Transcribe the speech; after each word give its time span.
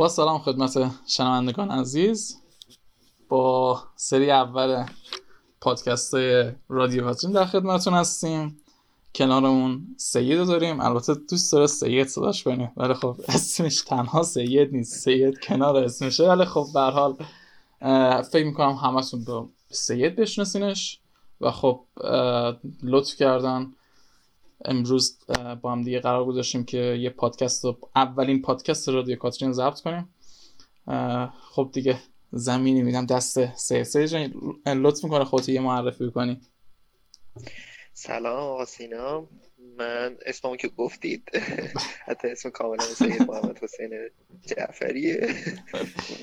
با 0.00 0.08
سلام 0.08 0.38
خدمت 0.38 0.90
شنوندگان 1.06 1.70
عزیز. 1.70 2.36
با 3.28 3.78
سری 3.96 4.30
اول 4.30 4.84
پادکست 5.60 6.14
رادیو 6.68 7.04
کاترین 7.04 7.32
در 7.32 7.44
خدمتتون 7.44 7.94
هستیم. 7.94 8.60
کنارمون 9.14 9.86
سید 9.96 10.46
داریم. 10.46 10.80
البته 10.80 11.14
دوست 11.14 11.52
داره 11.52 11.66
سید 11.66 12.06
صداش 12.06 12.44
کنیم 12.44 12.72
ولی 12.76 12.94
خب 12.94 13.16
اسمش 13.28 13.80
تنها 13.80 14.22
سید 14.22 14.72
نیست. 14.72 14.98
سید 14.98 15.40
کنار 15.40 15.76
اسمشه 15.76 16.28
ولی 16.28 16.44
خب 16.44 16.66
به 16.74 16.80
حال 16.80 17.16
فکر 18.22 18.46
می‌کنم 18.46 18.74
همتون 18.74 19.24
به 19.24 19.42
سید 19.70 20.16
بشناسینش 20.16 21.00
و 21.40 21.50
خب 21.50 21.84
لطف 22.82 23.14
کردن 23.14 23.72
امروز 24.64 25.18
با 25.62 25.72
هم 25.72 25.82
دیگه 25.82 26.00
قرار 26.00 26.24
گذاشتیم 26.24 26.64
که 26.64 26.78
یه 26.78 27.10
پادکست 27.10 27.64
رو 27.64 27.78
اولین 27.96 28.42
پادکست 28.42 28.88
رادیو 28.88 29.16
کاترین 29.16 29.52
ضبط 29.52 29.80
کنیم. 29.80 30.14
خب 31.40 31.70
دیگه 31.72 31.98
زمینی 32.32 32.82
میدم 32.82 33.06
دست 33.06 33.54
سه 33.54 33.84
سه. 33.84 34.08
جان 34.08 34.32
لطف 34.66 35.04
می‌کنه 35.04 35.24
خودت 35.24 35.48
یه 35.48 35.60
معرفی 35.60 36.10
کنی. 36.10 36.40
سلام 37.92 38.36
آقا 38.36 38.64
سینا. 38.64 39.28
من 39.76 40.16
اسممو 40.26 40.56
که 40.56 40.68
گفتید 40.68 41.30
حتی 42.06 42.28
اسم 42.28 42.50
کاملا 42.50 42.84
سید 42.84 43.22
محمد 43.22 43.58
حسین 43.62 44.08
جعفریه. 44.46 45.34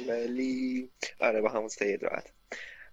ولی 0.08 0.90
آره 1.20 1.42
با 1.42 1.50
همون 1.50 1.68
سید 1.68 2.04
راحت. 2.04 2.34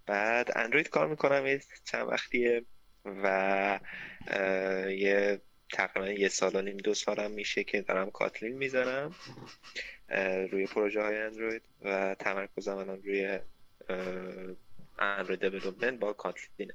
بعد 0.06 0.50
اندروید 0.56 0.88
کار 0.88 1.08
می‌کنم 1.08 1.58
چند 1.84 2.08
وقتیه. 2.08 2.64
و 3.04 3.80
یه 4.90 5.40
تقریبا 5.72 6.08
یه 6.08 6.28
سال 6.28 6.56
و 6.56 6.62
نیم 6.62 6.76
دو 6.76 6.94
سالم 6.94 7.30
میشه 7.30 7.64
که 7.64 7.82
دارم 7.82 8.10
کاتلین 8.10 8.56
می‌زنم 8.56 9.14
روی 10.50 10.66
پروژه 10.66 11.02
های 11.02 11.18
اندروید 11.18 11.62
و 11.84 12.16
تمرکزم 12.18 12.76
الان 12.76 13.02
روی 13.02 13.38
اندروید 14.98 15.40
دیولوپمنت 15.40 16.00
با 16.00 16.12
کاتلینه. 16.12 16.74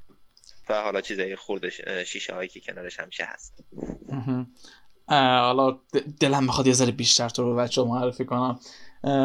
و 0.69 0.81
حالا 0.81 1.01
چیزای 1.01 1.35
خورده 1.35 1.69
شیشه 2.03 2.33
هایی 2.33 2.49
که 2.49 2.59
کنارش 2.59 2.99
همیشه 2.99 3.23
هست. 3.23 3.63
حالا 5.07 5.79
دلم 6.19 6.43
می‌خواد 6.43 6.67
یه 6.67 6.73
ذره 6.73 6.91
بیشتر 6.91 7.29
تو 7.29 7.43
رو 7.43 7.55
بچه 7.55 7.83
معرفی 7.83 8.25
کنم. 8.25 8.59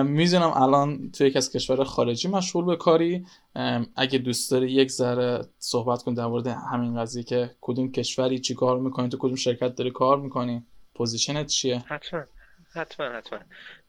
می‌دونم 0.04 0.52
الان 0.54 1.10
توی 1.10 1.26
یک 1.26 1.36
از 1.36 1.52
کشور 1.52 1.84
خارجی 1.84 2.28
مشغول 2.28 2.64
به 2.64 2.76
کاری. 2.76 3.26
اگه 3.96 4.18
دوست 4.18 4.50
داری 4.50 4.72
یک 4.72 4.90
ذره 4.90 5.44
صحبت 5.58 6.02
کن 6.02 6.14
در 6.14 6.26
مورد 6.26 6.46
همین 6.46 7.00
قضیه 7.00 7.22
که 7.22 7.50
کدوم 7.60 7.92
کشوری 7.92 8.38
چی 8.38 8.54
کار 8.54 8.78
می‌کنی 8.78 9.08
تو 9.08 9.18
کدوم 9.18 9.34
شرکت 9.34 9.74
داری 9.74 9.90
کار 9.90 10.20
می‌کنی 10.20 10.66
position 10.94 11.41
ت 11.41 11.46
چیه؟ 11.46 11.78
حتما 11.78 12.24
حتما 12.74 13.06
حتما. 13.06 13.38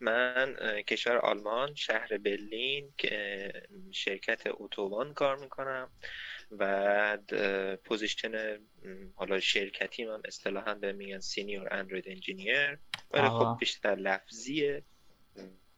من 0.00 0.54
کشور 0.86 1.16
آلمان 1.16 1.74
شهر 1.74 2.18
برلین 2.18 2.92
که 2.98 3.52
شرکت 3.90 4.42
اتوبان 4.60 5.14
کار 5.14 5.36
می‌کنم 5.36 5.88
و 6.58 7.18
position 7.84 8.32
حالا 9.14 9.40
شرکتی 9.40 10.02
هم 10.02 10.20
اصطلاحا 10.24 10.74
به 10.74 10.92
میگن 10.92 11.20
senior 11.20 11.68
Android 11.70 12.04
engineer 12.08 12.78
ولی 13.10 13.28
خب 13.28 13.56
بیشتر 13.60 13.94
لفظیه. 13.94 14.82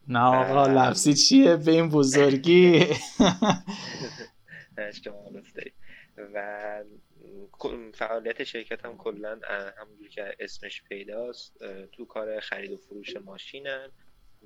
نه 0.08 0.20
آقا 0.20 0.66
لفظی 0.66 1.14
چیه؟ 1.14 1.56
به 1.56 1.72
این 1.72 1.88
بزرگی؟ 1.88 2.86
و 6.34 6.84
فعالیت 7.94 8.44
شرکت 8.44 8.84
هم 8.84 8.96
کلا 8.96 9.40
همونجور 9.78 10.08
که 10.08 10.36
اسمش 10.40 10.82
پیداست 10.82 11.58
تو 11.92 12.04
کار 12.04 12.40
خرید 12.40 12.72
و 12.72 12.76
فروش 12.76 13.16
ماشینن 13.16 13.88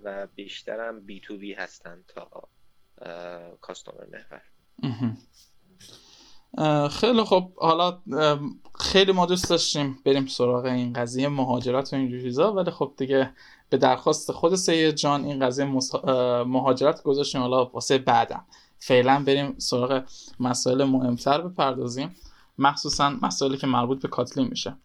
و 0.02 0.26
بیشتر 0.26 0.88
هم 0.88 1.00
بی 1.00 1.20
تو 1.20 1.36
بی 1.36 1.52
هستن 1.52 2.04
تا 2.08 2.48
کاستومر 3.60 4.06
محور. 4.12 4.42
خیلی 6.90 7.24
خب 7.24 7.52
حالا 7.56 7.98
خیلی 8.80 9.12
ما 9.12 9.26
دوست 9.26 9.50
داشتیم 9.50 9.98
بریم 10.04 10.26
سراغ 10.26 10.64
این 10.64 10.92
قضیه 10.92 11.28
مهاجرت 11.28 11.92
و 11.92 11.96
این 11.96 12.22
چیزا 12.22 12.52
ولی 12.52 12.70
خب 12.70 12.92
دیگه 12.96 13.32
به 13.68 13.76
درخواست 13.76 14.32
خود 14.32 14.54
سید 14.54 14.94
جان 14.94 15.24
این 15.24 15.46
قضیه 15.46 15.64
مهاجرت 16.44 17.02
گذاشتیم. 17.02 17.41
حالا 17.41 17.64
واسه 17.64 17.98
بعدم. 17.98 18.44
فعلا 18.78 19.22
بریم 19.26 19.58
سراغ 19.58 20.02
مسائل 20.41 20.84
مهمتر 20.84 21.41
بپردازیم. 21.41 22.16
مخصوصا 22.58 23.10
مسائلی 23.22 23.56
که 23.56 23.66
مربوط 23.66 24.02
به 24.02 24.08
کاتلین 24.08 24.48
میشه. 24.48 24.76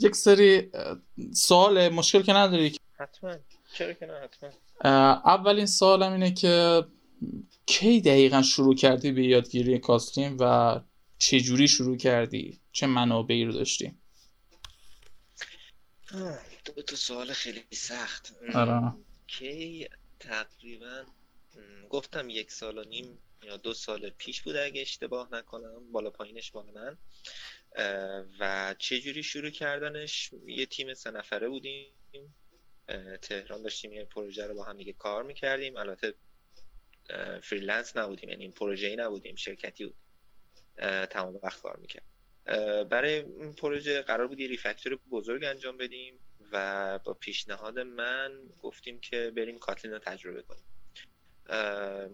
یک 0.00 0.16
سری 0.16 0.70
سوال 1.32 1.88
مشکل 1.88 2.22
که 2.22 2.32
نداری 2.32 2.76
حتما. 2.98 3.34
چرا 3.74 3.92
که 3.92 4.06
نه 4.06 4.12
حتما. 4.12 4.50
اولین 5.24 5.66
سوالم 5.66 6.12
اینه 6.12 6.30
که 6.30 6.84
کی 7.66 8.00
دقیقا 8.00 8.42
شروع 8.42 8.74
کردی 8.74 9.12
به 9.12 9.24
یادگیری 9.26 9.78
کاتلین 9.78 10.36
و 10.40 10.80
چه 11.18 11.40
جوری 11.40 11.68
شروع 11.68 11.96
کردی؟ 11.96 12.60
چه 12.72 12.86
منابعی 12.86 13.44
رو 13.44 13.52
داشتی؟ 13.52 13.98
دو 16.64 16.82
تا 16.82 16.96
سوال 16.96 17.32
خیلی 17.32 17.64
سخت. 17.72 18.34
آره. 18.54 18.92
کی 19.26 19.88
تقریبا 20.20 21.04
گفتم 21.90 22.30
یک 22.30 22.52
سال 22.52 22.78
و 22.78 22.84
نیم 22.84 23.18
یا 23.42 23.56
دو 23.56 23.74
سال 23.74 24.10
پیش 24.10 24.42
بوده 24.42 24.64
اگه 24.64 24.80
اشتباه 24.80 25.28
نکنم 25.32 25.92
بالا 25.92 26.10
پایینش 26.10 26.54
مال 26.54 26.66
من. 26.74 26.98
و 28.40 28.74
چه 28.78 29.00
جوری 29.00 29.22
شروع 29.22 29.50
کردنش؟ 29.50 30.30
یه 30.46 30.66
تیم 30.66 30.94
سه 30.94 31.10
نفره 31.10 31.48
بودیم. 31.48 31.86
تهران 33.22 33.62
داشتیم 33.62 33.92
یه 33.92 34.04
پروژه 34.04 34.46
رو 34.46 34.54
با 34.54 34.64
هم 34.64 34.76
دیگه 34.76 34.92
کار 34.92 35.22
می‌کردیم. 35.22 35.76
البته 35.76 36.14
freelance 37.42 37.96
نبودیم 37.96 38.30
یعنی 38.30 38.50
پروژه 38.50 38.86
ای 38.86 38.96
نبودیم 38.96 39.34
شرکتی 39.34 39.86
بود. 39.86 39.96
تمام 41.10 41.40
وقت 41.42 41.62
کار 41.62 41.76
می‌کرد. 41.76 42.04
برای 42.88 43.14
این 43.14 43.52
پروژه 43.52 44.02
قرار 44.02 44.26
بود 44.26 44.40
یه 44.40 44.48
ریفکتور 44.48 44.98
بزرگ 45.10 45.44
انجام 45.44 45.76
بدیم 45.76 46.18
و 46.52 46.98
با 47.04 47.14
پیشنهاد 47.14 47.78
من 47.78 48.32
گفتیم 48.62 49.00
که 49.00 49.32
بریم 49.36 49.58
کاتلین 49.58 49.94
رو 49.94 49.98
تجربه 49.98 50.42
کنیم. 50.42 50.64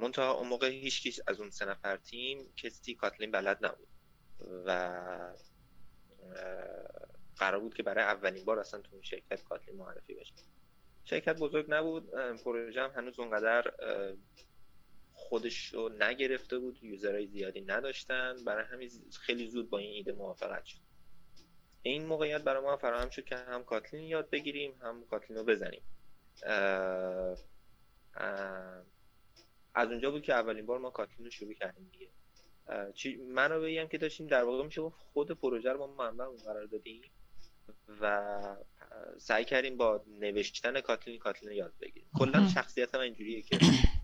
منتها 0.01 0.33
اون 0.33 0.49
موقع 0.49 0.69
هیچ 0.69 1.21
از 1.27 1.41
اون 1.41 1.51
سه 1.51 1.65
نفر 1.65 1.97
تیم 1.97 2.53
کسی 2.57 2.95
کاتلین 2.95 3.31
بلد 3.31 3.67
نبود 3.67 3.89
و 4.67 4.91
قرار 7.37 7.61
بود 7.61 7.75
که 7.75 7.83
برای 7.83 8.05
اولین 8.05 8.45
بار 8.45 8.59
اصلا 8.59 8.81
تو 8.81 9.03
شرکت 9.03 9.45
کاتلین 9.45 9.77
معرفی 9.77 10.15
بشه. 10.15 10.35
شرکت 11.05 11.39
بزرگ 11.39 11.67
نبود 11.69 12.11
پروژه 12.45 12.83
هم 12.83 12.91
هنوز 12.91 13.19
اونقدر 13.19 13.73
خودش 15.31 15.75
رو 15.75 15.89
نگرفته 15.89 16.59
بود 16.59 16.79
یوزرهای 16.83 17.27
زیادی 17.27 17.61
نداشتن. 17.61 18.37
برای 18.47 18.65
همین 18.65 18.91
خیلی 19.21 19.47
زود 19.47 19.71
با 19.71 19.79
این 19.79 19.93
ایده 19.93 20.13
موافقت 20.13 20.65
شد. 20.65 20.79
این 21.83 22.07
موقعیت 22.07 22.43
برای 22.43 22.63
ما 22.63 22.77
فراهم 22.77 23.11
شد 23.11 23.25
که 23.25 23.37
هم 23.37 23.65
کاتلین 23.65 24.05
یاد 24.05 24.31
بگیریم 24.31 24.75
هم 24.83 25.05
کاتلین 25.11 25.39
رو 25.39 25.45
بزنیم. 25.45 25.83
از 29.75 29.91
اونجا 29.91 30.11
بود 30.11 30.23
که 30.23 30.33
اولین 30.33 30.67
بار 30.67 30.79
ما 30.79 30.91
کاتلین 30.91 31.25
رو 31.25 31.31
شروع 31.31 31.55
کردیم 31.55 31.91
دیگه. 31.93 32.11
منو 33.29 33.61
بگم 33.61 33.89
که 33.89 33.99
داشتیم 33.99 34.27
در 34.27 34.45
واقع 34.45 34.65
میشه 34.65 34.83
خود 34.91 35.31
پروژه 35.31 35.73
رو 35.73 35.79
ما 35.79 35.87
منبع 35.87 36.25
قرار 36.45 36.65
دادیم 36.65 37.03
و 38.01 38.57
سعی 39.19 39.45
کردیم 39.45 39.77
با 39.77 40.05
نوشتن 40.21 40.81
کاتلین 40.81 41.19
کاتلین 41.19 41.53
یاد 41.53 41.73
بگیریم. 41.81 42.09
کلا 42.19 42.49
شخصیت 42.49 42.95
من 42.95 43.01
اینجوریه 43.01 43.43
که 43.43 43.59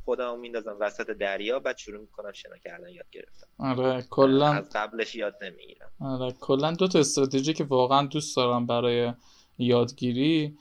خودمو 0.07 0.37
میندازم 0.37 0.77
وسط 0.81 1.07
دریا 1.07 1.59
بعد 1.59 1.77
شروع 1.77 2.01
می‌کنم 2.01 2.33
شنا 2.33 2.59
کردن 2.65 2.89
یاد 2.89 3.07
گرفتم. 3.13 3.47
آره 3.59 4.03
کلا 4.11 4.53
از 4.53 4.71
قبلش 4.75 5.15
یاد 5.15 5.35
نمی‌گیرم. 5.43 5.91
آره 6.01 6.33
کلا 6.41 6.73
دو 6.73 6.89
تا 6.89 6.99
استراتژی 6.99 7.53
که 7.53 7.65
واقعا 7.65 8.07
دوست 8.07 8.37
دارم 8.37 8.67
برای 8.67 9.13
یادگیری 9.59 10.57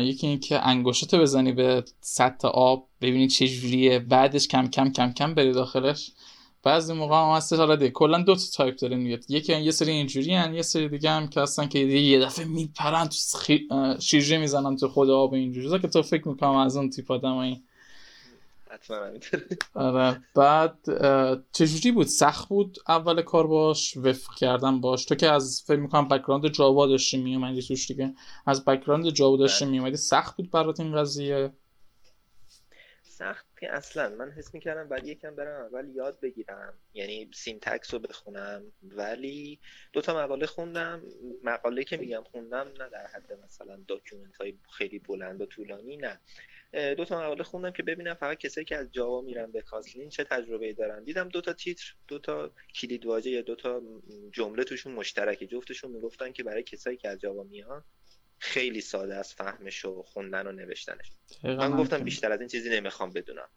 یکی 0.00 0.26
این 0.26 0.40
که 0.40 0.66
انگشتت 0.66 1.14
بزنی 1.14 1.52
به 1.52 1.84
سطح 2.00 2.48
آب 2.48 2.88
ببینی 3.00 3.28
چه 3.28 3.48
جوریه 3.48 3.98
بعدش 3.98 4.48
کم 4.48 4.68
کم 4.68 4.92
کم 4.92 5.12
کم 5.12 5.34
بری 5.34 5.52
داخلش. 5.52 6.10
بعضی 6.62 6.92
موقع 6.92 7.16
هم 7.16 7.36
هست 7.36 7.52
حالا 7.52 7.76
دیگه 7.76 7.90
کلا 7.90 8.18
دو 8.22 8.34
تا 8.34 8.40
تایپ 8.54 8.76
داره 8.76 8.96
میاد 8.96 9.30
یکی 9.30 9.60
یه 9.60 9.70
سری 9.70 9.92
اینجوری 9.92 10.34
هن 10.34 10.54
یه 10.54 10.62
سری 10.62 10.88
دیگه 10.88 11.10
هم 11.10 11.28
که 11.28 11.40
هستن 11.40 11.68
که 11.68 11.78
یه 11.78 12.20
دفعه 12.20 12.44
میپرن 12.44 13.08
تو 13.08 13.38
خی... 13.38 13.68
شیرجه 14.00 14.38
می‌زنن 14.38 14.76
تو 14.76 14.88
خود 14.88 15.10
آب 15.10 15.34
اینجوری. 15.34 15.78
که 15.78 15.88
تو 15.88 16.02
فکر 16.02 16.28
می‌کنم 16.28 16.54
از 16.56 16.76
اون 16.76 16.90
تیپ 16.90 17.12
آدمایی 17.12 17.62
آره. 19.74 20.22
بعد 20.34 20.78
چجوری 21.52 21.92
بود؟ 21.92 22.06
سخت 22.06 22.48
بود 22.48 22.78
اول 22.88 23.22
کار 23.22 23.46
باش 23.46 23.96
وفق 23.96 24.34
کردن 24.34 24.80
باش. 24.80 25.04
تو 25.04 25.14
که 25.14 25.30
از 25.30 25.64
فکر 25.66 25.78
می‌کنم 25.78 26.08
background 26.08 26.48
جاوا 26.48 26.86
داشتی 26.86 27.16
میومدی 27.16 27.62
توش 27.62 27.88
دیگه. 27.88 28.14
از 28.46 28.64
background 28.64 29.10
جاوا 29.10 29.36
داشتی 29.36 29.64
بله. 29.64 29.72
میومدی 29.72 29.96
سخت 29.96 30.36
بود 30.36 30.50
برات 30.50 30.80
این 30.80 30.96
قضیه؟ 30.96 31.52
سخت 33.02 33.46
اصلا. 33.62 34.16
من 34.18 34.30
حس 34.30 34.54
می‌کردم 34.54 34.88
بعد 34.88 35.06
یکم 35.06 35.36
برم 35.36 35.66
اول 35.66 35.88
یاد 35.94 36.20
بگیرم. 36.20 36.74
یعنی 36.94 37.30
syntax 37.34 37.94
رو 37.94 38.00
بخونم. 38.00 38.62
ولی 38.82 39.58
دو 39.92 40.00
تا 40.00 40.24
مقاله 40.24 40.46
خوندم. 40.46 41.02
مقاله 41.44 41.84
که 41.84 41.96
میگم 41.96 42.22
خوندم 42.32 42.66
نه 42.78 42.88
در 42.88 43.06
حد 43.06 43.38
مثلا 43.44 43.78
document 43.88 44.36
های 44.36 44.54
خیلی 44.70 44.98
بلند 44.98 45.40
و 45.40 45.46
طولانی 45.46 45.96
نه. 45.96 46.20
دو 46.72 47.04
تا 47.04 47.22
مقاله 47.22 47.42
خوندم 47.42 47.70
که 47.70 47.82
ببینم 47.82 48.14
فقط 48.14 48.38
کسایی 48.38 48.64
که 48.64 48.76
از 48.76 48.92
جاوا 48.92 49.20
میرن 49.20 49.52
به 49.52 49.62
Kotlin 49.62 50.08
چه 50.08 50.24
تجربه 50.24 50.72
دارن. 50.72 51.04
دیدم 51.04 51.28
دو 51.28 51.40
تا 51.40 51.52
تیتر 51.52 51.94
دو 52.08 52.18
تا 52.18 52.52
کلید 52.74 53.06
واژه 53.06 53.30
یا 53.30 53.42
دو 53.42 53.56
تا 53.56 53.82
جمله 54.32 54.64
توشون 54.64 54.92
مشترکه. 54.92 55.46
جفتشون 55.46 55.90
می‌گفتن 55.90 56.32
که 56.32 56.42
برای 56.42 56.62
کسایی 56.62 56.96
که 56.96 57.08
از 57.08 57.20
جاوا 57.20 57.42
میان 57.42 57.84
خیلی 58.38 58.80
ساده 58.80 59.14
از 59.14 59.34
فهمش 59.34 59.84
و 59.84 60.02
خوندن 60.02 60.46
و 60.46 60.52
نوشتنش. 60.52 61.12
من 61.44 61.76
گفتم 61.76 62.04
بیشتر 62.04 62.32
از 62.32 62.40
این 62.40 62.48
چیزی 62.48 62.70
نمی‌خوام 62.70 63.12
بدونم. 63.12 63.48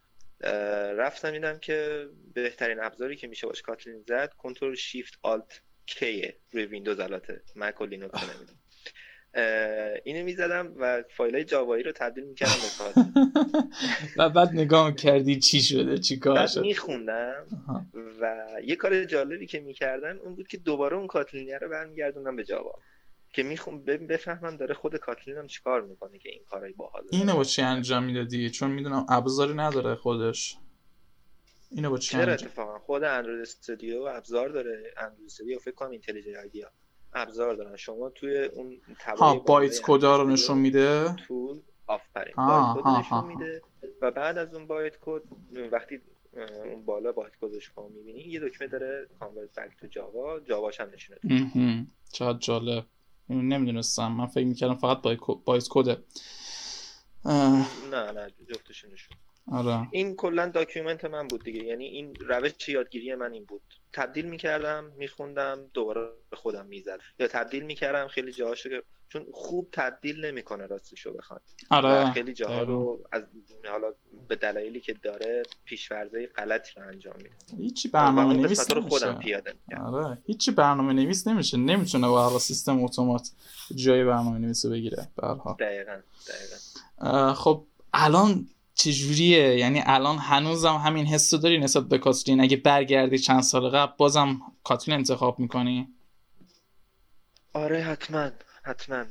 رفتم 0.97 1.31
دیدم 1.31 1.59
که 1.59 2.07
بهترین 2.33 2.79
ابزاری 2.79 3.15
که 3.15 3.27
میشه 3.27 3.47
باش 3.47 3.61
Kotlin 3.61 4.03
زد 4.07 4.33
Control 4.33 4.75
Shift 4.75 5.19
Alt 5.21 5.61
K 5.85 6.11
ه 6.11 6.37
روی 6.51 6.65
ویندوز 6.65 6.99
البته 6.99 7.41
مک 7.55 7.81
و 7.81 7.85
لینوکس 7.85 8.23
نمی‌دونم. 8.23 8.60
اینو 10.03 10.25
می‌زدم 10.25 10.73
و 10.79 11.03
فایل 11.09 11.35
های 11.35 11.43
جاوایی 11.43 11.83
رو 11.83 11.91
تبدیل 11.91 12.23
می‌کردم 12.23 12.53
به 12.53 12.83
کاتلین 12.83 13.33
و 14.17 14.29
بعد 14.29 14.49
نگاه 14.49 14.95
کردی 14.95 15.39
چی 15.39 15.61
شده 15.61 15.97
چی 15.97 16.17
کار 16.17 16.47
شد 16.47 16.61
میخوندم 16.61 17.45
و 18.21 18.45
یه 18.65 18.75
کار 18.75 19.03
جالبی 19.05 19.45
که 19.45 19.59
می‌کردم 19.59 20.19
اون 20.23 20.35
بود 20.35 20.47
که 20.47 20.57
دوباره 20.57 20.97
اون 20.97 21.07
کاتلینیه 21.07 21.57
رو 21.57 21.69
برمیگردونم 21.69 22.35
به 22.35 22.43
جاوا. 22.43 22.79
که 23.33 23.43
می‌خوام 23.43 23.83
بفهمم 23.83 24.57
داره 24.57 24.73
خود 24.73 24.95
کاتلین 24.95 25.37
هم 25.37 25.47
چیکار 25.47 25.81
می‌کنه 25.81 26.19
که 26.19 26.29
این 26.29 26.43
کارای 26.49 26.73
باحال 26.73 27.03
اینو 27.11 27.35
با 27.35 27.43
چی 27.43 27.61
انجام 27.61 28.03
می‌دادی 28.03 28.49
چون 28.49 28.71
می‌دونم 28.71 29.05
ابزاری 29.09 29.53
نداره 29.53 29.95
خودش. 29.95 30.57
اینو 31.71 31.89
با 31.89 31.97
چی 31.97 32.11
چرا 32.11 32.33
اتفاقا؟ 32.33 32.79
خود 32.79 33.03
اندروید 33.03 33.41
استودیو 33.41 34.01
ابزار 34.01 34.49
داره. 34.49 34.93
اندروید 34.97 35.25
استودیو 35.25 35.59
فکر 35.59 35.75
کنم 35.75 35.89
اینتلیجنت 35.89 36.37
آیدیا 36.37 36.71
ابزار 37.13 37.55
دارن. 37.55 37.75
شما 37.75 38.09
توی 38.09 38.43
اون 38.43 38.81
ها 39.17 39.35
bytecode 39.35 39.81
ا 39.81 40.17
رو 40.17 40.27
نشون 40.27 40.57
میده؟ 40.57 41.15
tool 41.27 41.59
آفرین. 41.87 42.33
bytecode 42.35 42.87
نشون 42.87 43.25
میده 43.25 43.61
و 44.01 44.11
بعد 44.11 44.37
از 44.37 44.53
اون 44.53 44.67
bytecode 44.67 45.21
وقتی 45.71 46.01
اون 46.65 46.85
بالا 46.85 47.11
bytecode 47.11 47.31
ش 47.41 47.65
رو 47.65 47.89
می‌بینی 47.89 48.19
یه 48.19 48.39
دکمه 48.39 48.67
داره 48.67 49.07
convert 49.19 49.59
back 49.59 49.77
to 49.79 49.87
Java 49.87 50.39
جاواش 50.39 50.79
هم 50.79 50.89
نشونه 50.93 51.87
چقدر 52.11 52.39
جالب. 52.39 52.85
نمی‌دونستم. 53.29 54.11
من 54.11 54.25
فکر 54.25 54.45
می‌کردم 54.45 54.75
فقط 54.75 55.01
bytecode 55.45 55.67
ه. 55.69 56.03
نه 57.25 58.11
نه 58.11 58.31
جفتشونشون 58.49 59.17
آره. 59.47 59.87
این 59.91 60.15
کلا 60.15 60.47
document 60.49 61.05
من 61.05 61.27
بود 61.27 61.43
دیگه. 61.43 61.63
یعنی 61.63 61.85
این 61.85 62.15
روش 62.15 62.69
یادگیری 62.69 63.15
من 63.15 63.33
این 63.33 63.45
بود. 63.45 63.61
تبدیل 63.93 64.25
می‌کردم 64.25 64.91
میخوندم 64.97 65.59
دوباره 65.73 66.09
به 66.29 66.35
خودم 66.35 66.65
می‌زد 66.65 66.99
یا 67.19 67.27
تبدیل 67.27 67.63
می‌کردم 67.63 68.07
خیلی 68.07 68.31
جاهاشو 68.31 68.69
که 68.69 68.83
چون 69.09 69.25
خوب 69.33 69.69
تبدیل 69.71 70.25
نمی‌کنه 70.25 70.67
راستشو 70.67 71.13
بخوان 71.13 71.39
آره. 71.69 72.11
خیلی 72.11 72.33
جاها 72.33 72.63
رو 72.63 72.99
از 73.11 73.23
حالا 73.71 73.93
به 74.27 74.35
دلایلی 74.35 74.79
که 74.79 74.93
داره 74.93 75.43
پیشورزه 75.65 76.27
غلطی 76.27 76.71
رو 76.75 76.87
انجام 76.87 77.15
میده. 77.17 77.63
هیچی 77.63 77.89
برنامه 77.89 78.33
نویس 78.33 78.71
رو 78.71 78.81
خودم 78.81 79.19
پیاده 79.19 79.53
آره. 79.85 80.17
هیچی 80.25 80.51
برنامه 80.51 80.93
نویس 80.93 81.27
نمیشه. 81.27 81.57
نمی‌تونه 81.57 82.07
با 82.07 82.39
سیستم 82.39 82.83
اتومات 82.83 83.31
جای 83.75 84.05
برنامه 84.05 84.39
نویس 84.39 84.65
بگیره 84.65 85.07
برها 85.15 85.57
دقیقاً 85.59 86.01
دقیقاً. 86.27 87.33
خب 87.33 87.65
الان 87.93 88.47
چجوریه؟ 88.83 89.57
یعنی 89.57 89.83
الان 89.85 90.17
هنوزم 90.17 90.75
همین 90.75 91.05
حس 91.05 91.33
داری 91.33 91.59
نسبت 91.59 91.83
به 91.83 91.97
کاترین؟ 91.97 92.41
اگه 92.41 92.57
برگردی 92.57 93.17
چند 93.17 93.41
سال 93.41 93.69
قبل 93.69 93.93
بازم 93.97 94.39
کاترین 94.63 94.97
انتخاب 94.97 95.39
می‌کنی؟ 95.39 95.87
آره 97.53 97.81
حتما 97.81 98.31
حتما. 98.63 99.05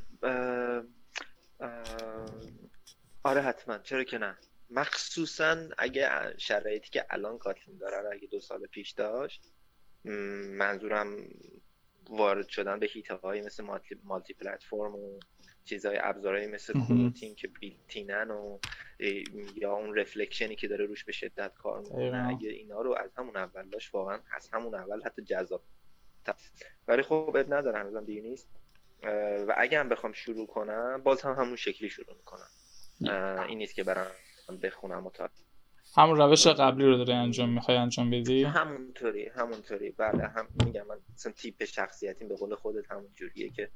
آره 3.22 3.42
حتما. 3.42 3.78
چرا 3.78 4.04
که 4.04 4.18
نه؟ 4.18 4.36
مخصوصا 4.70 5.56
اگه 5.78 6.08
شرایطی 6.38 6.90
که 6.90 7.06
الان 7.10 7.38
کاتلین 7.38 7.78
داره 7.78 7.96
اگه 8.12 8.28
دو 8.30 8.40
سال 8.40 8.66
پیش 8.66 8.90
داشت 8.90 9.42
منظورم 10.58 11.16
وارد 12.10 12.48
شدن 12.48 12.78
به 12.78 12.86
هیته 12.86 13.14
های 13.14 13.40
مثل 13.40 13.64
مالتی, 13.64 13.96
مالتی 14.04 14.34
پلتفرم 14.34 14.94
و 14.94 15.20
چیزهای 15.64 15.98
ابزارهایی 16.00 16.46
مثل 16.46 16.72
کروتین 16.72 17.34
که 17.34 17.48
بیلتینن 17.48 18.30
و 18.30 18.58
یا 19.56 19.72
اون 19.72 19.96
رفلکشنی 19.96 20.56
که 20.56 20.68
داره 20.68 20.86
روش 20.86 21.04
به 21.04 21.12
شدت 21.12 21.54
کار 21.54 21.80
می‌کنه. 21.80 22.28
اگه 22.28 22.48
اینا 22.48 22.80
رو 22.80 22.94
از 22.94 23.10
همون 23.16 23.36
اول 23.36 23.68
داشت 23.68 23.94
واقعا 23.94 24.20
از 24.36 24.48
همون 24.52 24.74
اول 24.74 25.02
حتی 25.02 25.22
جذاب 25.22 25.62
ولی 26.88 27.02
خب 27.02 27.36
اب 27.36 27.54
ندارم 27.54 27.80
هنوزم 27.80 28.04
دیگه 28.04 28.20
نیست. 28.20 28.48
و 29.48 29.54
اگه 29.56 29.80
هم 29.80 29.88
بخوام 29.88 30.12
شروع 30.12 30.46
کنم 30.46 31.00
باز 31.04 31.22
هم 31.22 31.32
همون 31.32 31.56
شکلی 31.56 31.88
شروع 31.88 32.16
می‌کنم. 32.16 32.50
این 33.48 33.58
نیست 33.58 33.74
که 33.74 33.84
برم 33.84 34.10
بخونم 34.62 35.06
و 35.06 35.10
همون 35.96 36.16
روش 36.16 36.46
قبلی 36.46 36.84
رو 36.84 36.96
داره 36.96 37.14
انجام 37.14 37.48
می‌خوای 37.48 37.76
انجام 37.76 38.10
بدی؟ 38.10 38.44
همونطوری 38.44 39.28
همونطوری. 39.28 39.90
بله 39.90 40.26
هم 40.26 40.48
میگم 40.64 40.86
من 40.86 40.96
مثلا 41.14 41.32
تیپ 41.32 41.64
شخصیتیم 41.64 42.28
به 42.28 42.36
قول 42.36 42.54
خودت 42.54 42.90
همون 42.90 43.08
جوریه 43.16 43.50
که 43.50 43.70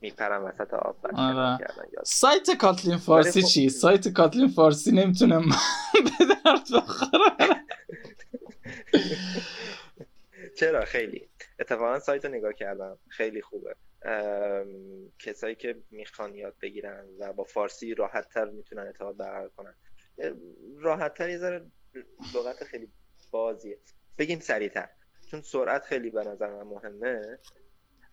میپرم 0.00 0.44
وسط 0.44 0.74
آب 0.74 1.06
آره. 1.14 1.58
سایت 2.04 2.50
کاتلین 2.50 2.96
فارسی 2.96 3.42
خب 3.42 3.48
چی؟ 3.48 3.68
سایت 3.68 4.08
کاتلین 4.08 4.48
فارسی 4.48 4.92
نمی‌تونم 4.92 5.42
به 6.18 6.24
درد 6.44 6.66
بخورم. 6.74 7.64
چرا؟ 10.56 10.84
خیلی. 10.84 11.28
اتفاقا 11.60 11.98
سایت 11.98 12.24
رو 12.24 12.30
نگاه 12.30 12.52
کردم. 12.52 12.98
خیلی 13.08 13.42
خوبه. 13.42 13.74
کسایی 15.18 15.54
که 15.54 15.76
می‌خوان 15.90 16.34
یاد 16.34 16.54
بگیرن 16.62 17.04
و 17.18 17.32
با 17.32 17.44
فارسی 17.44 17.94
راحت 17.94 18.28
تر 18.28 18.44
می‌تونن 18.44 18.82
ارتباط 18.82 19.16
برقرار 19.16 19.48
کنن. 19.48 19.74
راحت 20.78 21.14
تر 21.14 21.30
یه 21.30 21.38
لغت 22.34 22.64
خیلی 22.64 22.92
بازیه. 23.30 23.78
بگیم 24.18 24.40
سریعتر. 24.40 24.88
چون 25.30 25.42
سرعت 25.42 25.84
خیلی 25.84 26.10
به 26.10 26.24
نظر 26.24 26.50
من 26.50 26.62
مهمه. 26.62 27.38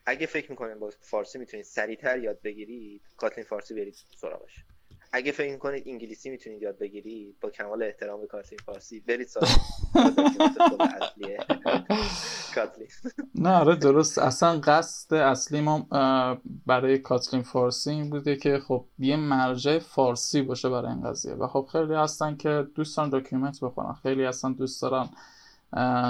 اگه 0.05 0.27
فکر 0.27 0.51
می‌کنین 0.51 0.79
با 0.79 0.89
فارسی 1.01 1.39
می‌تونید 1.39 1.65
سریعتر 1.65 2.19
یاد 2.19 2.41
بگیرید 2.41 3.01
کاتلین 3.17 3.47
فارسی 3.47 3.73
برید 3.73 3.95
سراغش. 4.15 4.66
اگه 5.11 5.31
فکر 5.31 5.51
می‌کنید 5.51 5.83
انگلیسی 5.87 6.29
می‌تونید 6.29 6.61
یاد 6.61 6.77
بگیرید 6.77 7.35
با 7.41 7.49
کمال 7.49 7.83
احترام 7.83 8.21
به 8.21 8.27
کاتلین 8.27 8.59
فارسی 8.65 8.99
برید 8.99 9.27
سراغ. 9.27 9.49
نه 13.35 13.49
آره 13.49 13.75
درست. 13.75 14.17
اصلا 14.17 14.59
قصد 14.59 15.13
اصلی 15.13 15.61
ما 15.61 15.87
برای 16.65 16.97
Kotlin 16.97 17.43
فارسی 17.43 17.89
این 17.89 18.09
بوده 18.09 18.35
که 18.35 18.59
خب 18.67 18.85
یه 18.99 19.15
مرجع 19.15 19.79
فارسی 19.79 20.41
باشه 20.41 20.69
برای 20.69 20.91
این 20.91 21.01
قضیه. 21.01 21.33
و 21.33 21.47
خب 21.47 21.67
خیلی 21.71 21.93
هستن 21.93 22.35
که 22.35 22.67
دوستان 22.75 23.09
document 23.09 23.59
بخونن 23.59 23.93
خیلی 23.93 24.23
هستن 24.23 24.53
دوست 24.53 24.81
دارن 24.81 25.09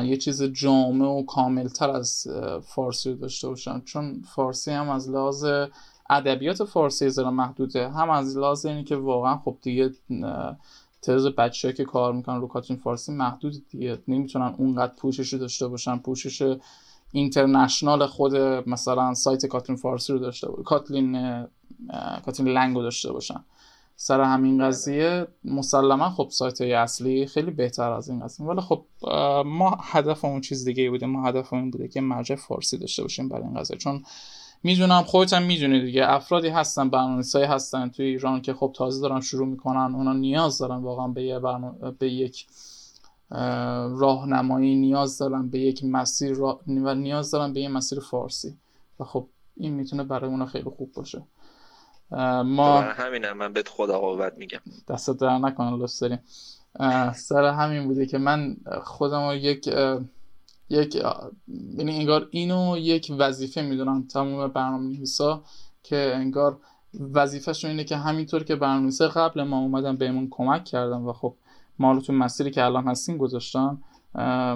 یه 0.06 0.18
چیز 0.18 0.44
جامع 0.44 1.06
و 1.06 1.26
کاملتر 1.26 1.90
از 1.90 2.28
فارسی 2.68 3.16
داشته 3.16 3.48
باشن. 3.48 3.82
چون 3.82 4.22
فارسی 4.36 4.72
هم 4.72 4.90
از 4.90 5.10
لحاظ 5.10 5.46
ادبیات 6.10 6.64
فارسی 6.64 7.10
زیرا 7.10 7.32
محدوده. 7.32 7.90
هم 7.90 8.10
از 8.10 8.38
لحاظ 8.38 8.66
اینی 8.66 8.84
که 8.84 8.96
واقعا 8.96 9.38
خب 9.38 9.58
دیگه 9.62 9.92
تعداد 11.02 11.36
بچه 11.36 11.74
که 11.74 11.86
کار 11.86 12.14
می‌کنن 12.14 12.42
رو 12.42 12.48
کاترین 12.48 12.80
فارسی 12.80 13.12
محدود 13.12 13.54
دیگه. 13.70 14.00
نمی‌تونن 14.08 14.56
اونقدر 14.58 14.94
پوشش 14.94 15.34
داشته 15.34 15.68
باشن. 15.68 15.98
پوشش 15.98 16.58
اینترنشنال 17.12 18.06
خود 18.06 18.36
مثلا 18.68 19.14
سایت 19.14 19.46
کاترین 19.46 19.78
فارسی 19.78 20.14
رو 20.14 20.20
داشته 20.20 20.50
باشن. 20.50 20.64
کاتلین 20.64 21.46
کاتلین 22.26 22.54
لنگ 22.54 22.76
رو 22.76 22.82
داشته 22.82 23.12
باشن. 23.12 23.44
سر 23.96 24.22
همین. 24.22 24.64
قضیه 24.64 25.28
مسلما 25.44 26.10
خب 26.10 26.28
سایت 26.32 26.62
های 26.62 26.74
اصلی 26.74 27.26
خیلی 27.26 27.52
بهتر 27.52 27.92
از 27.92 28.10
این 28.10 28.20
قضیه. 28.20 28.46
ولی 28.48 28.62
خب 28.62 28.86
ما 29.46 29.78
هدفمون 29.82 30.42
چیز 30.42 30.66
دیگه 30.66 30.90
بوده. 30.90 31.06
ما 31.06 31.28
هدفمون 31.28 31.72
بوده 31.72 31.88
که 31.88 32.02
مرجع 32.02 32.36
فارسی 32.36 32.78
داشته 32.78 33.02
باشیم 33.02 33.30
برای 33.30 33.44
این 33.44 33.54
قضیه. 33.54 33.78
چون 33.78 34.04
می‌دونم 34.64 35.02
خودت 35.02 35.34
هم 35.34 35.44
می‌دونی 35.44 35.82
دیگه. 35.82 36.10
افرادی 36.10 36.48
هستن 36.48 36.90
برنامه‌نویسای 36.90 37.44
هستن 37.44 37.90
توی 37.90 38.06
ایران 38.06 38.42
که 38.42 38.54
خب 38.54 38.74
تازه 38.76 39.02
دارن 39.02 39.22
شروع 39.22 39.48
می‌کنن. 39.48 39.96
اونا 39.96 40.14
نیاز 40.14 40.58
دارن 40.58 40.78
واقعا 40.78 41.08
به 41.08 41.24
یه 41.24 41.40
به 42.00 42.10
یک 42.10 42.48
راهنمایی 44.00 44.76
نیاز 44.76 45.18
دارن 45.18 45.50
به 45.50 45.60
یک 45.60 45.84
مسیر 45.84 46.42
و 46.42 46.60
نیاز 46.68 47.32
دارن 47.32 47.54
به 47.54 47.62
یه 47.62 47.70
مسیر 47.70 48.00
فارسی. 48.00 48.58
و 49.00 49.04
خب 49.04 49.28
این 49.58 49.74
می‌تونه 49.74 50.04
برای 50.04 50.30
اونا 50.30 50.46
خیلی 50.46 50.70
خوب 50.78 50.92
باشه. 50.94 51.24
ما 52.46 52.82
همینم 52.82 53.38
من 53.38 53.54
بهت 53.54 53.68
خدا 53.68 54.00
قوت 54.00 54.34
میگم. 54.38 54.60
دست 54.88 55.10
در 55.10 55.38
نکنه 55.38 55.78
لطف 55.78 55.90
سر 57.16 57.46
همین 57.46 57.88
بوده 57.88 58.06
که 58.06 58.18
من 58.18 58.58
خودم 58.84 59.32
یک 59.34 59.70
یک 60.70 60.96
یعنی 61.78 61.98
انگار 61.98 62.28
اینو 62.32 62.78
یک 62.78 63.14
وظیفه 63.18 63.62
می‌دونم 63.62 64.08
تمام 64.08 64.48
برنامه 64.48 64.84
نویسا 64.84 65.44
که 65.84 66.12
انگار 66.16 66.58
وظیفهشون 67.14 67.72
اینه 67.72 67.84
که 67.84 67.98
همینطور 67.98 68.44
که 68.44 68.56
برنامه 68.56 68.92
قبل 68.92 69.44
ما 69.44 69.60
اومدن 69.60 69.96
بهمون 69.96 70.28
کمک 70.32 70.66
کردن 70.66 70.98
و 70.98 71.14
خب 71.14 71.36
ما 71.80 72.00
تو 72.00 72.14
مسیری 72.14 72.52
که 72.52 72.64
الان 72.64 72.88
هستیم 72.88 73.18
گذاشتن 73.18 73.78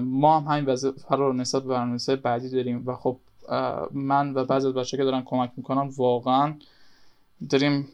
ما 0.02 0.40
هم 0.40 0.54
همین 0.54 0.66
وظیفه 0.66 1.16
رو 1.16 1.34
نسبت 1.34 1.64
به 1.64 1.70
برنامه‌نویسی 1.70 2.16
بعدی 2.16 2.50
داریم 2.50 2.84
و 2.88 2.96
خب 2.96 3.18
من 3.92 4.34
و 4.34 4.46
بعضی 4.46 4.68
از 4.68 4.74
بچه 4.74 4.98
که 4.98 5.04
دارن 5.04 5.22
کمک 5.26 5.52
می‌کنن 5.58 5.90
واقعا 5.98 6.56
داریم 7.50 7.88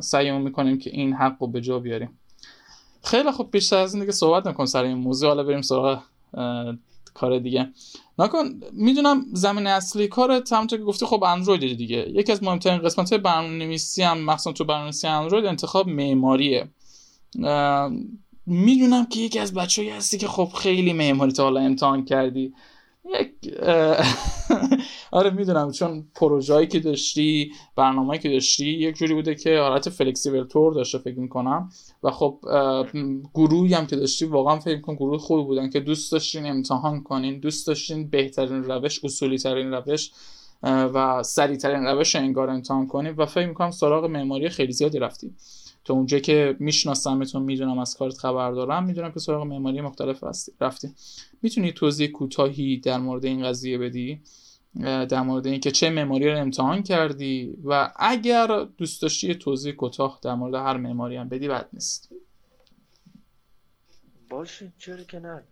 سعیمون 0.00 0.42
می‌کنیم 0.42 0.78
که 0.78 0.90
این 0.90 1.12
حق 1.12 1.36
رو 1.40 1.46
به 1.46 1.60
جا 1.60 1.78
بیاریم. 1.78 2.18
خیلی 3.02 3.32
خب 3.32 3.48
بیشتر 3.52 3.76
از 3.76 3.94
این 3.94 4.00
دیگه 4.00 4.12
صحبت 4.12 4.46
نکن 4.46 4.64
سر 4.64 4.84
این 4.84 4.96
موضوع. 4.96 5.28
حالا 5.28 5.42
بریم 5.42 5.62
سراغ 5.62 6.02
کار 7.14 7.38
دیگه. 7.38 7.72
نکن 8.18 8.60
می‌دونم 8.72 9.24
زمین 9.32 9.66
اصلی 9.66 10.08
کار 10.08 10.42
همونطور 10.52 10.78
که 10.78 10.84
گفتی 10.84 11.06
خب 11.06 11.24
اندروید 11.24 11.78
دیگه. 11.78 12.10
یکی 12.14 12.32
از 12.32 12.42
مهمترین 12.42 12.78
قسمت 12.78 13.10
های 13.10 13.18
برنامه‌نویسی 13.18 14.02
هم 14.02 14.18
مخصوصا 14.18 14.52
تو 14.52 14.64
برنامه‌نویسی 14.64 15.06
اندروید 15.06 15.46
انتخاب 15.46 15.88
معماریه. 15.88 16.68
می‌دونم 18.46 19.06
که 19.06 19.20
یکی 19.20 19.38
از 19.38 19.54
بچه‌ای 19.54 19.90
هستی 19.90 20.18
که 20.18 20.28
خب 20.28 20.48
خیلی 20.58 20.92
معماری 20.92 21.32
تا 21.32 21.42
حالا 21.42 21.60
امتحان 21.60 22.04
کردی. 22.04 22.54
یک 23.04 23.54
آره 25.12 25.30
می‌دونم 25.30 25.72
چون 25.72 26.08
پروژه‌ای 26.14 26.66
که 26.66 26.80
داشتی 26.80 27.52
برنامه‌ای 27.76 28.18
که 28.18 28.28
داشتی 28.28 28.66
یک 28.66 28.96
جوری 28.96 29.14
بوده 29.14 29.34
که 29.34 29.58
حالت 29.58 29.88
فلکسیبل 29.88 30.44
تور 30.44 30.74
داشته 30.74 30.98
فکر 30.98 31.18
می‌کنم. 31.18 31.68
و 32.02 32.10
خب 32.10 32.38
گروهی 33.34 33.74
هم 33.74 33.86
که 33.86 33.96
داشتی 33.96 34.24
واقعا 34.24 34.58
فکر 34.58 34.76
می‌کنم 34.76 34.96
گروه 34.96 35.18
خوبی 35.18 35.44
بودن 35.44 35.70
که 35.70 35.80
دوست 35.80 36.12
داشتین 36.12 36.46
امتحان 36.46 37.02
کنین. 37.02 37.40
دوست 37.40 37.66
داشتین 37.66 38.10
بهترین 38.10 38.64
روش 38.64 39.04
اصولی 39.04 39.38
ترین 39.38 39.72
روش 39.72 40.10
و 40.62 41.22
سریع 41.22 41.56
ترین 41.56 41.86
روش 41.86 42.16
انگار 42.16 42.50
امتحان 42.50 42.86
کنین. 42.86 43.14
و 43.16 43.26
فکر 43.26 43.46
می‌کنم 43.46 43.70
سراغ 43.70 44.04
معماری 44.04 44.48
خیلی 44.48 44.72
زیادی 44.72 44.98
رفتی 44.98 45.34
تو 45.84 45.92
اونجا 45.92 46.18
که 46.18 46.56
میشناسمتون 46.58 47.42
می‌دونم 47.42 47.78
از 47.78 47.96
کارت 47.96 48.18
خبر 48.18 48.52
دارم 48.52 48.84
می‌دونم 48.84 49.12
که 49.12 49.20
سراغ 49.20 49.42
معماری 49.42 49.80
مختلف 49.80 50.24
رفتی. 50.60 50.94
می‌تونی 51.42 51.72
توضیح 51.72 52.10
کوتاهی 52.10 52.76
در 52.76 52.98
مورد 52.98 53.24
این 53.24 53.44
قضیه 53.44 53.78
بدی؟ 53.78 54.22
در 54.80 55.22
مورد 55.22 55.46
اینکه 55.46 55.70
چه 55.70 55.90
معماری 55.90 56.30
رو 56.30 56.38
امتحان 56.38 56.82
کردی؟ 56.82 57.56
و 57.64 57.92
اگر 57.96 58.68
دوست 58.78 59.02
داشتی 59.02 59.34
توضیح 59.34 59.72
کوتاه 59.72 60.18
در 60.22 60.34
مورد 60.34 60.54
هر 60.54 60.76
معماری 60.76 61.16
هم 61.16 61.28
بدی 61.28 61.48
بد 61.48 61.68
نیست. 61.72 62.12
باشه 64.28 64.72
چرا 64.78 65.04
که 65.04 65.18
نه. 65.18 65.42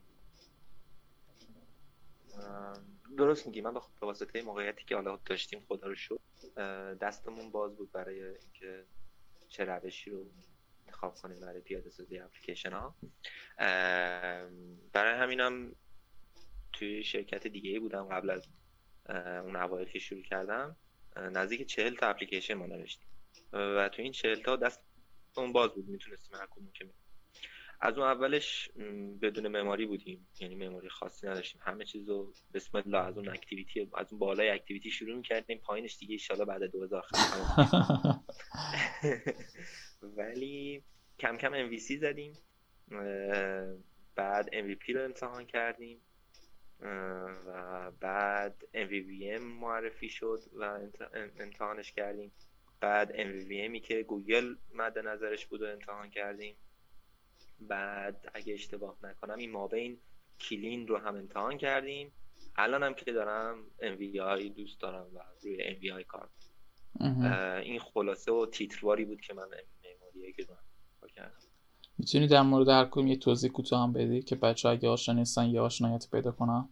درست 3.18 3.46
میگی. 3.46 3.60
من 3.60 3.74
به 3.74 3.80
واسطه 4.02 4.42
موقعیتی 4.42 4.84
که 4.86 4.94
حالا 4.94 5.18
داشتیم 5.26 5.60
خدا 5.68 5.86
رو 5.86 5.94
شد 5.94 6.20
دستمون 7.00 7.50
باز 7.50 7.76
بود 7.76 7.92
برای 7.92 8.22
اینکه 8.24 8.84
چه 9.48 9.64
روشی 9.64 10.10
رو 10.10 10.26
انتخاب 10.86 11.14
کنیم 11.14 11.40
برای 11.40 11.60
پیاده 11.60 11.90
سازی 11.90 12.18
اپلیکیشن 12.18 12.72
ها. 12.72 12.96
برای 14.92 15.18
همینم 15.18 15.76
توی 16.72 17.04
شرکت 17.04 17.46
دیگه 17.46 17.80
بودم 17.80 18.04
قبل 18.04 18.30
از 18.30 18.48
اون 19.44 19.56
اوایل 19.56 19.88
که 19.88 19.98
شروع 19.98 20.22
کردم. 20.22 20.76
نزدیک 21.16 21.66
چهل 21.66 21.94
تا 21.94 22.08
اپلیکیشن 22.08 22.54
ما 22.54 22.66
نوشتیم. 22.66 23.08
و 23.52 23.88
تو 23.88 24.02
این 24.02 24.12
چهل 24.12 24.42
تا 24.42 24.56
دست 24.56 24.80
اون 25.36 25.52
باز 25.52 25.70
بود 25.70 25.88
می‌تونستیم 25.88 26.38
هر 26.38 26.46
کدوم 26.46 26.70
که 26.72 26.90
از 27.80 27.98
اون 27.98 28.06
اولش 28.06 28.70
بدون 29.22 29.48
معماری 29.48 29.86
بودیم. 29.86 30.28
یعنی 30.40 30.54
معماری 30.54 30.88
خاصی 30.88 31.26
نداشتیم. 31.26 31.60
همه 31.64 31.84
چیز 31.84 32.08
رو 32.08 32.32
بسم 32.54 32.78
الله 32.78 32.98
از 32.98 33.18
اون 33.18 33.28
activity 33.28 33.90
از 33.94 34.12
اون 34.12 34.18
بالای 34.18 34.50
activity 34.50 34.90
شروع 34.90 35.16
می‌کردیم. 35.16 35.58
پایینش 35.58 35.98
دیگه 35.98 36.12
ایشالا 36.12 36.44
بعد 36.44 36.64
2000 36.64 37.04
ولی 40.16 40.82
کم 41.18 41.36
کم 41.36 41.70
MVC 41.70 41.96
زدیم. 42.00 42.32
بعد 44.14 44.48
MVP 44.48 44.88
رو 44.94 45.04
امتحان 45.04 45.46
کردیم. 45.46 46.00
و 47.46 47.90
بعد 48.00 48.64
MVVM 48.74 49.40
معرفی 49.40 50.08
شد 50.08 50.40
و 50.54 50.78
امتحانش 51.40 51.92
کردیم. 51.92 52.32
بعد 52.80 53.12
MVVMی 53.12 53.80
که 53.80 54.02
گوگل 54.02 54.54
مد 54.74 54.98
نظرش 54.98 55.46
بود 55.46 55.62
و 55.62 55.64
امتحان 55.64 56.10
کردیم. 56.10 56.56
بعد 57.60 58.30
اگه 58.34 58.54
اشتباه 58.54 58.96
نکنم 59.02 59.38
این 59.38 59.50
مابین 59.50 59.98
کلین 60.40 60.88
رو 60.88 60.98
هم 60.98 61.16
امتحان 61.16 61.58
کردیم. 61.58 62.12
الان 62.56 62.82
هم 62.82 62.94
که 62.94 63.12
دارم 63.12 63.64
MVI 63.80 64.56
دوست 64.56 64.80
دارم 64.80 65.06
و 65.14 65.18
روی 65.42 65.76
MVI 65.76 66.04
کار 66.06 66.28
این 67.60 67.80
خلاصه 67.80 68.32
و 68.32 68.46
تیترواری 68.46 69.04
بود 69.04 69.20
که 69.20 69.34
من 69.34 69.48
که 70.36 70.46
کردم. 71.14 71.38
می‌تونی 71.98 72.26
در 72.26 72.42
مورد 72.42 72.68
هر 72.68 72.84
کدوم 72.84 73.06
یه 73.06 73.16
توضیح 73.16 73.50
کوتاه 73.50 73.82
هم 73.82 73.92
بدی 73.92 74.22
که 74.22 74.36
بچه 74.36 74.68
اگه 74.68 74.88
آشنا 74.88 75.14
نیستن 75.14 75.44
یه 75.44 75.60
آشنایت 75.60 76.10
پیدا 76.10 76.32
کنن؟ 76.32 76.68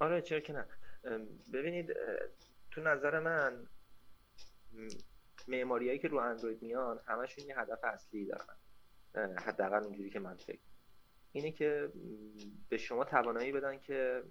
آره 0.00 0.22
چرا 0.22 0.40
که 0.40 0.52
نه. 0.52 0.66
ببینید 1.52 1.96
تو 2.70 2.80
نظر 2.80 3.20
من 3.20 3.66
معماریایی 5.48 5.98
که 5.98 6.08
رو 6.08 6.18
اندروید 6.18 6.62
میان 6.62 7.00
همشون 7.06 7.46
یه 7.46 7.58
هدف 7.58 7.78
اصلی 7.84 8.26
دارن. 8.26 8.56
حداقل 9.14 9.84
اونجوری 9.84 10.10
که 10.10 10.18
من 10.18 10.36
فکر 10.36 10.60
اینه 11.32 11.52
که 11.52 11.92
به 12.68 12.78
شما 12.78 13.04
توانایی 13.04 13.52
بدن 13.52 13.78
که 13.78 14.22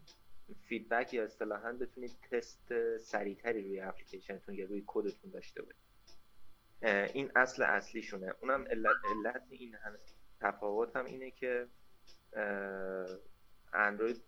feedback 0.63 1.13
یا 1.13 1.23
اصطلاحا 1.23 1.71
بتونید 1.71 2.17
تست 2.31 2.97
سریعتری 2.97 3.63
روی 3.63 3.79
اپلیکیشنتون 3.79 4.55
یا 4.55 4.65
روی 4.65 4.83
کدتون 4.87 5.31
داشته 5.31 5.61
باشید. 5.61 5.91
این 7.13 7.31
اصل 7.35 7.63
اصلیشونه. 7.63 8.33
اونم 8.41 8.63
علت, 8.63 8.95
علت 9.15 9.43
این 9.49 9.75
همه 9.75 9.97
تفاوت 10.39 10.95
هم 10.95 11.05
اینه 11.05 11.31
که 11.31 11.67
اندروید 13.73 14.21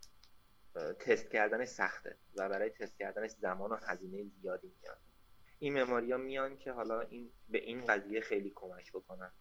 تست 1.00 1.30
کردنش 1.30 1.68
سخته 1.68 2.18
و 2.36 2.50
برای 2.50 2.70
تست 2.70 2.98
کردنش 2.98 3.32
زمان 3.32 3.72
و 3.72 3.76
هزینه 3.76 4.24
زیادی 4.42 4.72
میاد. 4.82 4.98
این 5.60 5.84
معماری 5.84 6.12
ها 6.12 6.18
میان 6.18 6.58
که 6.58 6.72
حالا 6.72 7.02
این 7.02 7.32
به 7.50 7.58
این 7.58 7.86
قضیه 7.86 8.22
خیلی 8.22 8.52
کمک 8.56 8.92
بکنن. 8.92 9.32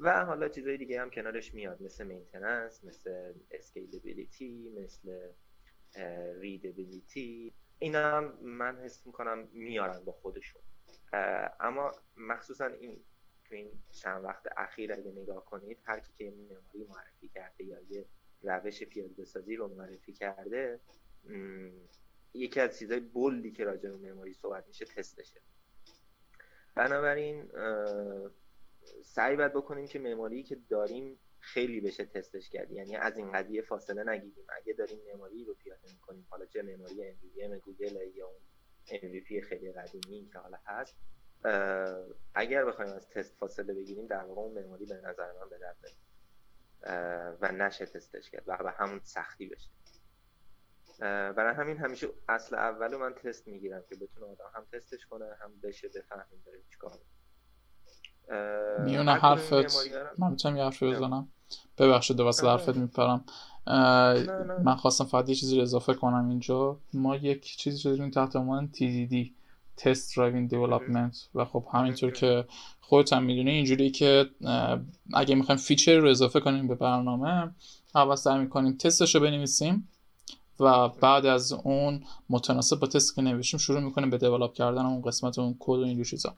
و 0.00 0.24
حالا 0.24 0.48
چیزای 0.48 0.76
دیگه 0.76 1.00
هم 1.00 1.10
کنارش 1.10 1.54
میاد. 1.54 1.82
مثل 1.82 2.06
maintenance 2.06 2.84
مثل 2.84 3.32
scalability 3.50 4.70
مثل 4.76 5.30
ریدبیلیتی 6.40 7.54
اینا 7.78 7.98
هم 7.98 8.38
من 8.42 8.78
حس 8.78 9.06
می‌کنم 9.06 9.48
میارن 9.52 10.04
با 10.04 10.12
خودشون. 10.12 10.62
اما 11.60 11.92
مخصوصا 12.16 12.66
این 12.66 13.04
تو 13.44 13.54
این 13.54 13.70
چند 13.90 14.24
وقت 14.24 14.46
اخیر 14.56 14.92
اگه 14.92 15.12
نگاه 15.12 15.44
کنید 15.44 15.78
هر 15.84 16.00
کی 16.00 16.12
که 16.18 16.30
معماری 16.30 16.84
معرفی 16.88 17.28
کرده 17.28 17.64
یا 17.64 17.80
یه 17.88 18.06
روش 18.42 18.82
پیاده 18.82 19.24
سازی 19.24 19.56
رو 19.56 19.68
معرفی 19.68 20.12
کرده 20.12 20.80
یکی 22.34 22.60
از 22.60 22.78
چیزهای 22.78 23.00
بلدی 23.00 23.52
که 23.52 23.64
راجع 23.64 23.90
به 23.90 23.96
معماری 23.96 24.34
صحبت 24.34 24.68
میشه 24.68 24.84
تستشه. 24.84 25.40
بنابراین 26.74 27.50
سعی 29.04 29.36
باید 29.36 29.52
بکنیم 29.52 29.86
که 29.86 29.98
معماری 29.98 30.42
که 30.42 30.56
داریم 30.68 31.18
خیلی 31.40 31.80
بشه 31.80 32.04
تستش 32.04 32.50
کرد 32.50 32.70
یعنی 32.70 32.96
از 32.96 33.16
این 33.16 33.32
قضیه 33.32 33.62
فاصله 33.62 34.04
نگیریم. 34.04 34.46
اگه 34.56 34.72
داریم 34.72 34.98
معماری 35.06 35.44
رو 35.44 35.54
پیاده 35.54 35.92
می‌کنیم 35.92 36.26
حالا 36.30 36.46
چه 36.46 36.62
معماری 36.62 37.14
MVVM 37.14 37.64
گوگل 37.64 37.96
یا 38.14 38.26
اون 38.26 38.40
MVP 38.88 39.44
خیلی 39.48 39.72
قدیمی 39.72 40.30
که 40.32 40.38
حالا 40.38 40.58
هست 40.66 40.96
اگر 42.34 42.64
بخوایم 42.64 42.92
از 42.92 43.08
تست 43.08 43.36
فاصله 43.36 43.74
بگیریم 43.74 44.06
در 44.06 44.24
واقع 44.24 44.40
اون 44.40 44.62
معماری 44.62 44.86
به 44.86 44.94
نظر 44.94 45.32
من 45.32 45.48
به 45.48 45.58
درد 45.58 45.76
و 47.40 47.52
نشه 47.52 47.86
تستش 47.86 48.30
کرد 48.30 48.44
و 48.46 48.56
به 48.56 48.70
همون 48.70 49.00
سختی 49.04 49.46
بشه. 49.46 49.70
برای 51.32 51.54
همین 51.54 51.76
همیشه 51.76 52.08
اصل 52.28 52.56
اولو 52.56 52.98
من 52.98 53.14
تست 53.14 53.48
می‌گیرم 53.48 53.84
که 53.88 53.96
بتونه 53.96 54.26
آدم 54.26 54.50
هم 54.54 54.66
تستش 54.72 55.06
کنه 55.06 55.34
هم 55.40 55.60
بشه 55.60 55.88
بفهمیم 55.88 56.42
داره 56.46 56.62
چیکار 56.70 56.98
میونه 58.84 59.12
حرفت. 59.12 59.88
من 60.18 60.30
می‌تونم 60.30 60.56
یه 60.56 60.64
حرفی 60.64 60.90
بزنم؟ 60.90 61.28
ببخشید 61.78 62.16
دو 62.16 62.24
واسه 62.24 62.48
حرفت 62.48 62.76
میپرم. 62.76 63.24
من 64.64 64.74
خواستم 64.78 65.04
فقط 65.04 65.28
یه 65.28 65.34
چیزی 65.34 65.56
رو 65.56 65.62
اضافه 65.62 65.94
کنم 65.94 66.28
اینجا. 66.28 66.78
ما 66.92 67.16
یک 67.16 67.56
چیزی 67.56 67.88
رو 67.88 67.96
داریم 67.96 68.10
تحت 68.10 68.36
عنوان 68.36 68.70
TDD 68.74 69.30
test 69.76 70.16
driven 70.16 70.50
development 70.50 71.28
و 71.34 71.44
خب 71.44 71.66
همینطور 71.72 72.10
که 72.10 72.44
خودت 72.80 73.12
هم 73.12 73.22
می‌دونی 73.22 73.50
اینجوری 73.50 73.90
که 73.90 74.26
اگه 75.14 75.34
می‌خوایم 75.34 75.58
feature 75.58 75.98
رو 75.98 76.10
اضافه 76.10 76.40
کنیم 76.40 76.68
به 76.68 76.74
برنامه 76.74 77.50
اول 77.94 78.14
سعی 78.14 78.38
می‌کنیم 78.38 78.76
تستش 78.76 79.14
رو 79.14 79.20
بنویسیم. 79.20 79.88
و 80.60 80.88
بعد 80.88 81.26
از 81.26 81.52
اون 81.52 82.04
متناسب 82.30 82.80
با 82.80 82.86
تست 82.86 83.14
که 83.14 83.22
نوشتیم 83.22 83.60
شروع 83.60 83.80
می‌کنیم 83.80 84.10
به 84.10 84.18
develop 84.18 84.52
کردن 84.52 84.86
اون 84.86 85.02
قسمت 85.02 85.38
اون 85.38 85.56
کد 85.58 85.78
و 85.78 85.84
اینجور 85.84 86.04
چیزا. 86.04 86.34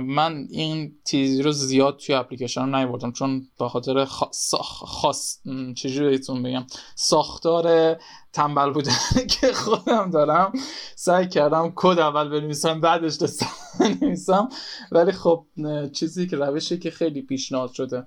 من 0.00 0.46
این 0.50 0.94
TDD 1.04 1.42
رو 1.42 1.52
زیاد 1.52 1.96
توی 1.96 2.14
اپلیکیشن 2.14 2.74
نیوردم 2.74 3.12
چون 3.12 3.46
به 3.58 3.68
خاطر 3.68 4.04
خاص 4.04 5.38
چجوری 5.76 6.08
بهتون 6.08 6.42
بگم؟ 6.42 6.66
ساختار 6.94 7.96
تنبل 8.32 8.70
بودن 8.70 8.92
که 9.40 9.52
خودم 9.52 10.10
دارم. 10.10 10.52
سعی 10.96 11.28
کردم 11.28 11.72
کد 11.76 11.98
اول 11.98 12.28
بنویسم 12.28 12.80
بعدش 12.80 13.18
دستم 13.18 13.46
بنویسم. 13.80 14.48
ولی 14.92 15.12
خب 15.12 15.46
چیزی 15.92 16.26
که 16.26 16.36
روشی 16.36 16.78
که 16.78 16.90
خیلی 16.90 17.22
پیشنهاد 17.22 17.72
شده 17.72 18.06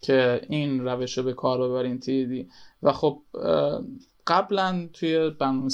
که 0.00 0.40
این 0.48 0.84
روش 0.84 1.18
رو 1.18 1.24
به 1.24 1.32
کار 1.32 1.68
ببرین 1.68 2.00
تیدی 2.00 2.48
و 2.82 2.92
خب 2.92 3.22
قبلا 4.26 4.88
توی 4.92 5.30
برنامه 5.30 5.68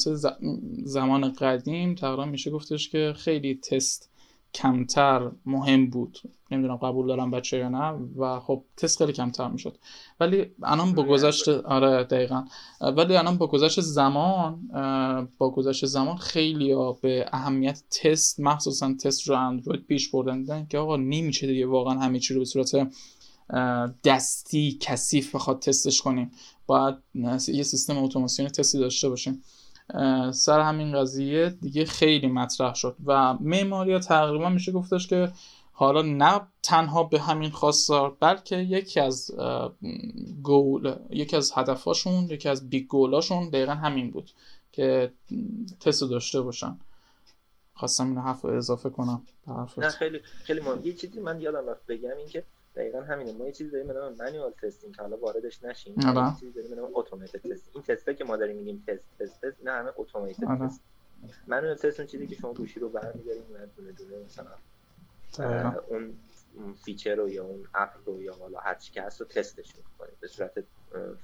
زمان 0.84 1.32
قدیم 1.32 1.94
تقریبا 1.94 2.24
میشه 2.24 2.50
گفتش 2.50 2.88
که 2.88 3.14
خیلی 3.16 3.54
تست 3.54 4.10
کمتر 4.54 5.30
مهم 5.46 5.90
بود. 5.90 6.18
نمی‌دونم 6.50 6.76
قبول 6.76 7.06
دارم 7.06 7.30
بچه 7.30 7.58
یا 7.58 7.68
نه 7.68 7.98
و 8.16 8.40
خب 8.40 8.64
تست 8.76 8.98
خیلی 8.98 9.12
کمتر 9.12 9.48
می‌شد. 9.48 9.78
ولی 10.20 10.46
الان 10.62 10.92
با 10.92 11.02
گذشت 11.02 11.48
آره 11.48 12.04
دقیقا. 12.04 12.44
ولی 12.80 13.16
الان 13.16 13.36
با 13.38 13.46
گذشت 13.46 13.80
زمان 13.80 14.68
با 15.38 15.50
گذشت 15.50 15.86
زمان 15.86 16.16
خیلی 16.16 16.72
ها 16.72 16.92
به 16.92 17.26
اهمیت 17.32 17.82
تست 17.90 18.40
مخصوصا 18.40 18.94
تست 18.94 19.28
رو 19.28 19.34
اندروید 19.36 19.86
پیش 19.86 20.10
بردن 20.10 20.66
که 20.66 20.78
آقا 20.78 20.96
نمیشه 20.96 21.46
دیگه 21.46 21.66
واقعا 21.66 21.98
همه 21.98 22.18
چی 22.18 22.34
رو 22.34 22.40
به 22.40 22.44
صورت 22.46 22.90
دستی 24.04 24.78
کثیف 24.80 25.34
بخواد 25.34 25.58
تستش 25.58 26.02
کنیم. 26.02 26.30
باید 26.66 26.96
یه 27.48 27.62
سیستم 27.62 27.98
اتوماسیون 27.98 28.48
تستی 28.48 28.78
داشته 28.78 29.08
باشیم. 29.08 29.42
سر 30.32 30.60
همین 30.60 31.00
قضیه 31.00 31.48
دیگه 31.48 31.84
خیلی 31.84 32.26
مطرح 32.26 32.74
شد 32.74 32.96
و 33.04 33.34
معماری 33.40 33.98
تقریبا 33.98 34.48
میشه 34.48 34.72
گفتش 34.72 35.06
که 35.08 35.32
حالا 35.72 36.02
نه 36.02 36.40
تنها 36.62 37.02
به 37.02 37.20
همین 37.20 37.50
خاطر 37.50 38.16
بلکه 38.20 38.56
یکی 38.56 39.00
از 39.00 39.30
گول 40.42 40.94
یکی 41.10 41.36
از 41.36 41.52
هدفاشون 41.54 42.24
یکی 42.24 42.48
از 42.48 42.70
big 42.70 42.86
goal 42.86 43.17
اشون 43.17 43.48
دقیقا 43.48 43.72
همین 43.72 44.10
بود 44.10 44.30
که 44.72 45.12
تست 45.80 46.02
داشته 46.02 46.40
باشن. 46.40 46.78
خواستم 47.74 48.06
این 48.06 48.18
حرف 48.18 48.44
اضافه 48.44 48.90
کنم. 48.90 49.22
نه 49.78 49.88
خیلی 49.88 50.20
خیلی 50.44 50.60
مهم. 50.60 50.80
یه 50.84 50.92
چیزی 50.92 51.20
من 51.20 51.40
یادم 51.40 51.68
رفت 51.68 51.86
بگم 51.86 52.16
این 52.18 52.28
که 52.28 52.44
دقیقا 52.80 53.00
همینه. 53.00 53.32
ما 53.32 53.46
یه 53.46 53.52
چیزی 53.52 53.70
داریم 53.70 53.86
به 53.86 53.92
نام 53.92 54.14
manual 54.14 54.52
testing 54.52 54.96
که 54.96 55.02
حالا 55.02 55.16
واردش 55.16 55.62
نشیم. 55.62 55.94
آره. 56.06 56.28
یه 56.28 56.34
چیزی 56.40 56.52
داریم 56.52 56.70
به 56.70 56.76
نام 56.76 56.90
automated 56.94 57.52
test 57.52 57.70
این 57.74 57.82
تسته 57.82 58.14
که 58.14 58.24
ما 58.24 58.36
داریم 58.36 58.56
میگیم 58.56 58.84
تست 58.86 59.04
تست 59.18 59.40
تست 59.40 59.64
نه 59.64 59.70
همه 59.70 59.92
automated 59.96 60.44
آره. 60.44 60.66
تست 60.68 60.80
manual 61.48 61.76
test 61.76 62.00
اون 62.00 62.06
چیزی 62.06 62.26
که 62.26 62.34
شما 62.34 62.54
گوشی 62.54 62.80
رو 62.80 62.88
برمی‌دارین 62.88 63.42
و 63.42 63.66
دونه 63.76 63.92
دونه 63.92 64.24
مثلا 64.24 64.50
دقیقاً. 65.38 65.80
اون 65.88 66.14
feature 66.84 67.14
رو 67.14 67.28
یا 67.28 67.44
اون 67.44 67.68
app 67.74 67.90
رو 68.06 68.22
یا 68.22 68.34
حالا 68.34 68.58
هر 68.58 68.74
چی 68.74 68.92
که 68.92 69.02
هست 69.02 69.20
رو 69.20 69.26
تستش 69.26 69.76
می‌کنید 69.76 70.20
به 70.20 70.28
صورت 70.28 70.64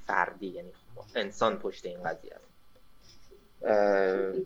فردی 0.06 0.46
یعنی 0.46 0.72
انسان 1.14 1.58
پشت 1.58 1.86
این 1.86 2.02
قضیه 2.02 2.32
است. 2.34 2.46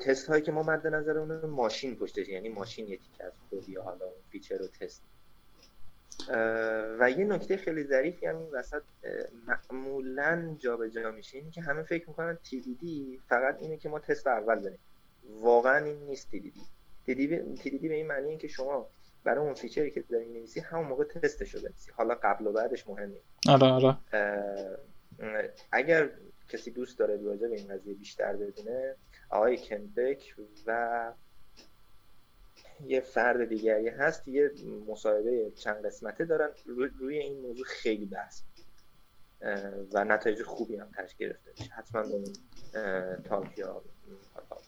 تست 0.00 0.26
هایی 0.26 0.42
که 0.42 0.52
ما 0.52 0.62
مد 0.62 0.86
نظر 0.86 1.18
اون 1.18 1.46
ماشین 1.46 1.96
پشتش 1.96 2.28
یعنی 2.28 2.48
ماشین 2.48 2.88
یه 2.88 2.96
تیکه 2.96 3.24
از 3.24 3.32
کد 3.50 3.68
یا 3.68 3.82
حالا 3.82 4.04
اون 4.04 4.14
feature 4.30 4.58
رو 4.58 4.66
تست 4.66 5.02
و 7.00 7.10
یه 7.10 7.24
نکته 7.24 7.56
خیلی 7.56 7.84
ظریفی 7.84 8.26
هم 8.26 8.38
این 8.38 8.50
وسط 8.52 8.82
معمولا 9.46 10.56
جابجا 10.58 11.10
میشه. 11.10 11.38
اینه 11.38 11.50
که 11.50 11.60
همه 11.60 11.82
فکر 11.82 12.08
می‌کنن 12.08 12.38
TDD 12.44 12.86
فقط 13.28 13.62
اینه 13.62 13.76
که 13.76 13.88
ما 13.88 13.98
تست 13.98 14.26
اول 14.26 14.60
بریم 14.60 14.78
واقعا 15.40 15.84
این 15.84 15.98
نیست 15.98 16.30
TDD 16.30 16.58
TDD, 17.08 17.60
TDD 17.60 17.88
به 17.88 17.94
این 17.94 18.06
معنی 18.06 18.36
که 18.36 18.48
شما 18.48 18.88
برای 19.24 19.44
اون 19.44 19.54
فیچری 19.54 19.90
که 19.90 20.00
داری 20.00 20.28
نویسی 20.28 20.60
همون 20.60 20.86
موقع 20.86 21.04
تستش 21.04 21.54
رو 21.54 21.60
بنویسی 21.60 21.90
حالا 21.90 22.14
قبل 22.22 22.46
و 22.46 22.52
بعدش 22.52 22.88
مهم 22.88 23.08
نیست 23.08 23.48
آره. 23.48 23.66
آره 23.72 23.96
اگر 25.73 26.10
کسی 26.49 26.71
دوست 26.71 26.99
داره 26.99 27.23
راجع 27.23 27.49
به 27.49 27.56
این 27.56 27.68
قضیه 27.68 27.95
بیشتر 27.95 28.36
بدونه 28.36 28.97
آقای 29.30 29.58
کنبک 29.58 30.34
و 30.66 31.12
یه 32.86 33.00
فرد 33.00 33.49
دیگری 33.49 33.88
هست 33.88 34.28
یه 34.28 34.50
مصاحبه 34.88 35.52
چند 35.56 35.86
قسمته 35.86 36.25
دارن. 36.25 36.49
روی- 36.66 36.90
روی 36.99 37.19
این 37.19 37.40
موضوع 37.40 37.64
خیلی 37.66 38.06
بحث. 38.06 38.43
و 39.93 40.04
نتایج 40.04 40.43
خوبی 40.43 40.76
هم 40.76 40.88
تش 40.99 41.16
گرفته 41.16 41.50
میشه. 41.58 41.73
حتما 41.73 42.02
به 42.02 42.19
اه، 42.75 43.16
تاک 43.16 43.58
یا 43.58 43.82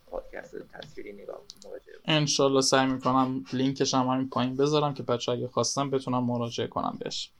پادکست 0.06 0.56
تصویری 0.72 1.12
نگاه 1.12 1.42
مراجعه 1.66 1.94
انشالله 2.04 2.60
سعی 2.60 2.86
می‌کنم 2.86 3.44
لینکش 3.52 3.94
هم 3.94 4.06
همین 4.06 4.28
پایین 4.28 4.56
بذارم 4.56 4.94
که 4.94 5.02
بچه 5.02 5.32
اگه 5.32 5.48
خواستم 5.48 5.90
بتونم 5.90 6.24
مراجعه 6.24 6.66
کنم 6.66 6.98
بهش. 7.00 7.32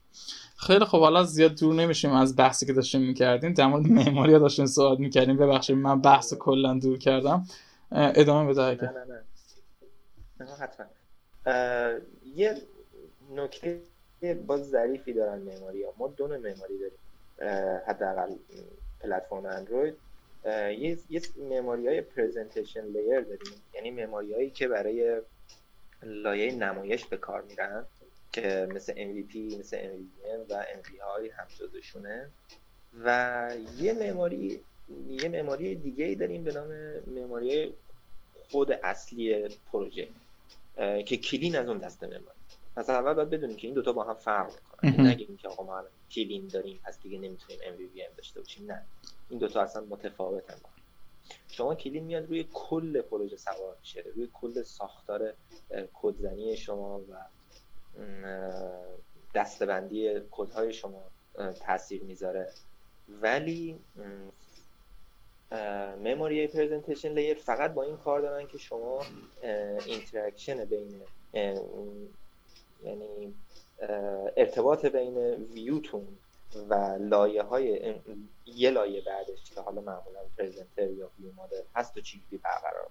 خیلی 0.57 0.85
خب 0.85 0.99
حالا 0.99 1.23
زیاد 1.23 1.59
دور 1.59 1.75
نمیشیم 1.75 2.11
از 2.11 2.35
بحثی 2.35 2.65
که 2.65 2.73
داشتیم 2.73 3.01
می‌کردیم. 3.01 3.53
در 3.53 3.67
مورد 3.67 3.87
معماری 3.87 4.31
داشتیم 4.39 4.65
صحبت 4.65 4.99
می‌کردیم. 4.99 5.37
ببخشید 5.37 5.77
من 5.77 6.01
بحث 6.01 6.33
کلا 6.33 6.73
دور 6.73 6.97
کردم. 6.97 7.45
ادامه 7.91 8.49
بده 8.53 8.61
نه 8.61 8.91
نه 8.91 9.05
نه. 9.05 9.23
نه 10.43 10.55
حتما. 10.55 10.85
یه 12.35 12.57
نکته 13.31 13.81
باز 14.47 14.69
ظریفی 14.69 15.13
دارن 15.13 15.39
معماری 15.39 15.83
ها. 15.83 15.93
ما 15.97 16.07
دو 16.07 16.27
نوع 16.27 16.37
معماری 16.37 16.79
داریم. 16.79 16.97
حداقل 17.87 18.35
پلتفرم 18.99 19.45
اندروید. 19.45 19.95
یه 20.45 20.97
یه 21.09 21.21
معماری 21.37 21.87
های 21.87 22.01
پرزنتیشن 22.01 22.85
لیر 22.85 23.21
داریم. 23.21 23.53
یعنی 23.73 23.91
معماری 23.91 24.33
هایی 24.33 24.49
که 24.49 24.67
برای 24.67 25.21
لایه 26.03 26.55
نمایش 26.55 27.05
به 27.05 27.17
کار 27.17 27.41
میرن 27.41 27.85
که 28.31 28.67
مثل 28.73 28.93
MVP 28.93 29.35
مثل 29.59 29.77
MVVM 29.77 30.51
و 30.51 30.63
MV 30.63 30.99
های 31.01 31.29
هم 31.29 31.47
جزشونه 31.59 32.29
و 33.03 33.49
یه 33.77 33.93
معماری 33.93 34.61
یه 35.07 35.29
معماری 35.29 35.75
دیگه 35.75 36.05
ای 36.05 36.15
داریم 36.15 36.43
به 36.43 36.53
نام 36.53 36.67
معماری 37.07 37.73
خود 38.51 38.71
اصلی 38.71 39.49
پروژه. 39.71 40.07
که 40.77 41.17
کلین 41.17 41.55
از 41.55 41.67
اون 41.67 41.77
دسته 41.77 42.07
معماری 42.07 42.37
پس 42.75 42.89
اول 42.89 43.13
باید 43.13 43.29
بدونیم 43.29 43.55
که 43.55 43.67
این 43.67 43.73
دوتا 43.73 43.93
با 43.93 44.03
هم 44.03 44.13
فرق 44.13 44.51
می‌کنن. 44.53 45.07
نگیم 45.07 45.37
که 45.37 45.47
آقا 45.47 45.63
ما 45.63 45.77
الان 45.77 45.91
کلین 46.11 46.47
داریم 46.47 46.79
پس 46.83 46.99
دیگه 47.01 47.17
نمی‌تونیم 47.17 47.59
MVVM 47.61 48.17
داشته 48.17 48.39
باشیم. 48.39 48.71
نه. 48.71 48.85
این 49.29 49.39
دوتا 49.39 49.61
اصلا 49.61 49.85
متفاوتن. 49.89 50.55
با 50.63 50.69
هم. 50.69 50.75
شما 51.47 51.75
کلین 51.75 52.03
میاد 52.03 52.25
روی 52.25 52.45
کل 52.53 53.01
پروژه 53.01 53.37
سوار 53.37 53.77
میشه. 53.79 54.03
روی 54.15 54.29
کل 54.33 54.63
ساختار 54.63 55.33
کدزنی 55.93 56.57
شما 56.57 56.99
و 56.99 57.15
دستبندی 59.35 60.21
کدهای 60.31 60.73
شما 60.73 61.03
تاثیر 61.65 62.03
می‌ذاره. 62.03 62.49
ولی 63.09 63.79
معماری 66.03 66.47
presentation 66.47 67.09
layer 67.13 67.37
فقط 67.37 67.73
با 67.73 67.83
این 67.83 67.97
کار 67.97 68.21
دارن 68.21 68.47
که 68.47 68.57
شما 68.57 69.01
interaction 69.85 70.65
بین 70.65 71.01
یعنی 72.83 73.33
ارتباط 74.37 74.85
بین 74.85 75.17
ویوتون 75.53 76.07
و 76.69 76.97
لایه 76.99 77.43
های 77.43 77.95
یه 78.45 78.69
لایه 78.69 79.01
بعدش 79.01 79.51
که 79.55 79.61
حالا 79.61 79.81
معمولا 79.81 80.19
presenter 80.37 80.91
یا 80.91 81.09
view 81.19 81.31
model 81.35 81.61
هست 81.75 81.97
و 81.97 82.01
چجوری 82.01 82.37
برقرار. 82.37 82.89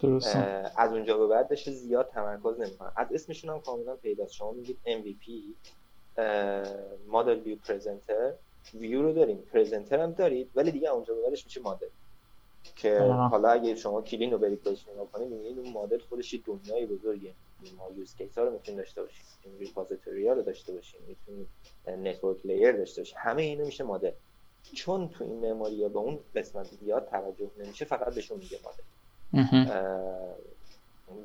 درسته 0.00 0.38
از 0.76 0.92
اونجا 0.92 1.18
به 1.18 1.26
بعدش 1.26 1.68
زیاد 1.68 2.08
تمرکز 2.08 2.60
نمی‌کنن. 2.60 2.92
از 2.96 3.12
اسمشون 3.12 3.50
هم 3.50 3.60
کاملا 3.60 3.96
پیداست. 3.96 4.32
شما 4.32 4.52
میگید 4.52 4.78
MVP 4.86 5.30
model 7.08 7.38
view 7.40 7.58
presenter 7.58 8.32
ویو 8.74 9.02
رو 9.02 9.12
داریم 9.12 9.36
presenter 9.36 10.00
هم 10.00 10.12
دارید 10.12 10.50
ولی 10.54 10.70
دیگه 10.70 10.90
اونجا 10.90 11.14
بعدش 11.14 11.44
میشه 11.44 11.60
مدل 11.60 11.86
که 12.76 12.98
آه. 12.98 13.30
حالا 13.30 13.48
اگه 13.48 13.74
شما 13.74 14.02
clean 14.02 14.30
رو 14.30 14.38
برید 14.38 14.62
بهش 14.62 14.88
نگاه 14.92 15.12
کنید 15.12 15.28
می‌بینید 15.28 15.58
اون 15.58 15.72
مدل 15.72 15.98
خودش 15.98 16.34
یه 16.34 16.40
دنیای 16.44 16.86
بزرگه. 16.86 17.34
ما 17.78 17.90
use 17.96 18.14
case 18.14 18.38
ها 18.38 18.44
رو 18.44 18.50
می‌تونیم 18.50 18.80
داشته 18.80 19.02
باشیم 19.02 19.24
repository 19.58 20.28
ها 20.28 20.34
رو 20.34 20.42
داشته 20.42 20.72
باشیم 20.72 21.00
می‌تونیم 21.08 21.48
network 22.08 22.46
layer 22.46 22.72
داشته 22.72 23.00
باشیم. 23.00 23.16
همه 23.20 23.42
اینو 23.42 23.66
میشه 23.66 23.84
مدل 23.84 24.10
چون 24.74 25.08
تو 25.08 25.24
این 25.24 25.38
معماری 25.38 25.88
به 25.88 25.98
اون 25.98 26.18
قسمت 26.34 26.66
زیاد 26.66 27.08
توجه 27.10 27.50
نمیشه 27.58 27.84
فقط 27.84 28.14
بهشون 28.14 28.38
میگه 28.38 28.58
مدل 28.64 28.82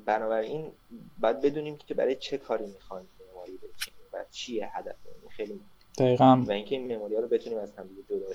بنابراین 0.06 0.72
باید 1.20 1.42
بدونیم 1.42 1.78
که 1.78 1.94
برای 1.94 2.16
چه 2.16 2.38
کاری 2.38 2.66
می‌خوایم 2.66 3.08
معماری 3.28 3.52
بچینیم 3.52 4.00
و 4.14 4.26
چیه 4.32 4.78
هدف 4.78 4.96
خیلی. 5.30 5.60
دقیقا. 5.98 6.44
و 6.48 6.52
اینکه 6.52 6.76
این 6.76 6.88
معماری 6.88 7.16
ها 7.16 7.22
رو 7.22 7.28
بتونیم 7.28 7.60
از 7.60 7.74
هم 7.78 7.86
جدا 8.10 8.26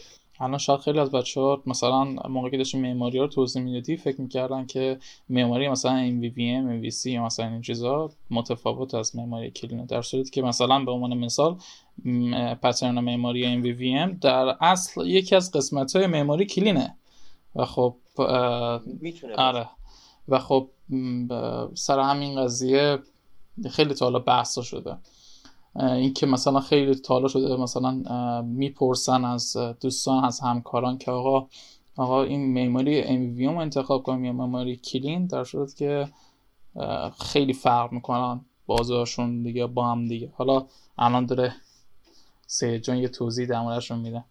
الان 0.41 0.59
شاید 0.59 0.81
خیلی 0.81 0.99
از 0.99 1.11
بچه 1.11 1.41
ها 1.41 1.63
مثلا 1.67 2.05
موقعی 2.05 2.51
که 2.51 2.57
داشتیم 2.57 2.81
معماری 2.81 3.19
رو 3.19 3.27
توضیح 3.27 3.63
می‌دادی 3.63 3.97
فکر 3.97 4.21
می‌کردن 4.21 4.67
که 4.67 4.99
معماری 5.29 5.69
مثلا 5.69 6.11
MVVM, 6.11 6.83
MVC 6.83 7.07
یا 7.07 7.25
مثلا 7.25 7.49
این 7.49 7.63
چیزا 7.63 8.11
متفاوت 8.31 8.95
از 8.95 9.17
معماری 9.17 9.51
کلینه 9.51 9.87
در 9.87 10.03
صورتی 10.03 10.31
که 10.31 10.43
مثلا 10.43 10.85
به 10.85 10.91
عنوان 10.91 11.19
مثال 11.19 11.59
پترن 12.63 12.99
معماری 13.01 13.63
MVVM 13.63 14.19
در 14.21 14.57
اصل 14.61 15.07
یکی 15.07 15.37
از 15.37 15.53
قسمت 15.53 15.97
های 15.97 16.07
معماری 16.07 16.47
کلینه. 16.47 16.97
و 17.57 17.65
خب 17.65 17.97
می‌تونه 19.01 19.35
آره. 19.37 19.69
و 20.29 20.39
خب 20.39 20.69
سر 21.75 22.01
همین 22.01 22.45
قضیه 22.45 22.99
خیلی 23.71 23.95
تا 23.95 24.07
حالا 24.07 24.19
بحثا 24.19 24.63
شده. 24.63 24.97
این 25.79 26.15
که 26.15 26.27
مثلا 26.27 26.61
خیلی 26.61 26.95
تا 26.95 27.15
حالا 27.15 27.29
شده 27.29 27.57
مثلا 27.57 28.43
می‌پرسن 28.43 29.25
از 29.25 29.57
دوستان 29.57 30.25
از 30.25 30.41
همکاران 30.41 30.99
که 30.99 31.11
آقا 31.11 31.49
آقا 31.97 32.23
این 32.23 32.53
معماری 32.53 33.03
رو 33.03 33.59
انتخاب 33.59 34.03
کنیم 34.03 34.25
یا 34.25 34.33
معماری 34.33 34.77
کلین 34.77 35.27
در 35.27 35.45
صورت 35.45 35.77
که 35.77 36.09
خیلی 37.21 37.53
فرق 37.53 37.93
می‌کنن 37.93 38.41
بازارشون 38.67 39.43
دیگه 39.43 39.67
با 39.67 39.87
هم 39.87 40.09
دیگه. 40.09 40.33
حالا 40.37 40.67
الان 40.99 41.27
داره 41.27 41.55
سید 42.47 42.83
جان 42.83 42.97
یه 42.97 43.09
توضیح 43.09 43.47
در 43.47 43.81
رو 43.91 43.97
میدن 43.97 44.25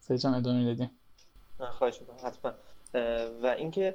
سید 0.00 0.16
جان 0.16 0.34
ادامه 0.34 0.74
بدیم 0.74 0.90
خواهش 1.58 2.00
می‌کنم 2.00 2.16
حتما. 2.24 2.52
و 3.42 3.46
اینکه 3.46 3.94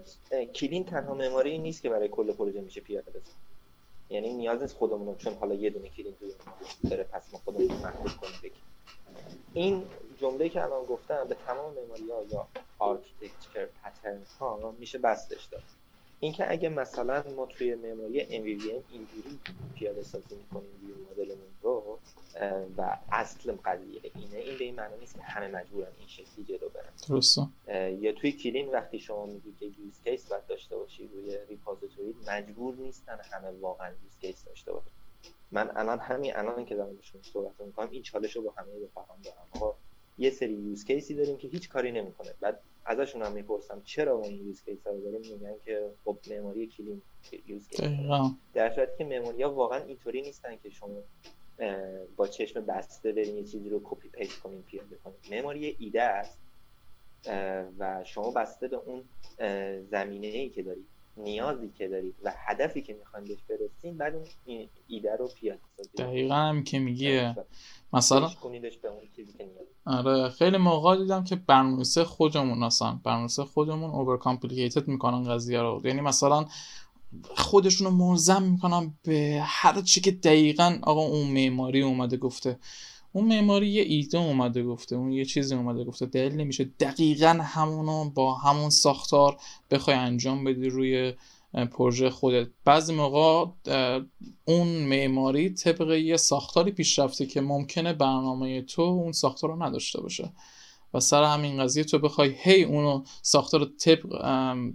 clean 0.55 0.83
تنها 0.83 1.13
معماری 1.13 1.57
نیست 1.57 1.81
که 1.81 1.89
برای 1.89 2.07
کل 2.07 2.31
پروژه 2.31 2.62
میشه 2.62 2.81
پیاده 2.81 3.12
یعنی 4.09 4.33
نیاز 4.33 4.61
نیست 4.61 4.75
خودمون 4.77 5.15
چون 5.15 5.33
حالا 5.33 5.55
یه 5.55 5.69
دونه 5.69 5.89
clean 5.89 6.15
توی 6.15 6.33
داره 6.89 7.03
پس 7.03 7.33
ما 7.33 7.39
خودمون 7.39 7.67
محدود 7.67 8.11
کنیم 8.11 8.51
این 9.53 9.83
جمله 10.17 10.49
که 10.49 10.63
الان 10.63 10.85
گفتم 10.85 11.27
به 11.27 11.35
تمام 11.35 11.73
معماری 11.73 12.12
ها 12.11 12.23
یا 12.23 12.47
architecture 12.79 13.65
pattern 13.65 14.23
ها 14.39 14.75
میشه 14.79 14.97
بستش 14.97 15.45
داد. 15.45 15.63
اینکه 16.19 16.51
اگه 16.51 16.69
مثلا 16.69 17.23
ما 17.36 17.45
توی 17.45 17.75
معماری 17.75 18.25
MVVM 18.25 18.84
اینجوری 18.91 19.39
پیاده 19.75 20.03
سازی 20.03 20.36
می‌کنیم 20.36 20.69
view 20.81 20.95
model 21.12 21.34
مون 21.34 21.47
رو 21.62 21.99
و 22.77 22.97
اصل 23.12 23.51
قضیه 23.65 24.01
اینه 24.15 24.38
این 24.38 24.58
به 24.58 24.63
این 24.63 24.75
معنی 24.75 24.97
نیست 24.99 25.15
که 25.15 25.21
همه 25.21 25.47
مجبورن 25.47 25.88
این 25.99 26.08
شکلی 26.08 26.45
جلو 26.45 26.69
برن. 26.69 26.89
درسته. 27.10 27.41
یا 27.99 28.12
توی 28.12 28.32
clean 28.31 28.69
وقتی 28.69 28.99
شما 28.99 29.25
میگی 29.25 29.53
که 29.60 29.65
use 29.65 30.01
case 30.03 30.27
باید 30.27 30.45
داشته 30.47 30.75
باشی 30.77 31.08
روی 31.08 31.38
repository 31.49 32.15
مجبور 32.27 32.75
نیستن 32.75 33.19
همه 33.32 33.49
واقعا 33.49 33.89
use 33.89 34.19
case 34.21 34.45
داشته 34.45 34.71
باشن. 34.71 34.91
من 35.51 35.71
الان 35.77 35.99
همین 35.99 36.36
الان 36.36 36.65
که 36.65 36.75
دارم 36.75 36.95
بهشون 36.95 37.21
صحبت 37.21 37.62
می‌کنم 37.62 37.89
این 37.91 38.03
چالش 38.03 38.36
رو 38.36 38.41
با 38.41 38.51
همه 38.51 38.67
رفقام 38.84 39.17
دارم. 39.23 39.73
یه 40.17 40.30
سری 40.30 40.53
use 40.53 40.86
case 40.86 41.10
ی 41.10 41.15
داریم 41.15 41.38
که 41.38 41.47
هیچ 41.47 41.69
کاری 41.69 41.91
نمی‌کنه. 41.91 42.34
بعد 42.39 42.60
ازشون 42.88 43.21
هم 43.21 43.32
می‌پرسم 43.32 43.82
چرا 43.86 44.17
ما 44.17 44.23
این 44.23 44.47
use 44.47 44.63
case 44.63 44.88
رو 44.88 45.02
داریم؟ 45.02 45.21
میگن 45.21 45.56
که 45.65 45.89
خب 46.06 46.17
معماری 46.31 46.67
clean 46.67 47.01
use 47.47 47.67
case 47.67 47.81
در 48.54 48.76
صورتی 48.76 48.97
که 48.97 49.06
معماری 49.05 49.43
ها 49.43 49.54
واقعا 49.54 49.84
اینطوری 49.84 50.21
نیستن 50.21 50.56
که 50.63 50.69
شما 50.69 51.04
با 52.15 52.28
چشم 52.28 52.65
بسته 52.65 53.12
برین 53.12 53.36
یه 53.36 53.43
چیزی 53.43 53.69
رو 53.69 53.82
copy 53.83 54.10
paste 54.10 54.39
کنین 54.39 54.63
پیاده 54.63 54.95
کنین. 54.95 55.41
معماری 55.41 55.75
ایده 55.80 56.04
است 56.04 56.39
و 57.80 58.04
شما 58.04 58.32
بسته 58.32 58.67
به 58.67 58.78
اون 58.78 59.04
زمینه 59.84 60.28
ای 60.28 60.50
که 60.50 60.63
دارید. 60.63 60.96
نیازی 61.17 61.69
که 61.77 61.88
دارید 61.88 62.15
و 62.23 62.34
هدفی 62.38 62.82
که 62.82 62.93
می‌خواین 62.93 63.27
بهش 63.27 63.39
برسین 63.49 63.97
بعد 63.97 64.15
اون 64.15 64.25
ایده 64.88 65.15
رو 65.15 65.27
پیاده 65.27 65.60
سازی 65.77 65.89
دقیقا 65.97 66.36
هم 66.36 66.63
که 66.63 66.80
میگه. 66.80 67.36
مثلا 67.93 68.19
به 68.19 68.88
اون 68.88 69.01
چیزی 69.15 69.34
که 69.38 69.43
نیاز 69.45 70.06
آره 70.06 70.30
خیلی 70.30 70.58
موقع 70.58 70.97
دیدم 70.97 71.23
که 71.23 71.36
برنامه‌نویس 71.36 71.97
خودمون 71.97 72.63
اصلا 72.63 72.99
برنامه‌نویس 73.03 73.39
خودمون 73.39 73.89
اوور 73.89 74.17
کامپلیکیتد 74.17 74.88
می‌کنن 74.88 75.23
قضیه 75.23 75.62
رو. 75.62 75.82
یعنی 75.84 76.01
مثلا 76.01 76.45
خودشونو 77.36 77.89
ملزم 77.89 78.43
می‌کنن 78.43 78.93
به 79.03 79.41
هر 79.45 79.82
چی 79.82 80.01
که 80.01 80.12
دقیقا 80.12 80.80
آقا 80.82 81.01
اون 81.01 81.27
معماری 81.27 81.82
اومده 81.82 82.17
گفته. 82.17 82.60
اون 83.17 83.27
معماری 83.27 83.67
یه 83.67 83.82
ایده 83.82 84.17
اومده 84.17 84.63
گفته 84.63 84.95
اون 84.95 85.12
یه 85.12 85.25
چیزی 85.25 85.56
اومده 85.56 85.84
گفته. 85.84 86.06
دلیل 86.06 86.34
نمیشه. 86.34 86.63
دقیقا 86.80 87.39
همونو 87.41 88.10
با 88.10 88.34
همون 88.34 88.69
ساختار 88.69 89.38
بخوای 89.71 89.95
انجام 89.95 90.43
بدی 90.43 90.69
روی 90.69 91.13
پروژه 91.71 92.10
خودت. 92.10 92.47
بعضی 92.65 92.93
موقع 92.93 93.51
اون 94.45 94.67
معماری 94.67 95.49
طبق 95.49 95.91
یه 95.91 96.17
ساختاری 96.17 96.71
پیشرفته 96.71 97.25
که 97.25 97.41
ممکنه 97.41 97.93
برنامه 97.93 98.62
تو 98.62 98.82
اون 98.82 99.12
ساختار 99.12 99.49
رو 99.49 99.63
نداشته 99.63 100.01
باشه. 100.01 100.32
و 100.93 100.99
سر 100.99 101.23
همین 101.23 101.63
قضیه 101.63 101.84
تو 101.84 101.99
بخوای 101.99 102.36
هی 102.38 102.63
اونو 102.63 103.03
ساختار 103.21 103.65
طبق, 103.65 104.08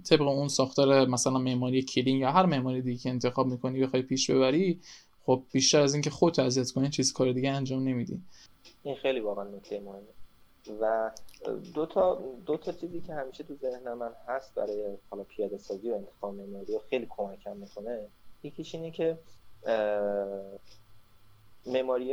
طبق 0.09 0.21
اون 0.21 0.47
ساختار 0.47 1.07
مثلا 1.07 1.37
معماری 1.37 1.81
کلینگ 1.81 2.19
یا 2.19 2.31
هر 2.31 2.45
معماری 2.45 2.81
دیگه 2.81 2.97
که 2.97 3.09
انتخاب 3.09 3.47
می‌کنی 3.47 3.79
بخوای 3.79 4.01
پیش 4.01 4.31
ببری 4.31 4.79
خب 5.25 5.43
بیشتر 5.51 5.81
از 5.81 5.93
اینکه 5.93 6.09
خودت 6.09 6.39
اذیت 6.39 6.71
کنی 6.71 6.89
چیز 6.89 7.13
کار 7.13 7.31
دیگه 7.31 7.51
انجام 7.51 7.83
نمیدی. 7.83 8.21
این 8.83 8.95
خیلی 8.95 9.19
واقعا 9.19 9.43
نکته 9.43 9.79
مهمه. 9.79 10.01
و 10.81 11.11
دو 11.73 11.85
تا 11.85 12.21
دو 12.45 12.57
تا 12.57 12.71
چیزی 12.71 13.01
که 13.01 13.13
همیشه 13.13 13.43
تو 13.43 13.55
ذهن 13.55 13.93
من 13.93 14.11
هست 14.27 14.55
برای 14.55 14.97
حالا 15.09 15.23
پیاده 15.23 15.57
سازی 15.57 15.91
و 15.91 15.93
انتخاب 15.93 16.35
معماری 16.35 16.79
خیلی 16.89 17.07
کمکم 17.09 17.57
می‌کنه 17.57 18.07
یکیش 18.43 18.75
اینه 18.75 18.91
که 18.91 19.17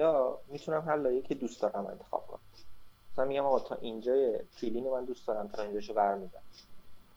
ها 0.03 0.39
می‌تونم 0.49 0.81
هر 0.81 0.97
لایه 0.97 1.23
که 1.23 1.35
دوست 1.35 1.63
دارم 1.63 1.87
انتخاب 1.87 2.27
کنم 2.27 2.41
مثلا 3.13 3.25
میگم 3.25 3.45
آقا 3.45 3.59
تا 3.59 3.75
اینجا 3.75 4.33
کلین 4.61 4.91
من 4.91 5.05
دوست 5.05 5.27
دارم 5.27 5.49
تا 5.49 5.63
اینجاشو 5.63 5.95
برمیدم 5.95 6.43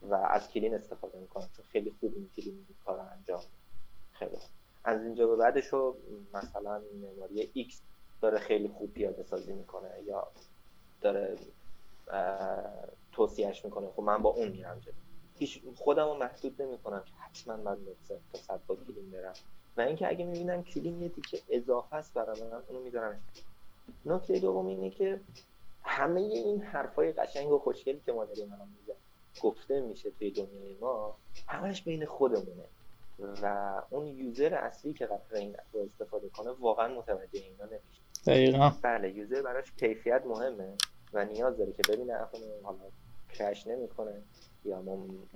و 0.09 0.13
از 0.13 0.49
کلین 0.49 0.75
استفاده 0.75 1.19
می‌کنم 1.19 1.49
خیلی 1.71 1.93
خوب 1.99 2.13
این 2.15 2.29
کلین 2.35 2.65
کار 2.85 2.99
انجام 2.99 3.41
خیلی 4.13 4.37
از 4.83 5.03
اینجا 5.03 5.27
به 5.27 5.35
بعدش 5.35 5.67
رو 5.67 5.97
مثلا 6.33 6.81
معماری 7.01 7.67
X 7.69 7.73
داره 8.21 8.39
خیلی 8.39 8.67
خوب 8.67 8.93
پیاده 8.93 9.23
سازی 9.23 9.53
می‌کنه 9.53 9.89
یا 10.05 10.27
داره 11.01 11.37
توصیهش 13.11 13.65
می‌کنه. 13.65 13.87
خب 13.95 14.01
من 14.03 14.21
با 14.21 14.29
اون 14.29 14.47
میرم 14.47 14.79
جلو. 14.79 14.93
هیچ 15.39 15.61
خودم 15.75 16.05
رو 16.07 16.13
محدود 16.13 16.61
نمی‌کنم 16.61 17.03
که 17.05 17.11
حتما 17.13 17.57
من 17.57 17.71
نقطه 17.71 18.19
تا 18.33 18.39
صد 18.39 18.59
با 18.67 18.75
کلین 18.75 19.11
برم. 19.11 19.33
و 19.77 19.81
اینکه 19.81 20.07
اگه 20.07 20.25
می‌بینم 20.25 20.63
کلین 20.63 21.01
یه 21.01 21.09
تیکه 21.09 21.41
اضافه 21.49 21.95
است 21.95 22.13
برای 22.13 22.41
من 22.41 22.63
اونو 22.67 22.83
می‌ذارم 22.83 23.21
نکته 24.05 24.39
دوم 24.39 24.65
اینه 24.65 24.89
که 24.89 25.19
همه 25.83 26.21
این 26.21 26.61
حرفای 26.61 27.11
قشنگ 27.11 27.51
و 27.51 27.59
خوشگلی 27.59 28.01
که 28.05 28.11
ما 28.11 28.25
داریم 28.25 28.53
الان 28.53 28.67
گفته 29.41 29.81
میشه 29.81 30.11
توی 30.11 30.31
دنیای 30.31 30.75
ما 30.81 31.15
همش 31.47 31.81
بین 31.81 32.05
خودمونه. 32.05 32.63
و 33.41 33.81
اون 33.89 34.07
user 34.07 34.53
اصلی 34.53 34.93
که 34.93 35.05
قرار 35.05 35.21
این 35.33 35.55
رو 35.73 35.79
استفاده 35.79 36.29
کنه 36.29 36.51
واقعا 36.51 36.87
متوجه 36.87 37.39
اینا 37.39 37.65
نمیشه. 37.65 38.01
دقیقا. 38.27 38.71
بله 38.81 39.11
user 39.11 39.41
براش 39.41 39.71
کیفیت 39.71 40.23
مهمه 40.25 40.73
و 41.13 41.25
نیاز 41.25 41.57
داره 41.57 41.71
که 41.71 41.81
ببینه 41.89 42.21
app 42.21 42.35
مون 42.35 42.49
حالا 42.63 42.79
crash 43.33 43.67
نمی‌کنه 43.67 44.21
یا 44.65 44.77
اون 44.77 45.27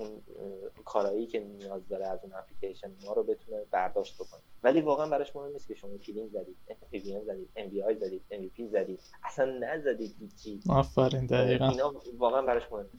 کارایی 0.85 1.27
که 1.27 1.39
نیاز 1.39 1.87
داره 1.89 2.07
از 2.07 2.19
اون 2.23 2.33
اپلیکیشن 2.33 2.91
ما 3.05 3.13
رو 3.13 3.23
بتونه 3.23 3.57
برداشت 3.71 4.15
بکنه. 4.15 4.39
ولی 4.63 4.81
واقعا 4.81 5.09
براش 5.09 5.35
مهم 5.35 5.51
نیست 5.51 5.67
که 5.67 5.75
شما 5.75 5.97
clean 5.97 6.29
زدید 6.29 6.57
MVVM 6.67 7.23
زدید 7.23 7.49
MVI 7.55 7.95
زدید 7.95 8.21
MVP 8.31 8.67
زدید. 8.67 8.99
اصلا 9.23 9.45
نزدید 9.45 10.15
هیچی. 10.19 10.59
آفرین 10.69 11.25
دقیقا. 11.25 11.69
اینا 11.69 11.93
واقعا 12.17 12.41
براش 12.41 12.71
مهم 12.71 12.89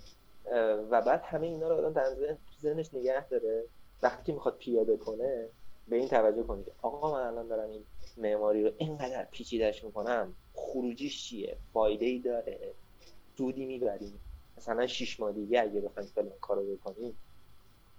و 0.90 1.02
بعد 1.02 1.22
همه 1.24 1.46
اینا 1.46 1.68
رو 1.68 1.74
آدم 1.74 1.92
در 1.92 2.36
ذهنش 2.62 2.94
نگه 2.94 3.28
داره. 3.28 3.64
وقتی 4.02 4.22
که 4.24 4.32
می‌خواد 4.32 4.56
پیاده 4.56 4.96
کنه 4.96 5.48
به 5.88 5.96
این 5.96 6.08
توجه 6.08 6.42
کنید 6.42 6.72
آقا 6.82 7.12
من 7.12 7.26
الان 7.26 7.48
دارم 7.48 7.70
این 7.70 7.84
معماری 8.16 8.64
رو 8.64 8.72
اینقدر 8.78 9.24
پیچیدهش 9.24 9.84
می‌کنم 9.84 10.34
خروجیش 10.54 11.24
چیه؟ 11.24 11.56
فایده 11.72 12.06
ای 12.06 12.18
داره؟ 12.18 12.74
سودی 13.38 13.66
می‌بریم؟ 13.66 14.20
مثلا 14.56 14.86
شیش 14.86 15.20
ماه 15.20 15.32
دیگه 15.32 15.60
اگه 15.60 15.80
بخوایم 15.80 16.08
فلان 16.08 16.32
کارو 16.40 16.76
بکنیم 16.76 17.18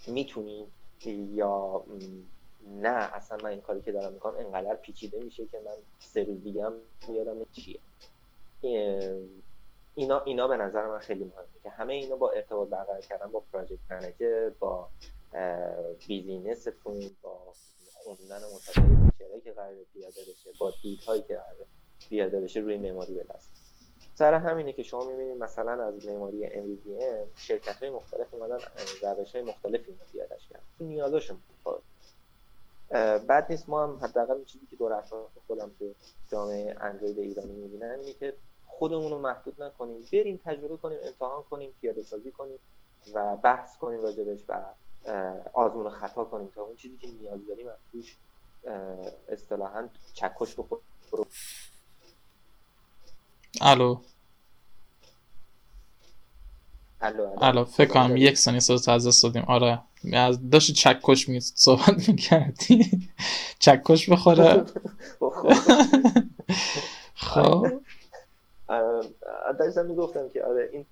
می‌تونیم؟ 0.08 0.72
یا 1.34 1.84
نه 2.82 3.16
اصلا 3.16 3.38
من 3.44 3.50
این 3.50 3.62
کاری 3.62 3.82
که 3.82 3.92
دارم 3.92 4.14
می‌کنم 4.14 4.36
انقدر 4.38 4.76
پیچیده 4.76 5.20
میشه 5.24 5.46
که 5.46 5.60
من 5.66 5.76
سه 6.00 6.24
روز 6.24 6.44
دیگه 6.44 6.66
هم 6.66 6.74
یادم 7.10 7.46
چیه. 7.52 7.80
اینا 9.96 10.20
اینا 10.24 10.48
به 10.48 10.58
نظر 10.58 10.88
من 10.88 11.00
خیلی 11.00 11.24
مهمه 11.24 11.46
که 11.64 11.70
همه 11.70 11.94
اینا 11.94 12.16
با 12.16 12.32
ارتباط 12.32 12.70
برقرار 12.70 13.02
کردن 13.02 13.32
با 13.32 13.44
project 13.54 13.80
manager 13.90 14.50
با 14.60 14.90
business 16.08 16.83
تون 16.83 17.12
با 17.22 17.40
خوندن 17.94 18.38
مطالعه 18.38 19.12
feature 19.12 19.33
هایی 19.33 19.42
که 19.42 19.52
قرار 19.52 19.76
پیاده 19.94 20.22
بشه 20.22 20.50
با 20.60 20.74
هایی 21.08 21.22
که 21.22 21.36
قرار 21.36 21.66
پیاده 22.00 22.42
بشه 22.42 22.60
روی 22.60 22.78
معماری 22.78 23.24
دست. 23.24 23.50
سر 24.16 24.34
همینه 24.34 24.74
که 24.74 24.84
شما 24.84 25.06
می‌بینید 25.06 25.38
مثلا 25.38 25.84
از 25.84 26.06
معماری 26.06 26.50
MVVM 26.50 27.40
شرکت 27.40 27.76
های 27.76 27.90
مختلف 27.90 28.34
اومدن 28.34 28.58
روش 29.02 29.36
های 29.36 29.44
مختلفی 29.44 29.98
پیادهش 30.12 30.48
کردن. 30.48 30.64
نیازشون 30.80 31.38
بعد 33.28 33.46
نیست. 33.50 33.70
ما 33.70 33.84
هم 33.84 34.00
حداقل 34.02 34.44
چیزی 34.44 34.66
که 34.70 34.76
دور 34.76 34.94
اطراف 34.94 35.30
خودم 35.48 35.72
تو 35.80 35.94
جامعه 36.32 36.76
اندروید 36.82 37.20
ایرانی 37.20 37.54
می‌بینم 37.54 38.00
اینه 38.00 38.14
که 38.14 38.34
خودمون 38.68 39.12
رو 39.12 39.20
محدود 39.20 39.64
نکنیم. 39.64 40.06
بریم 40.14 40.40
تجربه 40.46 40.78
کنیم 40.78 41.00
امتحان 41.04 41.44
کنیم 41.44 41.74
پیاده 41.82 42.04
سازی 42.04 42.32
کنیم 42.32 42.60
و 43.14 43.38
بحث 43.38 43.78
کنیم 43.78 44.02
راجبش 44.02 44.40
و 44.48 44.66
آزمون 45.54 45.90
خطا 45.90 46.24
کنیم 46.24 46.50
تا 46.56 46.62
اون 46.62 46.76
چیزی 46.76 46.98
که 46.98 47.08
نیاز 47.08 47.48
داریم 47.48 47.68
از 47.68 47.78
توش 47.92 48.18
اصطلاحا 49.30 49.90
چکش 50.14 50.56
بخور 50.56 50.80
الو. 53.62 53.98
الو 57.02 57.32
الو. 57.42 57.66
فکر 57.66 57.90
کنم 57.90 58.18
یک 58.18 58.38
ثانیه 58.38 58.60
صدا 58.60 58.94
از 58.94 59.08
دست 59.08 59.24
دادیم. 59.24 59.44
آره. 59.44 59.82
از 60.14 60.50
داشت 60.50 60.74
چکش 60.74 61.30
می 61.30 61.40
صحبت 61.40 62.10
می‌کردی. 62.10 63.10
چکش 63.60 64.10
بخوره. 64.10 64.66
خب. 67.16 67.82
داشتم 69.60 69.86
می‌گفتم 69.86 70.30
که 70.30 70.44
آره 70.44 70.70
این 70.74 70.86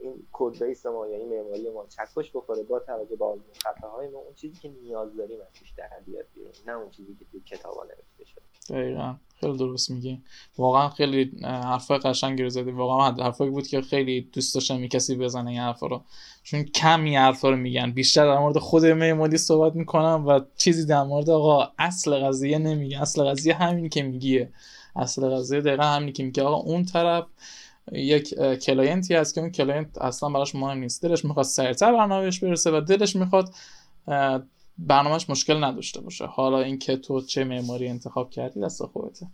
این 0.00 0.26
کد 0.32 0.64
بیس 0.64 0.86
ما 0.86 1.06
یا 1.06 1.16
این 1.16 1.28
معماری 1.28 1.70
ما 1.70 1.86
چکش 1.88 2.30
بخوره 2.34 2.62
با 2.62 2.78
توجه 2.78 3.16
به 3.16 3.24
آزمون 3.24 3.54
خطاهای 3.64 4.08
ما 4.08 4.18
اون 4.18 4.34
چیزی 4.34 4.60
که 4.60 4.68
نیاز 4.68 5.16
داریم 5.16 5.40
از 5.40 5.52
توش 5.58 5.72
در 5.76 5.88
بیاد 6.06 6.24
بیرون 6.34 6.52
نه 6.66 6.72
اون 6.72 6.90
چیزی 6.90 7.16
که 7.18 7.24
توی 7.32 7.40
کتابا 7.40 7.84
نوشته 7.84 8.24
شده. 8.24 8.42
دقیقا. 8.70 9.14
خیلی 9.40 9.58
درست 9.58 9.90
میگی 9.90 10.22
واقعا 10.58 10.88
خیلی 10.88 11.32
حرفای 11.42 11.98
قشنگی 11.98 12.42
رو 12.42 12.48
زدی. 12.48 12.70
واقعا 12.70 13.24
حرفایی 13.24 13.50
بود 13.50 13.66
که 13.66 13.80
خیلی 13.80 14.20
دوست 14.20 14.54
داشتم 14.54 14.86
کسی 14.86 15.16
بزنه 15.16 15.50
این 15.50 15.60
حرفا 15.60 15.86
رو. 15.86 16.02
چون 16.42 16.62
کم 16.64 17.04
این 17.04 17.16
حرفا 17.16 17.50
رو 17.50 17.56
میگن. 17.56 17.92
بیشتر 17.92 18.26
در 18.26 18.38
مورد 18.38 18.58
خود 18.58 18.86
معماری 18.86 19.38
صحبت 19.38 19.74
می‌کنم 19.74 20.26
و 20.26 20.40
چیزی 20.56 20.86
در 20.86 21.02
مورد 21.02 21.30
آقا 21.30 21.72
اصل 21.78 22.26
قضیه 22.26 22.58
نمیگه. 22.58 23.02
اصل 23.02 23.24
قضیه 23.24 23.54
همین 23.54 23.88
که 23.88 24.02
میگیه. 24.02 24.52
اصل 24.96 25.30
قضیه 25.30 25.60
دقیقا 25.60 25.82
همین 25.82 26.12
که 26.12 26.24
میگه. 26.24 26.42
آقا 26.42 26.56
اون 26.56 26.84
طرف 26.84 27.24
یک 27.92 28.34
client 28.38 29.03
ی 29.03 29.14
هست 29.14 29.34
که 29.34 29.40
اون 29.40 29.50
client 29.50 29.98
اصلا 29.98 30.28
براش 30.28 30.54
مهم 30.54 30.78
نیست. 30.78 31.02
دلش 31.02 31.24
می‌خواد 31.24 31.46
سریعتر 31.46 31.92
برنامهش 31.92 32.38
برسه 32.38 32.70
و 32.70 32.80
دلش 32.80 33.16
می‌خواد 33.16 33.54
برنامهش 34.78 35.30
مشکل 35.30 35.64
نداشته 35.64 36.00
باشه. 36.00 36.26
حالا 36.26 36.58
اینکه 36.58 36.96
تو 36.96 37.20
چه 37.20 37.44
معماری 37.44 37.88
انتخاب 37.88 38.30
کردی 38.30 38.60
دست 38.60 38.86
خودته. 38.86 39.26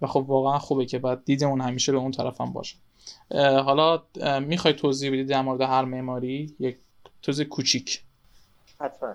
و 0.00 0.06
خب 0.06 0.24
واقعا 0.28 0.58
خوبه 0.58 0.86
که 0.86 0.98
بعد 0.98 1.24
دیدمون 1.24 1.60
همیشه 1.60 1.92
به 1.92 1.98
اون 1.98 2.10
طرف 2.10 2.40
هم 2.40 2.52
باشه. 2.52 2.76
حالا 3.64 4.02
می‌خوای 4.40 4.74
توضیح 4.74 5.10
بدی 5.10 5.24
در 5.24 5.42
مورد 5.42 5.60
هر 5.60 5.84
معماری؟ 5.84 6.54
یک 6.60 6.76
توضیح 7.22 7.46
کوچیک. 7.46 8.02
حتما. 8.80 9.14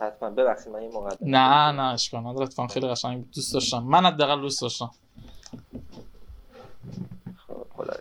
حتما. 0.00 0.30
ببخشید 0.30 0.68
من 0.68 0.78
این 0.78 0.92
مقدمه 0.92 1.30
نه 1.30 1.72
نه 1.72 1.82
اشکال 1.82 2.20
نداره. 2.20 2.66
خیلی 2.68 2.88
قشنگ 2.88 3.24
دوست 3.34 3.54
داشتم. 3.54 3.82
من 3.82 4.06
حداقل 4.06 4.40
دوست 4.40 4.62
داشتم. 4.62 4.90
خب 7.36 7.66
خدا 7.70 7.94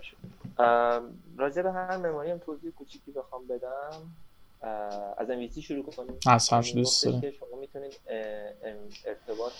راجع 1.37 1.61
به 1.61 1.71
هر 1.71 1.97
معماری 1.97 2.31
هم 2.31 2.37
توضیح 2.37 2.71
کوچیکی 2.71 3.11
بخوام 3.11 3.47
بدم. 3.47 4.13
از 5.17 5.27
MVC 5.27 5.59
شروع 5.59 5.85
کنیم. 5.85 6.19
از 6.27 6.49
هر 6.49 6.71
دوست 6.75 7.21
که 7.21 7.31
شما 7.31 7.59
می‌تونید 7.59 7.99
ارتباط 9.05 9.53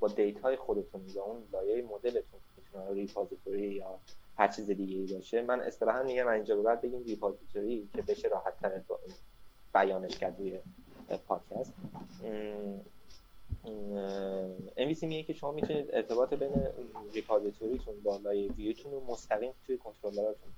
با 0.00 0.08
دیت 0.08 0.40
های 0.40 0.56
خودتون 0.56 1.00
یا 1.14 1.22
اون 1.22 1.42
لایه 1.52 1.82
مدلتون 1.82 2.40
می‌تونه 2.56 2.94
ریپازیتوری 2.94 3.68
یا 3.68 3.98
هر 4.38 4.48
چیز 4.48 4.70
دیگه 4.70 4.96
ای 4.96 5.14
باشه. 5.14 5.42
من 5.42 5.60
اصطلاحا 5.60 6.02
میگم 6.02 6.28
اینجا 6.28 6.56
به 6.56 6.62
بعد 6.62 6.80
بگیم 6.80 7.04
ریپازیتوری 7.04 7.88
که 7.94 8.02
بشه 8.02 8.28
راحت 8.28 8.60
تر 8.60 8.80
بیانش 9.74 10.18
کرد 10.18 10.38
روی 10.38 10.58
پادکست. 11.28 11.72
MVC 14.76 15.02
میگه 15.02 15.22
که 15.22 15.32
شما 15.32 15.52
می‌تونید 15.52 15.88
ارتباط 15.92 16.34
بین 16.34 16.52
repository 17.14 17.76
تون 17.76 17.94
با 18.04 18.16
لایه 18.16 18.52
ویوتون 18.52 18.92
رو 18.92 19.04
مستقیم 19.04 19.52
توی 19.66 19.78
کنترلرتون 19.78 20.50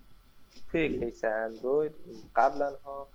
توی 0.70 0.98
case 0.98 1.24
اندروید 1.24 1.94
قبلا 2.36 2.76
ها 2.84 3.08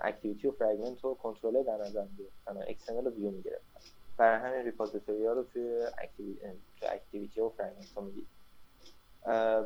activity 0.00 0.48
و 0.48 0.50
fragment 0.50 1.04
و 1.04 1.14
کنترلر 1.14 1.62
در 1.62 1.76
نظر 1.76 2.04
می‌گرفتن 2.04 2.70
XML 2.70 3.04
رو 3.04 3.10
view 3.10 3.30
می‌گرفتن 3.30 3.80
برای 4.16 4.38
همین 4.38 4.64
repository 4.64 5.26
ها 5.26 5.32
رو 5.32 5.42
توی 5.42 5.82
activity 6.82 7.40
و 7.40 7.48
fragment 7.48 7.92
ها 7.96 8.00
می‌دید 8.00 8.26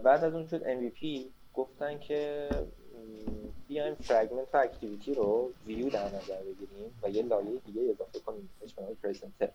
بعد 0.02 0.24
از 0.24 0.35
اون 0.35 0.46
شد 0.46 0.62
MVP 0.62 1.20
گفتن 1.54 1.98
که 1.98 2.48
بیایم 3.68 3.94
fragment 3.94 4.54
و 4.54 4.56
activity 4.56 5.14
رو 5.14 5.52
view 5.66 5.90
در 5.90 6.06
نظر 6.06 6.40
بگیریم 6.40 6.98
و 7.02 7.10
یه 7.10 7.22
لایه 7.22 7.58
دیگه 7.66 7.82
اضافه 7.90 8.18
کنیم 8.18 8.50
بهش 8.60 8.74
به 8.74 8.82
presenter 9.02 9.48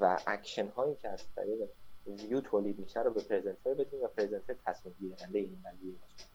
و 0.00 0.18
اکشن 0.26 0.68
هایی 0.68 0.94
که 0.94 1.08
از 1.08 1.22
طریق 1.36 1.68
ویو 2.06 2.40
تولید 2.40 2.78
میشه 2.78 3.02
رو 3.02 3.10
به 3.10 3.20
presenter 3.20 3.74
بدیم 3.74 4.02
و 4.02 4.06
presenter 4.06 4.54
تصمیم 4.66 4.94
گیرنده 5.00 5.38
این 5.38 5.58
قضیه 5.64 5.92
باشه. 5.92 6.28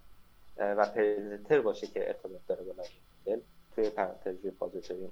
و 0.57 0.85
presenter 0.85 1.61
باشه 1.61 1.87
که 1.87 2.07
ارتباط 2.07 2.41
داره 2.47 2.63
با 2.63 2.73
دل 3.25 3.39
توی 3.75 3.89
پرانتز 3.89 4.35
repository 4.45 5.09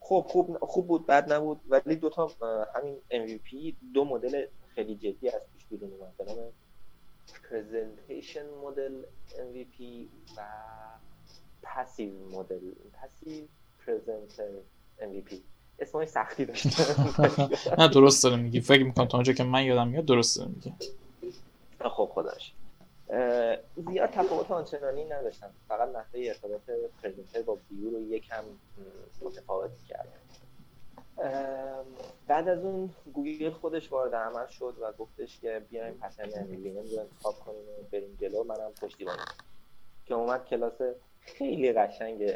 خوب 0.00 0.26
خوب 0.26 0.58
خوب 0.58 0.86
بود 0.86 1.06
بد 1.06 1.32
نبود 1.32 1.60
ولی 1.68 1.96
دو 1.96 2.10
تا 2.10 2.30
همین 2.74 2.96
MVP 3.10 3.74
دو 3.94 4.04
مدل 4.04 4.46
خیلی 4.74 4.94
جدی 4.94 5.28
ازش 5.28 5.66
بیرون 5.66 5.90
اومد. 5.92 6.54
presentation 7.50 8.46
model 8.64 9.02
MVP 9.36 9.82
و 10.36 10.40
passive 11.62 12.28
model 12.30 12.60
passive 12.92 13.44
presenter 13.86 14.48
MVP 15.00 15.34
اسمای 15.78 16.06
سختی 16.06 16.44
داشته 16.44 16.68
نه 17.78 17.88
درست 17.88 18.24
داره 18.24 18.36
میگی. 18.36 18.60
فکر 18.60 18.84
می‌کنم 18.84 19.06
تا 19.06 19.18
اونجا 19.18 19.32
که 19.32 19.44
من 19.44 19.64
یادم 19.64 19.88
میاد 19.88 20.04
درست 20.04 20.38
داره 20.38 20.50
میگی. 20.50 20.74
خب 21.80 22.10
خداش. 22.12 22.52
زیاد 23.76 24.10
تفاوت 24.10 24.50
آنچنانی 24.50 25.04
نداشتن 25.04 25.50
فقط 25.68 25.88
نحوه 25.88 26.20
ارتباط 26.28 26.60
presenter 27.02 27.42
با 27.42 27.58
view 27.70 27.90
رو 27.90 28.00
یکم 28.00 28.44
متفاوت 29.22 29.70
کرد. 29.88 30.08
بعد 32.26 32.48
از 32.48 32.64
اون 32.64 32.90
گوگل 33.12 33.50
خودش 33.50 33.92
وارد 33.92 34.14
عمل 34.14 34.46
شد 34.46 34.74
و 34.80 34.92
گفتش 34.92 35.40
که 35.40 35.66
بیایم 35.70 35.94
pattern 35.94 36.30
MVVM 36.36 36.82
رو 36.82 37.00
انتخاب 37.00 37.34
کنیم 37.34 37.62
و 37.62 37.82
بریم 37.92 38.16
جلو. 38.20 38.44
منم 38.44 38.72
پشتیبانی 38.82 39.22
که 40.04 40.14
اومد 40.14 40.44
کلاس 40.44 40.80
خیلی 41.20 41.72
قشنگ 41.72 42.34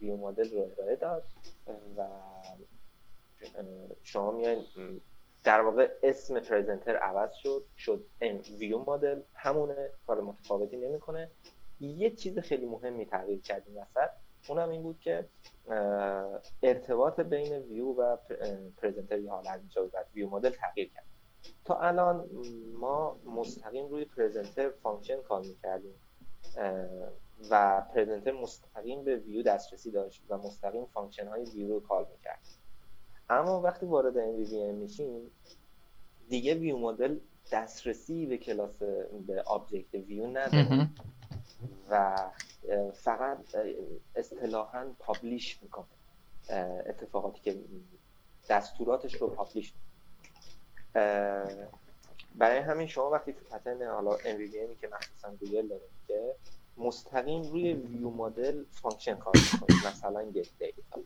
view 0.00 0.16
model 0.16 0.50
رو 0.50 0.70
ارائه 0.78 0.96
داد 0.96 1.24
و 1.96 2.08
شما 4.02 4.30
میاین 4.30 4.64
در 5.44 5.60
واقع 5.60 5.88
اسم 6.02 6.40
presenter 6.40 6.96
عوض 6.96 7.32
شد 7.34 7.64
شد 7.78 8.06
view 8.58 8.78
model. 8.78 9.20
همونه 9.34 9.90
کار 10.06 10.20
متفاوتی 10.20 10.76
نمی‌کنه. 10.76 11.30
یه 11.80 12.10
چیز 12.10 12.38
خیلی 12.38 12.66
مهمی 12.66 13.06
تغییر 13.06 13.40
کرد 13.40 13.62
این 13.66 13.82
وسط. 13.82 14.10
اونم 14.48 14.68
این 14.68 14.82
بود 14.82 15.00
که 15.00 15.28
ارتباط 16.62 17.20
بین 17.20 17.52
view 17.52 17.86
و 17.86 18.16
presenter 18.76 19.18
یا 19.18 19.30
حالا 19.30 19.60
بعد 19.92 20.06
view 20.14 20.28
model 20.28 20.50
تغییر 20.50 20.88
کرد. 20.88 21.04
تا 21.64 21.80
الان 21.80 22.28
ما 22.74 23.16
مستقیم 23.24 23.88
روی 23.88 24.04
presenter 24.04 24.70
function 24.70 25.22
کار 25.22 25.40
می‌کردیم. 25.40 25.94
و 27.50 27.82
presenter 27.94 28.32
مستقیم 28.32 29.04
به 29.04 29.16
view 29.16 29.42
دسترسی 29.42 29.90
داشت 29.90 30.22
و 30.28 30.38
مستقیم 30.38 30.84
function 30.84 31.28
های 31.28 31.44
view 31.44 31.68
رو 31.68 31.80
کار 31.80 32.06
می‌کرد. 32.12 32.40
اما 33.30 33.60
وقتی 33.60 33.86
وارد 33.86 34.14
MVVM 34.14 34.74
میشیم 34.74 35.30
دیگه 36.28 36.54
view 36.54 36.78
model 36.78 37.18
دسترسی 37.52 38.26
به 38.26 38.36
کلاس 38.36 38.78
به 39.26 39.42
object 39.42 39.94
view 39.94 40.26
نداره. 40.26 40.88
و 41.90 42.16
فقط 42.92 43.38
اصطلاحا 44.16 44.86
publish 44.98 45.62
می‌کنه. 45.62 45.86
اتفاقاتی 46.86 47.40
که 47.40 47.58
دستوراتش 48.48 49.14
رو 49.14 49.28
publish 49.28 49.72
برای 52.34 52.58
همین 52.58 52.86
شما 52.86 53.10
وقتی 53.10 53.32
تو 53.32 53.44
pattern 53.44 53.82
حالا 53.82 54.16
MVVM 54.16 54.80
که 54.80 54.88
مخصوصا 54.92 55.30
گوگل 55.40 55.68
داره 55.68 55.82
که 56.08 56.34
مستقیم 56.76 57.42
روی 57.42 57.72
view 57.74 58.10
model 58.10 58.64
function 58.70 59.14
کار 59.14 59.34
می‌کنید 59.36 59.86
مثلا 59.86 60.30
get 60.30 60.48
data 60.58 61.00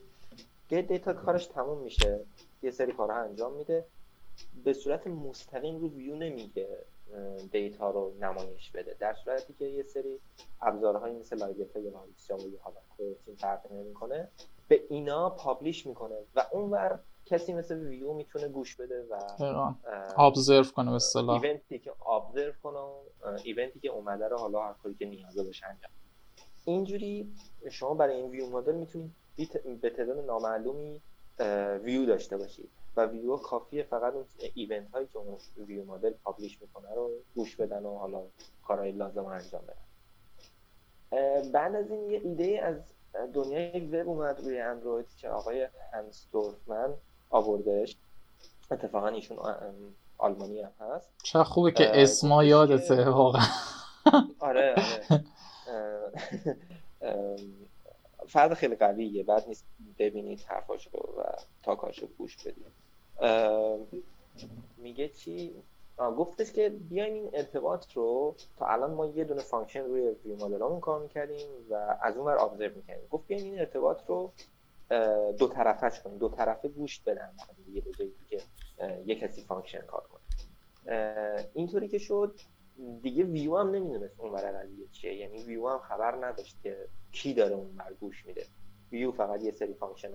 get 0.70 0.88
data 0.88 1.12
کارش 1.12 1.46
تموم 1.46 1.78
میشه. 1.78 2.20
یه 2.62 2.70
سری 2.70 2.92
کارها 2.92 3.20
انجام 3.20 3.52
میده. 3.52 3.84
به 4.64 4.72
صورت 4.72 5.06
مستقیم 5.06 5.80
رو 5.80 5.88
ویو 5.88 6.16
نمیگه. 6.16 6.78
دیتا 7.52 7.90
رو 7.90 8.14
نمایش 8.20 8.70
بده. 8.70 8.96
در 9.00 9.14
صورتی 9.14 9.52
که 9.52 9.64
یه 9.64 9.82
سری 9.82 10.20
ابزارهایی 10.62 11.14
مثل 11.14 11.38
لایگت 11.38 11.76
یا 11.76 11.92
جاوا 12.28 12.42
یا 12.42 12.60
حالا 12.60 12.76
تیم 13.24 13.34
فرق 13.36 13.72
نمی‌کنه 13.72 14.28
به 14.68 14.82
اینا 14.88 15.30
پابلیش 15.30 15.86
می‌کنه 15.86 16.16
و 16.34 16.46
اونور 16.52 17.00
کسی 17.24 17.52
مثل 17.54 17.78
ویو 17.78 18.12
می‌تونه 18.12 18.48
گوش 18.48 18.76
بده 18.76 19.06
و 19.10 19.20
ابزرو 20.16 20.64
کنه 20.64 20.90
به 20.90 20.96
اصطلاح. 20.96 21.42
ایونتی 21.42 21.78
که 21.78 21.92
ابزرو 22.08 22.52
کنه 22.62 22.78
ایونتی 23.44 23.80
که 23.80 23.88
اومده 23.88 24.28
رو 24.28 24.38
حالا 24.38 24.62
هر 24.62 24.72
کاری 24.72 24.94
که 24.94 25.06
نیازه 25.06 25.42
باشه 25.42 25.66
انجام 25.66 25.90
اینجوری 26.64 27.32
شما 27.70 27.94
برای 27.94 28.16
این 28.16 28.30
view 28.30 28.50
model 28.50 28.74
می‌تونید 28.74 29.12
به 29.80 29.90
تعداد 29.90 30.18
نامعلومی 30.18 31.02
ویو 31.82 32.06
داشته 32.06 32.36
باشید. 32.36 32.70
و 32.96 33.06
ویو 33.06 33.36
کافیه 33.36 33.82
فقط 33.82 34.14
اون 34.14 34.24
event 34.54 34.90
هایی 34.90 35.06
که 35.06 35.18
اون 35.18 35.38
view 35.56 35.84
model 35.84 36.12
publish 36.24 36.62
می‌کنه 36.62 36.94
رو 36.94 37.10
گوش 37.34 37.56
بدن 37.56 37.82
و 37.82 37.98
حالا 37.98 38.22
کارهای 38.66 38.92
لازم 38.92 39.24
انجام 39.24 39.62
بدن. 39.62 39.86
بعد 41.52 41.74
از 41.74 41.90
این 41.90 42.10
یه 42.10 42.20
ایده 42.24 42.60
از 42.62 42.76
دنیای 43.34 43.80
وب 43.80 44.08
اومد 44.08 44.40
روی 44.40 44.60
اندروید 44.60 45.06
که 45.16 45.28
آقای 45.28 45.68
هنس 45.92 46.26
دورفمن 46.32 46.94
آوردش 47.30 47.96
اتفاقا 48.70 49.08
ایشون 49.08 49.38
آلمانی 50.18 50.60
هم 50.60 50.72
هست. 50.80 51.10
چه 51.22 51.44
خوبه 51.44 51.72
که 51.72 52.02
اسما 52.02 52.44
یادته 52.44 53.08
واقعا. 53.10 53.46
آره 54.38 54.74
آره. 54.74 55.24
فرد 58.28 58.54
خیلی 58.54 58.76
قویه. 58.76 59.22
بد 59.22 59.48
نیست 59.48 59.64
ببینید 59.98 60.40
حرفاشو 60.40 60.90
و 60.90 61.22
talk 61.62 61.87
اشو 61.87 62.06
گوش 62.18 62.36
بدید. 62.36 62.66
میگه 64.76 65.08
چی؟ 65.08 65.62
گفتش 65.98 66.52
که 66.52 66.68
بیاین 66.68 67.14
این 67.14 67.30
ارتباط 67.32 67.92
رو 67.92 68.34
تا 68.56 68.66
الان 68.66 68.94
ما 68.94 69.06
یه 69.06 69.24
دونه 69.24 69.42
function 69.42 69.84
روی 69.84 70.08
view 70.24 70.36
model 70.36 70.64
مون 70.64 70.80
call 70.80 71.02
می‌کردیم 71.02 71.48
و 71.70 71.98
از 72.02 72.16
اون 72.16 72.26
ور 72.26 72.38
observe 72.38 72.76
می‌کردیم. 72.76 73.08
گفت 73.10 73.26
بیاین 73.26 73.44
این 73.44 73.58
ارتباط 73.58 74.00
رو 74.06 74.32
دو 75.38 75.48
طرفش 75.48 76.00
کنیم. 76.00 76.18
دو 76.18 76.28
طرفه 76.28 76.68
گوش 76.68 77.00
بدن. 77.00 77.30
به 77.74 77.80
جایی 77.98 78.14
که 78.28 78.40
یک 79.06 79.18
کسی 79.18 79.42
function 79.42 79.80
call 79.80 80.02
کنه. 80.12 80.20
اینطوری 81.54 81.88
که 81.88 81.98
شد. 81.98 82.40
دیگه 83.02 83.24
ویو 83.24 83.56
هم 83.56 83.70
نمی‌دونست 83.70 84.20
اون 84.20 84.36
قضیه 84.36 84.86
چیه. 84.92 85.14
یعنی 85.14 85.42
ویو 85.42 85.68
هم 85.68 85.78
خبر 85.78 86.26
نداشت 86.26 86.56
که 86.62 86.88
کی 87.12 87.34
داره 87.34 87.54
اون 87.54 87.78
گوش 88.00 88.26
میده. 88.26 88.46
ویو 88.92 89.12
فقط 89.12 89.42
یه 89.42 89.50
سری 89.50 89.74
function 89.74 90.10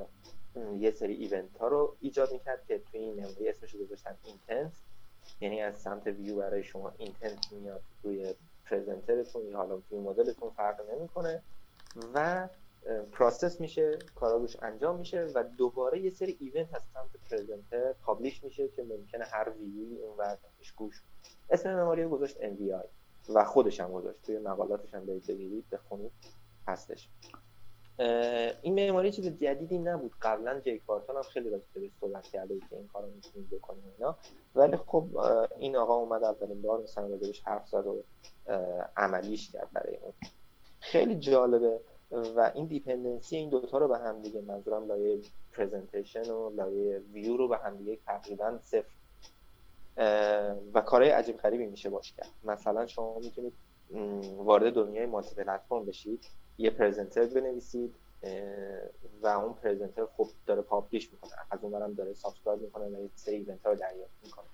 یه 0.79 0.91
سری 0.91 1.13
event 1.13 1.57
ها 1.57 1.67
رو 1.67 1.95
ایجاد 1.99 2.31
می‌کرد 2.31 2.65
که 2.67 2.79
توی 2.91 2.99
این 2.99 3.13
معماری 3.13 3.49
اسمش 3.49 3.73
رو 3.73 3.85
گذاشتن 3.85 4.17
intent 4.23 4.73
یعنی 5.41 5.61
از 5.61 5.77
سمت 5.77 6.07
ویو 6.07 6.35
برای 6.35 6.63
شما 6.63 6.93
intent 6.97 7.51
میاد 7.51 7.81
روی 8.03 8.33
presenter 8.65 9.25
تون 9.25 9.45
یا 9.45 9.57
حالا 9.57 9.81
توی 9.89 9.99
مدلتون 9.99 10.49
فرق 10.49 10.81
نمی‌کنه. 10.91 11.41
و 12.13 12.47
process 13.11 13.61
میشه 13.61 13.99
کاراش 14.15 14.55
انجام 14.61 14.99
میشه 14.99 15.31
و 15.35 15.43
دوباره 15.57 15.99
یه 15.99 16.09
سری 16.09 16.37
event 16.39 16.75
از 16.75 16.81
سمت 16.93 17.29
presenter 17.31 17.93
publish 17.93 18.43
میشه 18.43 18.67
که 18.67 18.83
ممکنه 18.83 19.25
هر 19.25 19.49
ویوی 19.49 19.97
اون 19.97 20.17
وقتش 20.17 20.71
گوش 20.71 21.01
اسم 21.49 21.75
معماری 21.75 22.03
رو 22.03 22.09
گذاشت 22.09 22.37
MVI 22.37 22.85
و 23.29 23.45
خودش 23.45 23.79
هم 23.79 23.91
گذاشت. 23.91 24.21
توی 24.21 24.39
مقالاتش 24.39 24.93
هم 24.93 25.05
برید 25.05 25.27
بگیرید 25.27 25.69
بخونید 25.71 26.11
هستش. 26.67 27.09
این 28.61 28.73
معماری 28.73 29.11
چیز 29.11 29.27
جدیدی 29.27 29.77
نبود. 29.77 30.11
قبلا 30.21 30.59
جیک 30.59 30.85
وارتون 30.85 31.15
هم 31.15 31.21
خیلی 31.21 31.49
راجع 31.49 31.63
بهش 31.73 31.91
صحبت 32.01 32.23
کرده 32.23 32.59
که 32.59 32.75
این 32.75 32.87
کارو 32.87 33.07
می‌تونیم 33.07 33.49
بکنیم 33.51 33.83
اینا. 33.97 34.17
ولی 34.55 34.77
خب 34.77 35.05
این 35.57 35.75
آقا 35.75 35.95
اومد 35.95 36.23
اولین 36.23 36.61
بار 36.61 36.81
مثلا 36.81 37.07
راجبش 37.07 37.41
حرف 37.41 37.67
زد 37.67 37.87
و 37.87 38.03
عملیش 38.97 39.51
کرد 39.51 39.69
برای 39.73 39.95
اون. 39.95 40.13
خیلی 40.79 41.15
جالبه. 41.15 41.79
و 42.11 42.51
این 42.55 42.65
dependency 42.65 43.35
این 43.35 43.49
دوتا 43.49 43.77
رو 43.77 43.87
به 43.87 43.97
هم 43.97 44.21
دیگه 44.21 44.41
منظورم 44.41 44.87
لایه 44.87 45.19
presentation 45.53 46.29
و 46.29 46.49
لایه 46.49 47.01
ویو 47.13 47.37
رو 47.37 47.47
به 47.47 47.57
هم 47.57 47.77
دیگه 47.77 47.97
تقریبا 48.05 48.59
صفر. 48.63 48.93
و 50.73 50.81
کارهای 50.81 51.11
عجیب 51.11 51.37
غریبی 51.37 51.65
میشه 51.65 51.89
باش 51.89 52.13
کرد. 52.13 52.29
مثلا 52.43 52.87
شما 52.87 53.19
می‌تونید 53.19 53.53
وارد 54.37 54.73
دنیای 54.73 55.05
multi 55.05 55.35
platform 55.35 55.85
بشید. 55.85 56.25
یه 56.61 56.69
presenter 56.69 57.25
بنویسید 57.25 57.95
و 59.21 59.27
اون 59.27 59.53
presenter 59.53 60.05
خب 60.17 60.27
داره 60.45 60.61
publish 60.61 61.11
می‌کنه. 61.11 61.31
از 61.51 61.59
اون 61.63 61.93
داره 61.93 62.13
subscribe 62.13 62.61
می‌کنه 62.61 62.85
و 62.85 63.01
یه 63.01 63.09
سری 63.15 63.35
event 63.35 63.65
رو 63.65 63.75
دریافت 63.75 64.13
می‌کنه. 64.23 64.45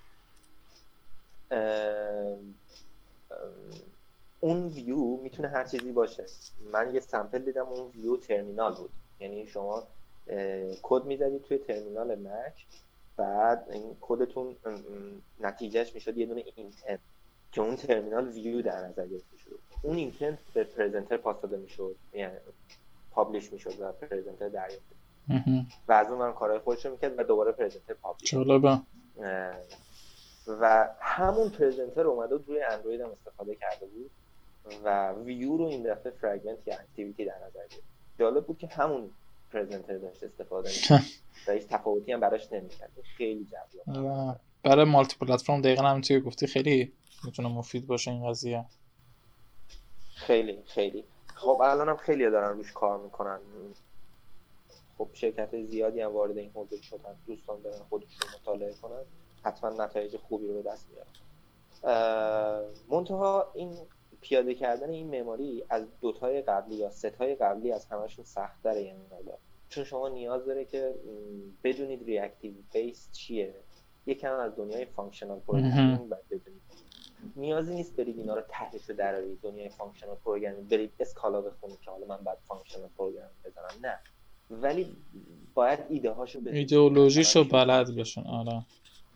اون 4.40 4.66
ویو 4.66 5.16
می‌تونه 5.16 5.48
هر 5.48 5.64
چیزی 5.64 5.92
باشه. 5.92 6.26
من 6.72 6.94
یه 6.94 7.00
sample 7.00 7.38
دیدم 7.38 7.66
اون 7.66 7.90
view 7.90 8.16
terminal 8.16 8.74
بود. 8.74 8.90
یعنی 9.20 9.46
شما 9.46 9.82
کد 10.82 11.04
می‌زدید 11.04 11.42
توی 11.42 11.58
ترمینال 11.58 12.14
مک 12.14 12.66
بعد 13.16 13.66
این 13.70 13.96
کدتون 14.00 14.56
نتیجهش 15.40 15.94
می‌شد 15.94 16.18
یه 16.18 16.26
دونه 16.26 16.44
intent 16.56 17.00
که 17.52 17.60
اون 17.60 17.76
terminal 17.76 18.28
view 18.28 18.62
در 18.62 18.86
نظر 18.86 19.06
گرفته 19.06 19.36
اون 19.82 19.96
intent 19.96 20.38
به 20.54 20.64
presenter 20.64 21.16
pass 21.16 21.40
داده 21.40 21.56
می‌شد 21.56 21.96
یعنی 22.12 22.34
publish 23.10 23.52
می‌شد 23.52 23.80
و 23.80 23.92
presenter 23.92 24.48
دریافت 24.48 24.98
و 25.88 25.92
از 25.92 26.10
اون 26.10 26.32
کارهای 26.32 26.58
خودش 26.58 26.86
رو 26.86 26.92
می‌کرد 26.92 27.18
و 27.18 27.22
دوباره 27.22 27.52
presenter 27.52 27.94
publish 27.94 28.34
و 30.60 30.88
همون 31.00 31.48
presenter 31.48 32.06
اومده 32.06 32.34
و 32.34 32.38
روی 32.46 32.62
اندروید 32.62 33.00
هم 33.00 33.10
استفاده 33.10 33.54
کرده 33.54 33.86
بود 33.86 34.10
و 34.84 35.12
ویو 35.12 35.56
رو 35.56 35.64
این 35.64 35.82
دفعه 35.82 36.10
fragment 36.10 36.58
یا 36.66 36.74
activity 36.74 37.24
در 37.24 37.36
نظر 37.46 37.66
گرفت. 37.70 37.82
جالب 38.18 38.46
بود 38.46 38.58
که 38.58 38.66
همون 38.66 39.10
پرزنتر 39.52 39.98
داشت 39.98 40.22
استفاده 40.22 40.68
می‌کرد. 40.68 41.04
و 41.48 41.52
هیچ 41.52 41.66
تفاوتی 41.66 42.12
هم 42.12 42.20
براش 42.20 42.52
نمی‌کرد. 42.52 42.90
خیلی 43.16 43.46
جذاب. 43.46 44.36
برای 44.62 44.84
مالتی 44.84 45.16
پلتفرم 45.20 45.60
دقیقا 45.60 45.82
همونطوری 45.82 46.20
گفتی 46.20 46.46
خیلی 46.46 46.92
می‌تونه 47.24 47.48
مفید 47.48 47.86
باشه 47.86 48.10
این 48.10 48.30
قضیه. 48.30 48.64
خیلی 50.18 50.62
خیلی. 50.66 51.04
خب 51.34 51.60
الان 51.62 51.88
هم 51.88 51.96
خیلی 51.96 52.30
دارن 52.30 52.56
روش 52.56 52.72
کار 52.72 52.98
می‌کنن. 52.98 53.40
خب 54.98 55.08
شرکت 55.12 55.62
زیادی 55.62 56.00
هم 56.00 56.12
وارد 56.12 56.38
این 56.38 56.50
حوزه 56.54 56.82
شدن. 56.82 57.16
دوستان 57.26 57.62
دارن 57.62 57.78
خودشون 57.90 58.28
مطالعه 58.40 58.74
کنن. 58.82 59.02
حتما 59.42 59.84
نتایج 59.84 60.16
خوبی 60.16 60.46
رو 60.46 60.54
به 60.54 60.62
دست 60.62 60.86
میارن 60.90 61.08
منتها 62.90 63.50
این 63.54 63.76
پیاده 64.20 64.54
کردن 64.54 64.90
این 64.90 65.08
معماری 65.10 65.64
از 65.68 65.86
دوتای 66.00 66.42
قبلی 66.42 66.74
یا 66.74 66.90
ستای 66.90 67.34
قبلی 67.34 67.72
از 67.72 67.86
همشون 67.86 68.24
سخت 68.24 68.62
داره 68.62 68.82
یه 68.82 68.96
چون 69.68 69.84
شما 69.84 70.08
نیاز 70.08 70.46
داره 70.46 70.64
که 70.64 70.94
بدونید 71.64 72.04
reactive 72.04 72.52
base 72.72 73.08
چیه. 73.12 73.54
یکم 74.06 74.32
از 74.32 74.56
دنیای 74.56 74.84
functional 74.84 75.40
programming 75.40 76.08
بدونید 76.08 76.62
نیازی 77.36 77.74
نیست 77.74 77.96
برید 77.96 78.18
اینا 78.18 78.34
رو 78.34 78.42
تهشو 78.48 78.84
درارید 78.84 79.40
دنیای 79.40 79.68
functional 79.68 80.16
programming 80.24 80.68
برید 80.68 80.92
اسکالا 81.00 81.40
بخونید 81.40 81.80
که 81.80 81.90
حالا 81.90 82.06
من 82.06 82.16
بعد 82.16 82.38
functional 82.48 82.88
program 82.98 83.30
بزنم 83.44 83.86
نه. 83.86 83.98
ولی 84.50 84.96
باید 85.54 85.78
ایده 85.88 86.10
هاشو 86.10 86.40
بدونید. 86.40 86.58
ایدئولوژیشو 86.58 87.44
بلد 87.44 87.96
بشن 87.96 88.26
آره. 88.26 88.64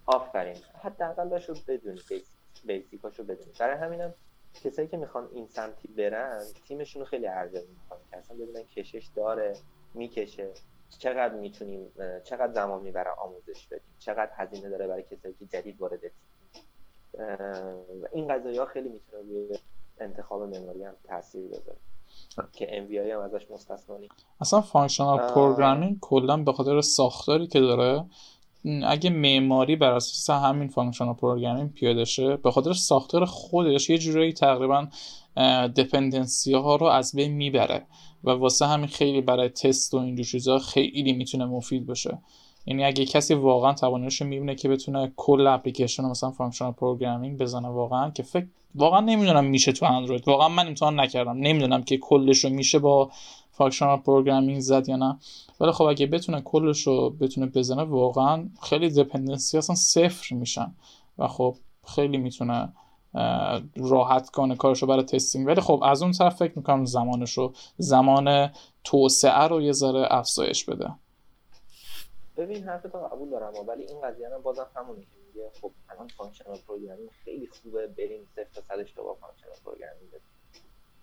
آفرین. 0.06 0.56
حداقلش 0.82 1.48
رو 1.48 1.54
بدونید 1.68 2.02
basic 2.66 3.03
اشو 3.03 3.24
بدونید. 3.24 3.58
برای 3.58 3.76
همینم 3.76 4.14
کسایی 4.64 4.88
که 4.88 4.96
می‌خوان 4.96 5.28
این 5.32 5.46
سمتی 5.46 5.88
برن 5.88 6.44
تیمشون 6.68 7.00
رو 7.00 7.06
خیلی 7.06 7.26
ارزیابی 7.26 7.68
می‌کنن 7.68 7.98
که 8.10 8.16
اصلا 8.16 8.36
ببینن 8.36 8.62
کشش 8.62 9.06
داره 9.14 9.56
می‌کشه. 9.94 10.48
چقدر 10.98 11.34
می‌تونیم 11.34 11.92
چقدر 12.24 12.52
زمان 12.52 12.82
می‌بره 12.82 13.10
آموزش 13.10 13.66
بدیم؟ 13.66 13.94
چقدر 13.98 14.30
هزینه 14.36 14.68
داره 14.68 14.86
برای 14.86 15.02
کسایی 15.02 15.34
که 15.38 15.46
جدید 15.46 15.80
وارد 15.80 16.00
تیم 16.00 16.10
این 18.12 18.28
قضایی 18.28 18.58
ها 18.58 18.66
خیلی 18.66 18.88
می‌تونه 18.88 19.22
روی 19.22 19.58
انتخاب 20.00 20.42
معماری 20.42 20.84
هم 20.84 20.94
تاثیر 21.04 21.46
بذاره 21.46 21.78
که 22.52 22.78
ام 22.78 23.10
هم 23.10 23.20
ازش 23.20 23.50
مستثنا 23.50 23.96
اصلا 24.40 24.60
functional 24.60 25.18
programming 25.18 25.98
کلا 26.00 26.36
به 26.36 26.52
خاطر 26.52 26.80
ساختاری 26.80 27.46
که 27.46 27.60
داره 27.60 28.04
اگه 28.86 29.10
معماری 29.10 29.76
بر 29.76 29.90
اساس 29.92 30.30
همین 30.30 30.68
functional 30.68 31.14
programming 31.14 31.72
پیاده 31.72 32.04
شه 32.04 32.36
به 32.36 32.50
خاطر 32.50 32.72
ساختار 32.72 33.24
خودش 33.24 33.90
یه 33.90 33.98
جورایی 33.98 34.32
تقریبا 34.32 34.88
dependency 35.76 36.54
ها 36.54 36.76
رو 36.76 36.86
از 36.86 37.12
بین 37.14 37.32
می‌بره 37.32 37.86
و 38.24 38.30
واسه 38.30 38.66
همین 38.66 38.86
خیلی 38.86 39.20
برای 39.20 39.48
تست 39.48 39.94
و 39.94 39.96
اینجور 39.96 40.26
چیزا 40.26 40.58
خیلی 40.58 41.12
می‌تونه 41.12 41.44
مفید 41.44 41.86
باشه. 41.86 42.18
یعنی 42.66 42.84
اگه 42.84 43.04
کسی 43.04 43.34
واقعا 43.34 43.72
توانش 43.72 44.22
می‌بینه 44.22 44.54
که 44.54 44.68
بتونه 44.68 45.12
کل 45.16 45.46
اپلیکیشن 45.46 46.04
مثلا 46.04 46.30
functional 46.30 46.72
programming 46.72 47.38
بزنه 47.38 47.68
واقعا 47.68 48.10
که 48.10 48.22
فکر 48.22 48.46
واقعا 48.74 49.00
نمی‌دونم 49.00 49.44
میشه 49.44 49.72
تو 49.72 49.86
اندروید. 49.86 50.28
واقعا 50.28 50.48
من 50.48 50.66
امتحان 50.66 51.00
نکردم. 51.00 51.36
نمی‌دونم 51.36 51.82
که 51.82 51.98
کلش 51.98 52.44
رو 52.44 52.50
میشه 52.50 52.78
با 52.78 53.10
functional 53.50 53.98
programming 53.98 54.60
زد 54.60 54.88
یا 54.88 54.96
نه. 54.96 55.18
ولی 55.60 55.72
خب 55.72 55.84
اگه 55.84 56.06
بتونه 56.06 56.40
کلش 56.40 56.86
رو 56.86 57.10
بتونه 57.10 57.46
بزنه 57.46 57.82
واقعا 57.82 58.48
خیلی 58.62 58.88
dependency 58.88 59.58
اصلا 59.58 59.76
صفر 59.76 60.34
میشن. 60.34 60.74
و 61.18 61.28
خب 61.28 61.56
خیلی 61.86 62.18
می‌تونه 62.18 62.72
راحت 63.76 64.30
کنه 64.30 64.56
کارشو 64.56 64.86
برای 64.86 65.02
testing 65.02 65.46
ولی 65.46 65.60
خب 65.60 65.82
از 65.84 66.02
اون 66.02 66.12
طرف 66.12 66.36
فکر 66.36 66.52
می‌کنم 66.56 66.84
زمانش 66.84 67.32
رو 67.32 67.52
زمان 67.76 68.50
توسعه 68.84 69.42
رو 69.42 69.62
یه 69.62 69.72
ذره 69.72 70.06
افزایش 70.10 70.64
بده. 70.64 70.90
ببین 72.36 72.64
حرفتو 72.64 72.98
قبول 72.98 73.30
دارم 73.30 73.52
ولی 73.66 73.84
این 73.84 74.00
قضیه 74.00 74.28
هم 74.28 74.42
بازم 74.42 74.66
همونه 74.76 75.00
که 75.00 75.16
میگه 75.26 75.50
خب 75.60 75.72
الان 75.88 76.08
functional 76.08 76.58
programming 76.58 77.10
خیلی 77.10 77.46
خوبه 77.46 77.86
بریم 77.86 78.28
صفر 78.32 78.48
تا 78.54 78.60
صدشو 78.60 78.78
با 78.78 79.16
functional 79.16 79.54
programming 79.64 80.10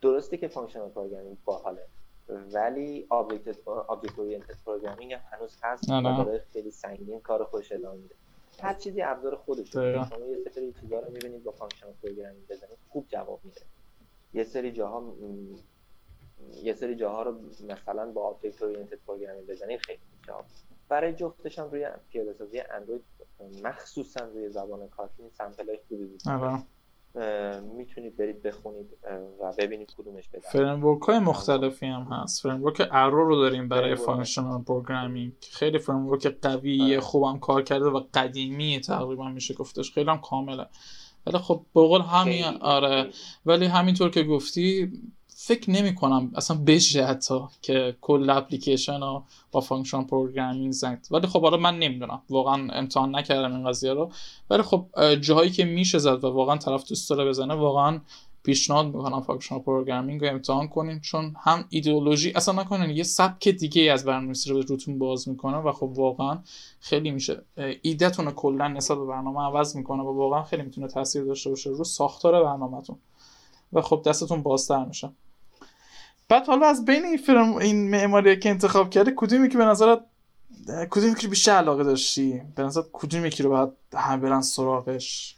درسته 0.02 0.38
که 0.38 0.48
functional 0.48 0.90
programming 0.90 1.38
باحاله 1.46 1.88
ولی 2.30 3.08
object 3.10 3.68
object 3.68 4.20
oriented 4.20 4.56
programming 4.66 5.14
هنوز 5.14 5.58
هست 5.64 5.90
و 5.90 6.02
داره 6.02 6.46
خیلی 6.54 6.72
سنگین 6.72 7.20
کار 7.22 7.44
خوش 7.44 7.72
میده. 7.72 8.16
هر 8.62 8.74
چیزی 8.74 9.02
ابزار 9.02 9.36
خودشه. 9.36 9.94
شما 10.10 10.26
یه 10.26 10.50
سری 10.52 10.74
چیزا 10.82 11.00
رو 11.00 11.12
می‌بینید 11.12 11.44
با 11.44 11.52
functional 11.52 11.94
programming 12.04 12.48
بزنید 12.48 12.78
خوب 12.90 13.06
جواب 13.08 13.40
میده. 13.44 13.62
یه 14.34 14.44
سری 14.44 14.72
جاها 14.72 15.14
یه 16.64 16.74
سری 16.74 16.96
جاها 16.96 17.24
رو 17.24 17.40
مثلا 17.68 18.12
با 18.12 18.24
object 18.24 18.62
oriented 18.62 19.00
programming 19.08 19.48
بزنید 19.48 19.80
خیلی 19.80 20.00
جواب 20.28 20.46
برای 20.90 21.14
جفتش 21.14 21.60
هم 21.60 21.70
روی 21.72 21.88
پیاده 22.10 22.34
سازی 22.34 22.60
اندروید 22.60 23.04
مخصوصا 23.64 24.26
روی 24.26 24.50
زبان 24.50 24.88
کاتین 24.88 25.30
سمپل 25.30 25.70
های 25.70 25.80
خوبی 25.88 26.06
بود. 26.06 26.22
می‌تونید 27.78 28.18
برید 28.18 28.42
بخونید 28.42 28.98
و 29.42 29.54
ببینید 29.58 29.94
کدومش 29.98 30.30
بده 30.30 30.40
framework 30.40 31.02
های 31.02 31.20
مختلفی 31.20 31.86
هم 31.86 32.02
هست. 32.02 32.44
framework 32.44 32.88
Arrow 32.92 33.28
رو 33.28 33.36
داریم 33.36 33.70
برای 33.70 33.96
functional 33.96 34.64
programming. 34.64 35.34
خیلی 35.52 35.80
framework 35.80 36.28
قویه 36.28 36.84
آره. 36.84 37.00
خوبم 37.00 37.40
کار 37.40 37.62
کرده 37.62 37.86
و 37.86 38.04
قدیمی 38.14 38.80
تقریبا 38.80 39.30
میشه 39.30 39.54
گفتش. 39.54 39.92
خیلی 39.92 40.10
هم 40.10 40.22
کامله. 40.22 40.66
ولی 41.28 41.38
خب 41.38 41.66
به 41.76 41.82
قول 41.82 42.02
همین 42.02 42.44
آره. 42.62 43.10
ولی 43.46 43.66
همینطور 43.66 44.10
که 44.10 44.24
گفتی 44.24 44.92
فکر 45.42 45.72
نمی 45.72 45.96
کنم 45.96 46.32
اصلا 46.36 46.58
بشه 46.68 47.06
حتی 47.06 47.40
که 47.62 47.98
کل 48.02 48.30
اپلیکیشن 48.30 49.00
رو 49.00 49.24
با 49.52 49.62
function 49.62 50.04
programming 50.04 50.72
زد 50.72 50.98
ولی 51.12 51.28
خب 51.28 51.42
حالا 51.42 51.58
من 51.58 51.80
نمی‌دونم. 51.80 52.22
واقعا 52.30 52.74
امتحان 52.74 53.16
نکردم 53.16 53.56
این 53.56 53.70
قضیه 53.70 53.94
رو. 53.94 54.12
ولی 54.50 54.62
خب 54.62 54.86
جاهایی 55.22 55.52
که 55.52 55.66
میشه 55.66 55.98
زد 55.98 56.24
و 56.24 56.30
واقعا 56.30 56.58
طرف 56.58 56.90
دوست 56.90 57.10
داره 57.10 57.26
بزنه 57.26 57.54
واقعا 57.54 58.02
پیشنهاد 58.44 58.86
می‌کنم 58.86 59.22
functional 59.22 59.62
programming 59.62 60.22
رو 60.22 60.30
امتحان 60.30 60.68
کنین 60.68 61.00
چون 61.00 61.36
هم 61.40 61.66
ایدئولوژی 61.70 62.34
اصلا 62.36 62.62
نکنین 62.62 62.90
یه 62.90 63.04
سبک 63.04 63.48
دیگه 63.48 63.92
از 63.92 64.06
برنامه‌نویسی 64.06 64.50
رو 64.50 64.62
روتون 64.62 65.00
باز 65.00 65.30
می‌کنه 65.30 65.58
و 65.58 65.72
خب 65.72 65.92
واقعا 65.96 66.40
خیلی 66.80 67.12
میشه 67.12 67.42
ایدهتون 67.82 68.26
رو 68.26 68.32
کلا 68.32 68.68
نسبت 68.68 68.98
به 68.98 69.06
برنامه 69.06 69.40
عوض 69.40 69.76
می‌کنه 69.76 70.04
و 70.04 70.18
واقعا 70.18 70.44
خیلی 70.44 70.64
می‌تونه 70.64 70.88
تاثیر 70.88 71.24
داشته 71.24 71.50
باشه 71.50 71.70
رو 71.70 71.84
ساختار 71.84 72.44
برنامهتون. 72.44 72.96
و 73.74 73.82
خب 73.82 74.02
دستتون 74.06 74.44
بازتر 74.44 74.86
میشه. 74.86 75.10
بعد 76.30 76.48
حالا 76.48 76.68
از 76.68 76.86
بین 76.86 77.06
این 77.06 77.18
فیلم 77.18 77.56
این 77.56 77.90
معماری 77.90 78.40
که 78.40 78.50
انتخاب 78.50 78.90
کرده 78.90 79.14
کدومی 79.16 79.50
که 79.50 79.58
به 79.58 79.66
نظرت 79.66 80.06
کدومی 80.90 81.16
که 81.16 81.28
بیشتر 81.28 81.52
علاقه 81.52 81.84
داشتی؟ 81.84 82.42
به 82.56 82.64
نظر 82.64 82.82
کدومی 82.94 83.30
که 83.30 83.44
رو 83.44 83.50
باید 83.50 83.70
همه 83.94 84.22
برن 84.22 84.42
سراغش؟ 84.42 85.36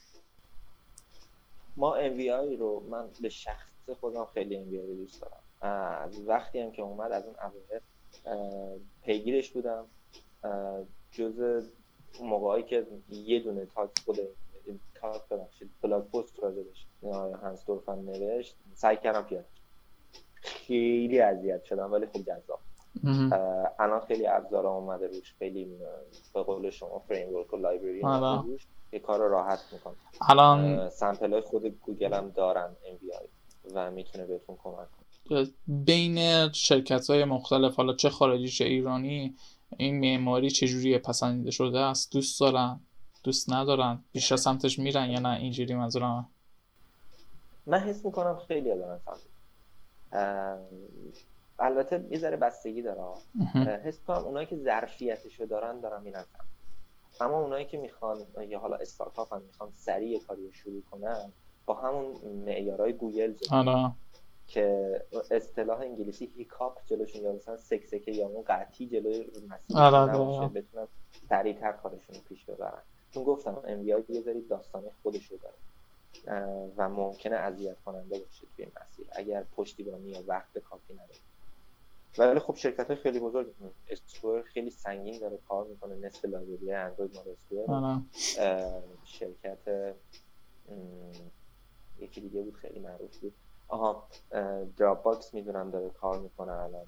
ما 1.77 1.95
MVI 1.97 2.59
رو 2.59 2.83
من 2.89 3.05
به 3.21 3.29
شخص 3.29 3.89
خودم 3.99 4.25
خیلی 4.33 4.55
MVI 4.55 4.89
رو 4.89 4.95
دوست 4.95 5.21
دارم. 5.21 5.41
از 6.01 6.27
وقتی 6.27 6.59
هم 6.59 6.71
که 6.71 6.81
اومد 6.81 7.11
از 7.11 7.23
اون 7.25 7.35
اوایل 7.35 7.81
پیگیرش 9.03 9.49
بودم. 9.49 9.85
جز 11.11 11.63
موقعی 12.21 12.63
که 12.63 12.87
یه 13.09 13.39
دونه 13.39 13.65
talk 13.65 13.89
خود 14.05 14.19
talk 14.95 15.29
ببخشید 15.29 15.69
blog 15.81 16.03
post 16.03 16.39
راجبش 16.39 16.85
Hannes 17.43 17.65
Dorfmann 17.65 17.99
نوشت. 17.99 18.55
سعی 18.75 18.97
کردم 18.97 19.21
پیاده 19.21 19.45
خیلی 20.41 21.19
اذیت 21.19 21.63
شدم 21.63 21.91
ولی 21.91 22.05
خوب 22.05 22.21
جذاب. 22.21 22.59
الان 23.79 23.99
خیلی 23.99 24.27
ابزار 24.27 24.67
اومده 24.67 25.07
روش 25.07 25.33
خیلی 25.39 25.77
به 26.33 26.43
قول 26.43 26.69
شما 26.69 26.99
فریم 26.99 27.35
ورک 27.35 27.53
و 27.53 27.57
لایبرری 27.57 28.01
روش. 28.01 28.67
که 28.91 28.99
کار 28.99 29.19
رو 29.19 29.29
راحت 29.29 29.59
می‌کنه 29.71 29.93
الان 30.21 30.89
سمپل 30.89 31.33
های 31.33 31.41
خود 31.41 31.65
گوگل 31.65 32.13
هم 32.13 32.29
دارن 32.29 32.75
MVI 32.83 33.25
و 33.73 33.91
می‌تونه 33.91 34.25
بهتون 34.25 34.57
کمک 34.63 34.87
کنه. 35.29 35.47
بین 35.67 36.51
شرکت 36.51 37.09
های 37.09 37.25
مختلف 37.25 37.75
حالا 37.75 37.93
چه 37.93 38.09
خارجی 38.09 38.47
چه 38.47 38.65
ایرانی 38.65 39.35
این 39.77 39.99
معماری 39.99 40.49
چجوری 40.49 40.97
پسندیده 40.97 41.51
شده 41.51 41.79
است. 41.79 42.13
دوست 42.13 42.39
دارن 42.39 42.79
دوست 43.23 43.53
ندارن. 43.53 44.03
بیشتر 44.11 44.35
سمتش 44.35 44.79
میرن 44.79 45.09
یا 45.09 45.19
نه؟ 45.19 45.29
اینجوری 45.29 45.75
منظورم. 45.75 46.29
من 47.65 47.79
حس 47.79 48.05
می‌کنم 48.05 48.39
خیلی 48.47 48.69
دارن 48.69 48.99
سمت 49.05 49.19
البته 51.59 52.05
یه 52.09 52.19
ذره 52.19 52.37
بستگی 52.37 52.81
داره. 52.81 53.01
حس 53.83 53.99
کنم 53.99 54.17
اونایی 54.17 54.47
که 54.47 54.57
ظرفیتشو 54.57 55.45
دارن 55.45 55.79
دارن 55.79 56.01
میرن 56.01 56.25
اما 57.21 57.41
اونایی 57.41 57.65
که 57.65 57.77
می‌خوان 57.77 58.25
یا 58.47 58.59
حالا 58.59 58.75
استارتاپ 58.75 59.33
هم 59.33 59.41
می‌خوان 59.41 59.71
سریع 59.75 60.19
کاری 60.19 60.45
رو 60.45 60.51
شروع 60.51 60.81
کنن 60.91 61.31
با 61.65 61.73
همون 61.73 62.15
معیارهای 62.45 62.93
گوگل 62.93 63.33
آره. 63.51 63.91
که 64.47 65.05
اصطلاح 65.31 65.79
انگلیسی 65.79 66.25
hiccup 66.25 66.79
جلوشون 66.85 67.21
یا 67.21 67.33
مثلا 67.33 67.57
سکسکه 67.57 68.11
یا 68.11 68.27
اون 68.27 68.43
قطعی 68.47 68.87
جلوی 68.87 69.31
مسیر 69.49 69.77
آره،. 69.77 70.47
بتونن 70.47 70.87
سریعتر 71.29 71.71
کارشون 71.71 72.15
رو 72.15 72.21
پیش 72.29 72.45
ببرن. 72.45 72.81
چون 73.11 73.23
گفتم 73.23 73.61
MVI 73.67 74.03
یه 74.09 74.21
ذره 74.21 74.41
داستان 74.41 74.83
خودش 75.03 75.25
رو 75.25 75.37
داره. 75.37 75.55
و 76.77 76.89
ممکنه 76.89 77.35
اذیت 77.35 77.79
کننده 77.85 78.19
باشه 78.19 78.47
توی 78.55 78.67
مسیر. 78.81 79.07
اگر 79.11 79.43
پشتیبانی 79.43 80.09
یا 80.09 80.23
وقت 80.27 80.57
کافی 80.57 80.93
نداره 80.93 81.19
ولی 82.17 82.39
خب 82.39 82.55
شرکت 82.55 82.87
های 82.87 82.95
خیلی 82.95 83.19
بزرگ 83.19 83.53
Square 83.87 84.41
خیلی 84.41 84.69
سنگین 84.69 85.19
داره 85.19 85.37
کار 85.47 85.67
می‌کنه. 85.67 85.95
نصف 85.95 86.25
library 86.25 86.73
اندروید 86.73 87.15
مال 87.15 87.25
Square. 87.29 88.01
شرکت 89.03 89.93
یکی 91.99 92.21
دیگه 92.21 92.41
بود 92.41 92.55
خیلی 92.55 92.79
معروف 92.79 93.17
بود. 93.17 93.33
آها 93.67 94.07
Dropbox 94.77 95.33
می‌دونم 95.33 95.71
داره 95.71 95.89
کار 95.89 96.19
می‌کنه 96.19 96.51
الان. 96.51 96.85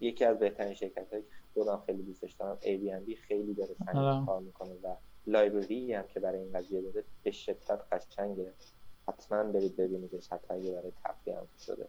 یکی 0.00 0.24
از 0.24 0.38
بهترین 0.38 0.74
شرکت 0.74 1.12
هایی 1.12 1.22
که 1.22 1.28
خودم 1.54 1.82
خیلی 1.86 2.02
دوستش 2.02 2.32
دارم 2.32 2.58
بی 3.04 3.16
خیلی 3.16 3.54
داره 3.54 3.74
سنگین 3.86 4.26
کار 4.26 4.40
می‌کنه 4.40 4.74
و 4.82 4.96
لایبرری 5.28 5.92
هم 5.92 6.04
که 6.14 6.20
برای 6.20 6.38
این 6.40 6.52
قضیه 6.52 6.80
داره 6.82 7.04
به 7.22 7.30
شدت 7.30 7.80
قشنگه. 7.92 8.52
حتما 9.08 9.44
برید 9.44 9.76
ببینیدش 9.76 10.28
حتی 10.28 10.54
اگه 10.54 10.70
برای 10.70 10.92
تفریح 11.04 11.36
هم 11.36 11.46
شده. 11.66 11.88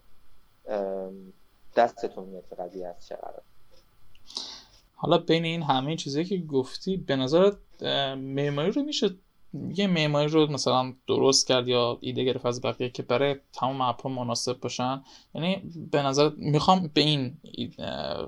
دستتون 1.76 2.26
میاد 2.26 2.44
که 2.50 2.56
قضیه 2.56 2.88
از 2.88 3.08
چه 3.08 3.16
قرار 3.16 3.42
حالا 4.96 5.18
بین 5.18 5.46
این 5.46 5.62
همه 5.62 5.96
چیزایی 5.96 6.26
که 6.26 6.38
گفتی 6.38 6.98
به 6.98 7.16
نظرت 7.16 7.58
معماری 8.18 8.72
رو 8.72 8.84
میشه 8.84 9.10
یه 9.76 9.88
معماری 9.88 10.28
رو 10.28 10.52
مثلا 10.52 10.94
درست 11.08 11.48
کرد 11.48 11.68
یا 11.68 11.98
ایده 12.02 12.24
گرفت 12.24 12.46
از 12.46 12.62
بقیه 12.62 12.90
که 12.90 13.04
برای 13.04 13.36
تمام 13.54 13.82
اپا 13.82 14.10
مناسب 14.10 14.60
باشن؟ 14.60 15.04
یعنی 15.36 15.72
به 15.92 16.02
نظر 16.02 16.30
می‌خوام 16.38 16.92
به 16.94 17.02
این 17.02 17.38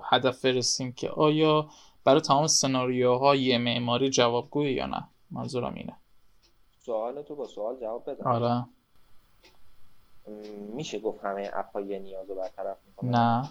هدف 0.04 0.46
برسیم 0.46 0.92
که 0.92 1.10
آیا 1.10 1.70
برای 2.04 2.22
تمام 2.22 2.48
سناریوها 2.48 3.36
یه 3.36 3.58
معماری 3.58 4.10
جوابگوی 4.10 4.74
یا 4.74 4.86
نه؟ 4.86 5.08
منظورم 5.32 5.74
اینه. 5.74 5.96
سوال 6.80 7.22
تو 7.22 7.36
با 7.36 7.48
سوال 7.48 7.80
جواب 7.80 8.10
بده. 8.10 8.24
آره. 8.24 8.66
میشه 10.74 11.00
گفت 11.00 11.24
همه 11.24 11.52
اپ 11.54 11.74
ها 11.74 11.82
یه 11.82 12.00
نیاز 12.00 12.30
رو 12.30 12.36
برطرف 12.36 12.78
می‌کنه 12.88 13.10
نه. 13.10 13.50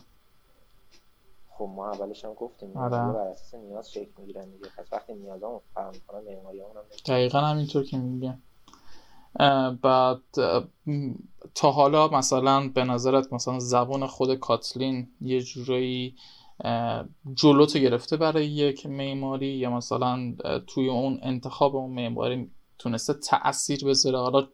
خب 1.51 1.71
ما 1.77 1.91
اولش 1.91 2.25
هم 2.25 2.35
گفتیم 2.35 2.77
آره. 2.77 3.13
بر 3.13 3.21
اساس 3.21 3.55
نیاز 3.55 3.93
شکل 3.93 4.11
می‌گیرن 4.19 4.51
دیگه. 4.51 4.67
پس 4.79 4.93
وقتی 4.93 5.15
نیاز 5.15 5.43
هم 5.43 5.61
فهم 5.75 5.91
می‌کنن 5.91 6.21
معماری 6.21 6.61
هم 6.61 6.67
دقیقا 7.07 7.39
همینطور 7.41 7.85
که 7.85 7.99
میگه. 7.99 8.39
بعد 9.83 10.21
تا 11.55 11.71
حالا 11.71 12.09
مثلا 12.09 12.69
به 12.69 12.85
نظرت 12.85 13.33
مثلا 13.33 13.59
زبان 13.59 14.07
خود 14.07 14.35
کاتلین 14.35 15.09
یه 15.21 15.41
جورایی 15.41 16.17
جلوتو 17.35 17.79
گرفته 17.79 18.17
برای 18.17 18.47
یک 18.47 18.87
معماری 18.87 19.47
یا 19.47 19.71
مثلا 19.71 20.35
توی 20.67 20.89
اون 20.89 21.19
انتخاب 21.23 21.77
اون 21.77 21.91
معماری 21.91 22.51
تونسته 22.79 23.15
تاثیر 23.15 23.85
بذاره. 23.85 24.19
حالا 24.19 24.49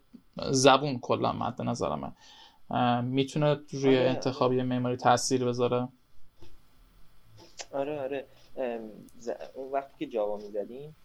زبون 0.51 0.99
کلا 0.99 1.33
مد 1.33 1.63
نظرمه. 1.63 2.13
می‌تونه 3.03 3.61
روی 3.71 3.99
آره. 3.99 4.11
انتخاب 4.11 4.53
یه 4.53 4.63
معماری 4.63 4.97
تاثیر 4.97 5.45
بذاره؟ 5.45 5.89
آره 7.73 8.01
آره. 8.01 8.27
اون 9.55 9.73
وقتی 9.73 9.95
که 9.99 10.07
جاوا 10.07 10.37
می‌زدیم 10.37 10.97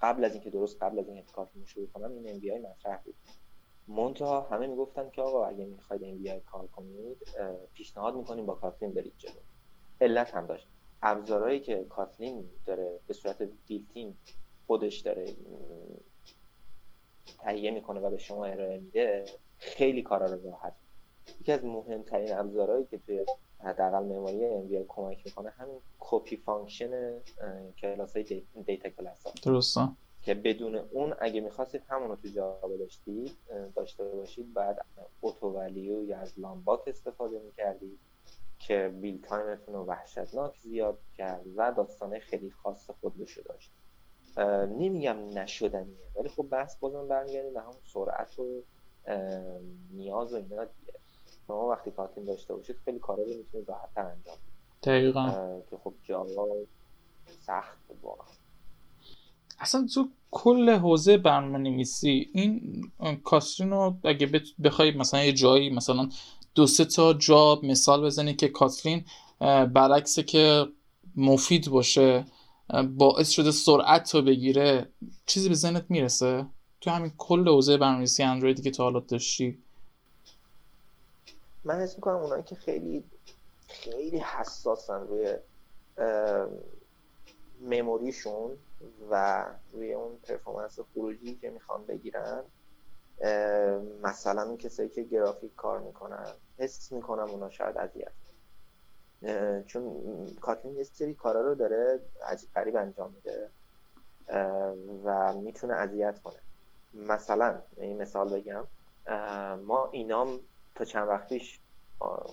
قبل 0.00 0.24
از 0.24 0.32
اینکه 0.32 0.50
درست 0.50 0.82
قبل 0.82 0.98
از 0.98 1.08
اینکه 1.08 1.32
کارتون 1.32 1.64
شروع 1.64 1.86
کنم 1.86 2.12
این 2.12 2.30
ام 2.30 2.38
بی 2.38 2.50
مطرح 2.50 3.00
بود. 3.04 3.14
منتها 3.88 4.40
همه 4.40 4.66
می‌گفتن 4.66 5.10
که 5.10 5.22
آقا 5.22 5.46
اگه 5.46 5.64
می‌خواید 5.64 6.04
MVI 6.04 6.40
کار 6.40 6.66
کنید 6.66 7.18
پیشنهاد 7.74 8.14
می‌کنیم 8.16 8.46
با 8.46 8.54
Kotlin 8.54 8.94
برید 8.94 9.14
جلو. 9.18 9.40
علت 10.00 10.34
هم 10.34 10.46
داشت. 10.46 10.68
ابزارهایی 11.02 11.60
که 11.60 11.84
Kotlin 11.84 12.50
داره 12.66 13.00
به 13.06 13.14
صورت 13.14 13.42
built-in 13.66 14.14
خودش 14.66 14.98
داره 14.98 15.26
تهیه 17.38 17.70
می‌کنه 17.70 18.00
و 18.00 18.10
به 18.10 18.18
شما 18.18 18.44
ارائه 18.44 18.78
میده 18.78 19.24
خیلی 19.58 20.02
کارا 20.02 20.26
رو 20.26 20.50
راحت. 20.50 20.74
یکی 21.40 21.52
از 21.52 21.64
مهمترین 21.64 22.32
ابزارهایی 22.32 22.84
که 22.84 22.98
توی 22.98 23.24
حداقل 23.60 24.04
معماری 24.04 24.44
MVI 24.44 24.84
کمک 24.88 25.26
می‌کنه 25.26 25.50
همین 25.50 25.80
copy 25.98 26.36
function 26.36 27.20
کلاس 27.78 28.16
های 28.16 28.42
data 28.66 28.88
class 28.88 29.26
ها. 29.26 29.32
درسته. 29.44 29.88
که 30.24 30.34
بدون 30.34 30.76
اون 30.76 31.14
اگه 31.20 31.40
می‌خواستید 31.40 31.82
همون 31.88 32.08
رو 32.08 32.16
تو 32.16 32.28
جاوا 32.28 32.76
داشتید 32.76 33.36
داشته 33.74 34.04
باشید 34.04 34.54
بعد 34.54 34.86
اوتو 35.20 35.46
ولیو 35.48 36.04
یا 36.04 36.18
از 36.18 36.38
لامباک 36.38 36.80
استفاده 36.86 37.38
می‌کردید 37.38 37.98
که 38.58 38.94
بیل 39.00 39.22
تایمتون 39.22 39.74
رو 39.74 39.84
وحشتناک 39.84 40.60
زیاد 40.60 40.98
کرد 41.16 41.44
و 41.56 41.72
داستانه 41.72 42.18
خیلی 42.18 42.50
خاص 42.50 42.90
خودشو 42.90 43.42
داشت. 43.42 43.72
نمیگم 44.78 45.38
نشدنیه 45.38 46.08
ولی 46.16 46.28
خب 46.28 46.42
بحث 46.42 46.76
بازم 46.76 47.08
برمیگردیم 47.08 47.54
به 47.54 47.60
همون 47.60 47.74
سرعت 47.84 48.38
و 48.38 48.62
نیاز 49.90 50.32
و 50.32 50.36
اینا 50.36 50.64
دیگه. 50.64 50.92
شما 51.46 51.68
وقتی 51.68 51.90
کاتین 51.90 52.24
داشته 52.24 52.54
باشید 52.54 52.76
خیلی 52.84 52.98
کارا 52.98 53.22
رو 53.22 53.28
می‌تونید 53.28 53.68
راحتتر 53.68 54.06
انجام 54.06 54.36
دقیقا. 54.82 55.60
که 55.70 55.76
خب 55.76 55.94
جاوا 56.02 56.48
سخت 57.40 57.78
واقعا. 58.02 58.26
اصلا 59.60 59.86
تو 59.94 60.08
کل 60.30 60.70
حوزه 60.70 61.16
برنامه 61.16 61.58
نویسی 61.58 62.30
این 62.32 62.90
کاسترین 63.24 63.70
رو 63.70 63.96
اگه 64.04 64.42
بخوای 64.64 64.90
مثلا 64.90 65.24
یه 65.24 65.32
جایی 65.32 65.70
مثلا 65.70 66.08
دو 66.54 66.66
سه 66.66 66.84
تا 66.84 67.14
جا 67.14 67.60
مثال 67.62 68.04
بزنی 68.04 68.34
که 68.34 68.48
کاتلین 68.48 69.04
برعکس 69.74 70.18
که 70.18 70.66
مفید 71.16 71.68
باشه 71.68 72.24
باعث 72.96 73.30
شده 73.30 73.50
سرعت 73.50 74.14
رو 74.14 74.22
بگیره 74.22 74.88
چیزی 75.26 75.48
به 75.48 75.54
ذهنت 75.54 75.84
می‌رسه؟ 75.88 76.46
تو 76.80 76.90
همین 76.90 77.12
کل 77.18 77.48
حوزه 77.48 77.76
برنامه‌نویسی 77.76 78.22
اندرویدی 78.22 78.62
که 78.62 78.70
تا 78.70 78.84
حالا 78.84 79.00
داشتی. 79.00 79.58
من 81.64 81.74
حس 81.74 81.94
می‌کنم 81.94 82.16
اونایی 82.16 82.42
که 82.42 82.54
خیلی 82.54 83.04
خیلی 83.68 84.18
حساسن 84.18 85.00
روی 85.00 85.34
مموریشون 87.60 88.50
و 89.10 89.44
روی 89.72 89.94
اون 89.94 90.16
پرفورمنس 90.16 90.78
خروجی 90.80 91.36
که 91.36 91.50
می‌خوان 91.50 91.86
بگیرن 91.86 92.44
مثلا 94.02 94.56
کسایی 94.56 94.88
که 94.88 95.02
گرافیک 95.02 95.54
کار 95.54 95.80
می‌کنن 95.80 96.32
حس 96.58 96.92
می‌کنم 96.92 97.30
اونا 97.30 97.50
شاید 97.50 97.76
اذیت 97.76 98.12
چون 99.66 100.02
کاتلین 100.40 100.76
یه 100.76 100.84
سری 100.84 101.14
کارا 101.14 101.40
رو 101.40 101.54
داره 101.54 102.00
عجیب 102.26 102.50
غریب 102.54 102.76
انجام 102.76 103.12
میده 103.12 103.50
و 105.04 105.32
می‌تونه 105.32 105.74
اذیت 105.74 106.18
کنه. 106.18 106.38
مثلا 106.94 107.62
این 107.76 108.02
مثال 108.02 108.40
بگم 108.40 108.66
ما 109.56 109.88
اینام 109.92 110.40
تا 110.74 110.84
چند 110.84 111.08
وقت 111.08 111.28
پیش 111.28 111.60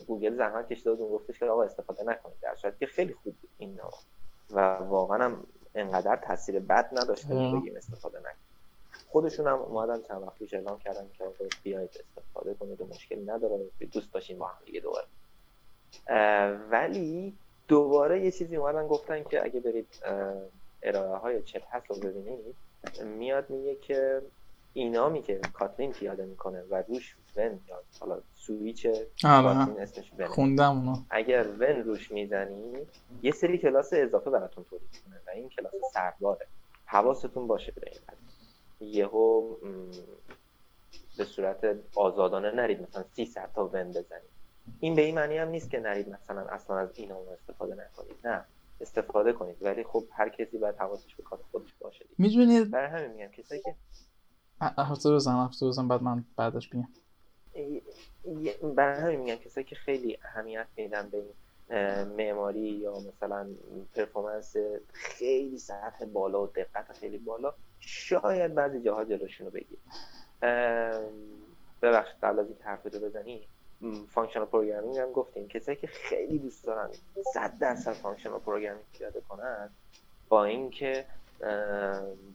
گوگل 0.08 0.38
زحمت 0.38 0.68
کشیده 0.68 0.94
بود 0.94 1.10
گفتش 1.12 1.40
که 1.40 1.46
آقا 1.46 1.64
استفاده 1.64 2.04
نکنید 2.04 2.38
در 2.42 2.72
که 2.72 2.86
خیلی 2.86 3.14
خوب 3.14 3.36
این 3.58 3.80
و 4.50 4.60
واقعا 4.76 5.26
هم 5.26 5.48
انقدر 5.76 6.16
تاثیر 6.16 6.60
بد 6.60 6.90
نداشت 6.92 7.28
که 7.28 7.34
بگیم 7.34 7.76
استفاده 7.76 8.20
نکنید 8.20 8.52
خودشون 9.08 9.48
هم 9.48 9.60
اومدن 9.60 10.02
چند 10.02 10.22
وقت 10.22 10.36
پیش 10.36 10.54
اعلام 10.54 10.80
کردن 10.80 11.08
که 11.18 11.24
آقا 11.24 11.46
بیاید 11.64 11.90
استفاده 12.18 12.54
کنید 12.54 12.82
و 12.82 12.88
مشکلی 12.88 13.26
نداره 13.26 13.60
دوست 13.92 14.14
داشتیم 14.14 14.38
با 14.38 14.48
هم 14.48 14.58
دیگه 14.66 14.80
دوباره. 14.80 15.08
ولی 16.70 17.38
دوباره 17.68 18.26
یه 18.26 18.32
چیزی 18.32 18.56
اومدن 18.56 18.88
گفتن 18.88 19.24
که 19.24 19.44
اگه 19.44 19.60
برید 19.60 19.88
ارائه 20.84 21.18
های 21.18 21.44
چت 21.44 21.64
هست 21.72 21.86
رو 21.90 21.96
ببینید 21.96 22.56
میاد 23.04 23.50
میگه 23.50 23.76
که 23.76 24.22
اینامی 24.74 25.22
که 25.22 25.40
کاتلین 25.54 25.92
پیاده 25.92 26.26
می‌کنه 26.26 26.64
و 26.70 26.84
روش 26.88 27.16
ون 27.36 27.60
یا 27.68 27.84
حالا 28.00 28.22
سویچ. 28.36 28.88
کاتلین 29.22 29.80
اسمش 29.80 30.12
ون 30.18 30.28
خوندم 30.28 30.78
اونو. 30.78 30.98
اگر 31.10 31.48
ون 31.48 31.84
روش 31.84 32.12
می‌زنی 32.12 32.74
یه 33.22 33.32
سری 33.32 33.58
کلاس 33.58 33.90
اضافه 33.94 34.30
براتون 34.30 34.64
تولید 34.70 34.90
کنه 35.06 35.16
و 35.28 35.30
این 35.30 35.50
کلاس 35.50 35.74
سرباره 35.94 36.48
حواستون 36.86 37.48
باشه 37.48 37.72
به 37.72 37.92
این 38.80 38.92
یهو 38.92 39.56
به 41.18 41.26
صورت 41.26 41.76
آزادانه 41.96 42.52
نرید 42.52 42.82
مثلا 42.82 43.04
300 43.16 43.50
تا 43.56 43.68
ون 43.68 43.90
بزنید. 43.90 44.32
این 44.80 44.96
به 44.96 45.02
این 45.02 45.16
معنی 45.16 45.38
هم 45.38 45.48
نیست 45.48 45.70
که 45.70 45.80
نرید 45.80 46.10
مثلا 46.10 46.42
اصلا 46.42 46.78
از 46.78 46.90
این 46.96 47.12
استفاده 47.12 47.74
نکنید. 47.74 48.28
نه 48.28 48.46
استفاده 48.82 49.34
کنید. 49.34 49.56
ولی 49.62 49.84
خب 49.84 50.04
هر 50.12 50.30
کسی 50.30 50.58
باید 50.58 50.76
حواسش 50.76 51.16
به 51.16 51.24
کار 51.24 51.40
خودش 51.52 51.74
باشه 51.80 52.06
می‌دونید؟ 52.18 52.72
برای 52.72 52.90
همین 52.90 53.12
میگم 53.12 53.32
کسایی 53.32 53.62
که 53.62 53.76
هفته 54.62 55.12
بزن 55.12 55.36
هفته 55.36 55.68
بزن 55.68 55.88
بعد 55.88 56.04
من 56.04 56.26
بعدش 56.36 56.70
بیام 56.70 56.88
برای 58.76 59.02
همین 59.02 59.20
میگم 59.20 59.36
کسایی 59.36 59.66
که 59.66 59.76
خیلی 59.76 60.18
اهمیت 60.26 60.68
میدن 60.78 61.10
به 61.10 61.24
معماری 62.18 62.60
یا 62.60 62.94
مثلا 63.00 63.48
پرفورمنس 63.96 64.56
خیلی 64.94 65.58
سطح 65.58 66.06
بالا 66.06 66.44
و 66.44 66.48
دقت 66.48 66.92
خیلی 66.92 67.18
بالا 67.18 67.54
شاید 67.80 68.56
بعضی 68.56 68.82
جاها 68.82 69.06
جلوشون 69.06 69.48
رو 69.48 69.52
بگیر 69.52 69.78
ببخشید 71.82 72.16
قبل 72.24 72.40
از 72.40 72.48
این 72.48 72.58
حرف 72.62 72.84
رو 72.84 73.00
بزنی 73.00 73.48
functional 74.10 74.46
programming 74.46 74.98
هم 74.98 75.12
گفتیم. 75.12 75.48
کسایی 75.48 75.78
که 75.78 75.88
خیلی 75.88 76.40
دوست 76.40 76.66
دارن 76.66 76.90
100 77.34 77.58
درصد 77.60 77.92
functional 77.92 78.40
programming 78.40 78.86
پیاده 78.98 79.22
کنن 79.30 79.70
با 80.30 80.46
اینکه 80.46 81.06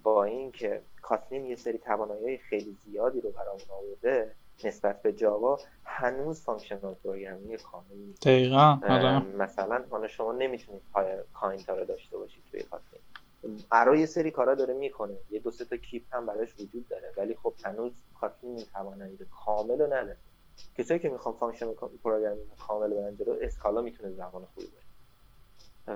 با 0.02 0.24
اینکه 0.24 0.82
Kotlin 1.02 1.46
یه 1.46 1.56
سری 1.56 1.78
توانایی 1.78 2.38
خیلی 2.38 2.76
زیادی 2.84 3.20
رو 3.20 3.30
برامون 3.30 3.60
آورده 3.70 4.34
نسبت 4.64 5.02
به 5.02 5.12
جاوا 5.12 5.58
هنوز 5.84 6.44
functional 6.44 6.94
programming 6.94 7.56
کاملی 7.56 8.14
دقیقاً 8.22 8.78
آره. 8.88 9.18
مثلا 9.18 9.84
حالا 9.90 10.08
شما 10.08 10.32
نمی‌تونید 10.32 10.82
kind 11.32 11.66
ها 11.66 11.74
رو 11.76 11.84
داشته 11.84 12.18
باشید 12.18 12.44
توی 12.50 12.62
Kotlin 12.62 13.02
برای 13.70 14.00
یه 14.00 14.06
سری 14.06 14.30
کارا 14.30 14.54
داره 14.54 14.74
می‌کنه. 14.74 15.18
یه 15.30 15.40
دو 15.40 15.50
سه 15.50 15.64
تا 15.64 15.76
KEEP 15.76 16.14
هم 16.14 16.26
براش 16.26 16.54
وجود 16.60 16.88
داره. 16.88 17.12
ولی 17.16 17.34
خب 17.34 17.54
هنوز 17.64 17.92
Kotlin 18.20 18.56
این 18.56 18.66
توانایی 18.72 19.18
کامل 19.30 19.78
رو 19.78 19.86
نداره. 19.86 20.16
کسایی 20.78 21.00
که 21.00 21.08
می‌خوان 21.08 21.34
function 21.34 21.74
programming 22.04 22.48
کامل 22.68 22.94
برن 22.94 23.16
جلو 23.16 23.36
Scala 23.40 23.80
می‌تونه 23.80 24.10
زبان 24.10 24.44
خوبی 24.54 24.66
باشه. 24.66 24.86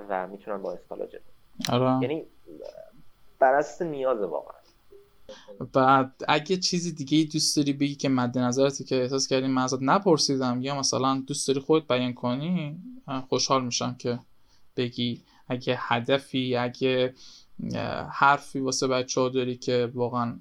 و 0.09 0.27
می‌تونن 0.27 0.61
با 0.61 0.73
Scala 0.73 1.05
جلو. 1.05 1.21
آره. 1.69 2.01
یعنی 2.01 2.27
بر 3.39 3.53
اساس 3.53 3.81
نیاز 3.81 4.21
واقعا. 4.21 4.60
بعد 5.73 6.23
اگه 6.27 6.57
چیزی 6.57 6.91
دیگه 6.91 7.17
ای 7.17 7.25
دوست 7.25 7.57
داری 7.57 7.73
بگی 7.73 7.95
که 7.95 8.09
مد 8.09 8.37
نظرتی 8.37 8.83
که 8.83 9.01
احساس 9.01 9.27
کردیم 9.27 9.51
من 9.51 9.61
ازت 9.61 9.81
نپرسیدم 9.81 10.61
یا 10.61 10.79
مثلا 10.79 11.23
دوست 11.27 11.47
داری 11.47 11.59
خودت 11.59 11.87
بیان 11.87 12.13
کنی 12.13 12.81
خوشحال 13.29 13.65
میشم 13.65 13.95
که 13.95 14.19
بگی. 14.77 15.23
اگه 15.47 15.75
هدفی 15.79 16.55
اگه 16.55 17.15
حرفی 18.09 18.59
واسه 18.59 18.87
بچه 18.87 19.21
ها 19.21 19.29
داری 19.29 19.57
که 19.57 19.91
واقعا 19.93 20.39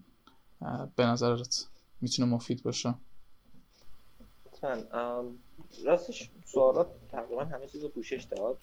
به 0.96 1.04
نظرت 1.06 1.66
می‌تونه 2.00 2.28
مفید 2.28 2.62
باشه. 2.62 2.94
راستش 5.84 6.30
سوالات 6.44 6.86
تقریبا 7.12 7.44
همه 7.44 7.66
چیز 7.66 7.84
پوشش 7.84 8.26
داد. 8.30 8.58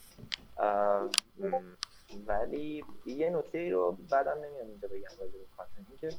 ولی 2.28 2.84
یه 3.06 3.30
نکته 3.30 3.70
رو 3.70 3.98
بعدا 4.10 4.34
نمیام 4.34 4.68
اینجا 4.68 4.88
بگم 4.88 5.20
راجع 5.20 5.32
به 5.32 5.46
کاتن 5.58 5.86
که 6.02 6.10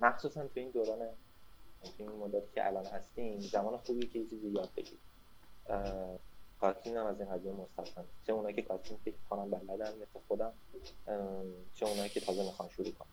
مخصوصا 0.00 0.42
تو 0.42 0.50
این 0.54 0.70
دوران 0.70 0.98
تو 1.82 1.90
این 1.98 2.10
مدتی 2.10 2.46
که 2.54 2.66
الان 2.66 2.86
هستیم 2.86 3.40
زمان 3.40 3.76
خوبی 3.76 4.06
که 4.06 4.26
چیزی 4.26 4.48
یاد 4.48 4.68
بگیر. 4.76 4.98
کاتین 6.60 6.96
هم 6.96 7.06
از 7.06 7.20
این 7.20 7.30
قضیه 7.30 7.52
مستثنا. 7.52 8.04
چه 8.26 8.32
اونایی 8.32 8.56
که 8.56 8.62
کاتین 8.62 8.96
فکر 9.04 9.14
کنن 9.30 9.50
بلدن 9.50 9.92
مثل 9.94 10.20
خودم 10.28 10.52
چه 11.74 11.86
اونایی 11.86 12.08
که 12.08 12.20
تازه 12.20 12.44
می‌خوان 12.44 12.68
شروع 12.68 12.90
کنن. 12.90 13.08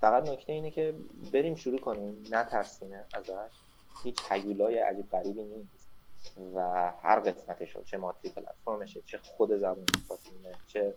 فقط 0.00 0.28
نکته 0.28 0.52
اینه 0.52 0.70
که 0.70 0.94
بریم 1.32 1.54
شروع 1.54 1.78
کنیم. 1.80 2.24
نترسینه 2.30 3.04
ازش. 3.14 3.50
هیچ 4.02 4.18
هیولای 4.30 4.78
عجیب 4.78 5.10
غریبی 5.10 5.42
نیست. 5.42 5.81
و 6.54 6.60
هر 7.02 7.20
قسمتش 7.20 7.76
چه 7.84 7.96
ماتری 7.96 8.30
پلتفرمشه 8.30 9.02
چه 9.06 9.18
خود 9.18 9.56
زبان 9.56 9.86
کاتینه 10.08 10.54
چه 10.66 10.94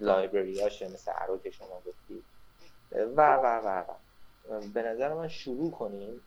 لایبرریاشه 0.00 0.88
مثل 0.88 1.12
ارو 1.14 1.38
که 1.38 1.50
شما 1.50 1.82
گفتید 1.86 2.24
و 2.92 3.36
و 3.36 3.60
و 3.64 3.80
و. 3.80 3.94
به 4.74 4.82
نظر 4.82 5.14
من 5.14 5.28
شروع 5.28 5.70
کنیم 5.70 6.20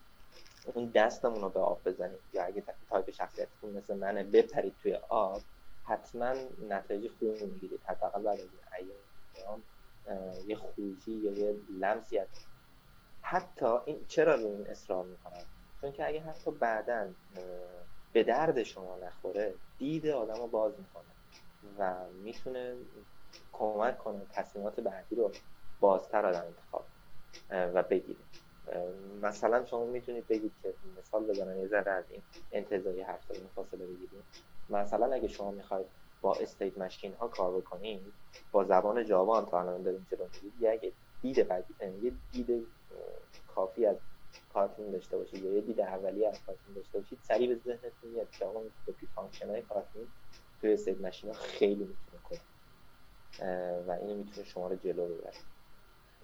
اون 0.73 0.91
دستمون 0.95 1.41
رو 1.41 1.49
به 1.49 1.59
آب 1.59 1.83
بزنیم. 1.85 2.19
یا 2.33 2.43
اگه 2.43 2.63
تایپ 2.89 3.11
شخصیتتون 3.11 3.69
مثل 3.69 3.97
منه 3.97 4.23
بپرید 4.23 4.75
توی 4.83 4.95
آب 5.09 5.41
حتما 5.83 6.33
نتایج 6.69 7.11
خوبی 7.11 7.45
می‌گیرید. 7.45 7.79
حداقل 7.85 8.23
بعد 8.23 8.39
از 8.39 8.47
این 8.75 8.89
ایام 9.37 9.61
یه 10.47 10.55
خروجی 10.55 11.11
یا 11.11 11.31
یه 11.31 11.55
لمسی 11.79 12.19
حتی 13.21 13.65
این 13.85 14.05
چرا 14.07 14.35
رو 14.35 14.47
این 14.47 14.67
اصرار 14.67 15.05
می‌کنم؟ 15.05 15.45
چون 15.81 15.91
که 15.91 16.07
اگه 16.07 16.21
حتی 16.21 16.51
بعدا 16.51 17.07
به 18.13 18.23
درد 18.23 18.63
شما 18.63 18.97
نخوره 18.97 19.53
دید 19.77 20.07
آدم 20.07 20.35
رو 20.41 20.47
باز 20.47 20.73
می‌کنه 20.79 21.11
و 21.77 21.95
می‌تونه 22.23 22.75
کمک 23.51 23.97
کنه 23.97 24.21
تصمیمات 24.33 24.79
بعدی 24.79 25.15
رو 25.15 25.31
بازتر 25.79 26.25
آدم 26.25 26.45
انتخاب 26.45 26.85
و 27.49 27.83
بگیره. 27.83 28.19
مثلا 29.21 29.65
شما 29.65 29.85
می‌تونید 29.85 30.27
بگید 30.27 30.51
که 30.63 30.73
مثال 30.99 31.23
بزنم 31.23 31.59
یه 31.59 31.67
ذره 31.67 31.91
از 31.91 32.05
این 32.09 32.21
انتزاعی 32.51 33.01
حرف 33.01 33.25
زدن 33.25 33.47
فاصله 33.55 33.85
بگیریم. 33.85 34.23
مثلا 34.69 35.13
اگه 35.13 35.27
شما 35.27 35.51
می‌خواید 35.51 35.87
با 36.21 36.35
state 36.35 36.77
machine 36.77 37.13
ها 37.13 37.27
کار 37.27 37.57
بکنید 37.61 38.13
با 38.51 38.63
زبان 38.63 39.05
جاوا 39.05 39.39
هم 39.39 39.45
تا 39.45 39.59
الان 39.59 39.83
داریم 39.83 40.07
جلو 40.11 40.27
میگید 40.43 40.93
دید 41.21 41.47
بعدی 41.47 41.75
یه 42.01 42.13
دید 42.31 42.67
کافی 43.47 43.85
از 43.85 43.97
Kotlin 44.53 44.91
داشته 44.91 45.17
باشید 45.17 45.43
یا 45.43 45.53
یه 45.53 45.61
دید 45.61 45.81
اولیه 45.81 46.27
از 46.27 46.39
Kotlin 46.45 46.73
داشته 46.75 46.99
باشید 46.99 47.19
سریع 47.23 47.47
به 47.47 47.55
ذهنتون 47.65 48.09
میاد 48.13 48.31
که 48.31 48.45
آقا 48.45 48.59
این 48.59 48.71
copy 48.87 49.07
function 49.15 49.49
های 49.49 49.61
Kotlin 49.61 50.07
توی 50.61 50.73
state 50.73 51.01
machine 51.01 51.29
ها 51.29 51.35
خیلی 51.35 51.83
می‌تونه 51.83 52.23
کنه. 52.23 52.39
و 53.87 53.91
اینو 53.91 54.15
می‌تونه 54.15 54.47
شما 54.47 54.67
رو 54.67 54.75
جلو 54.75 55.05
ببره. 55.05 55.33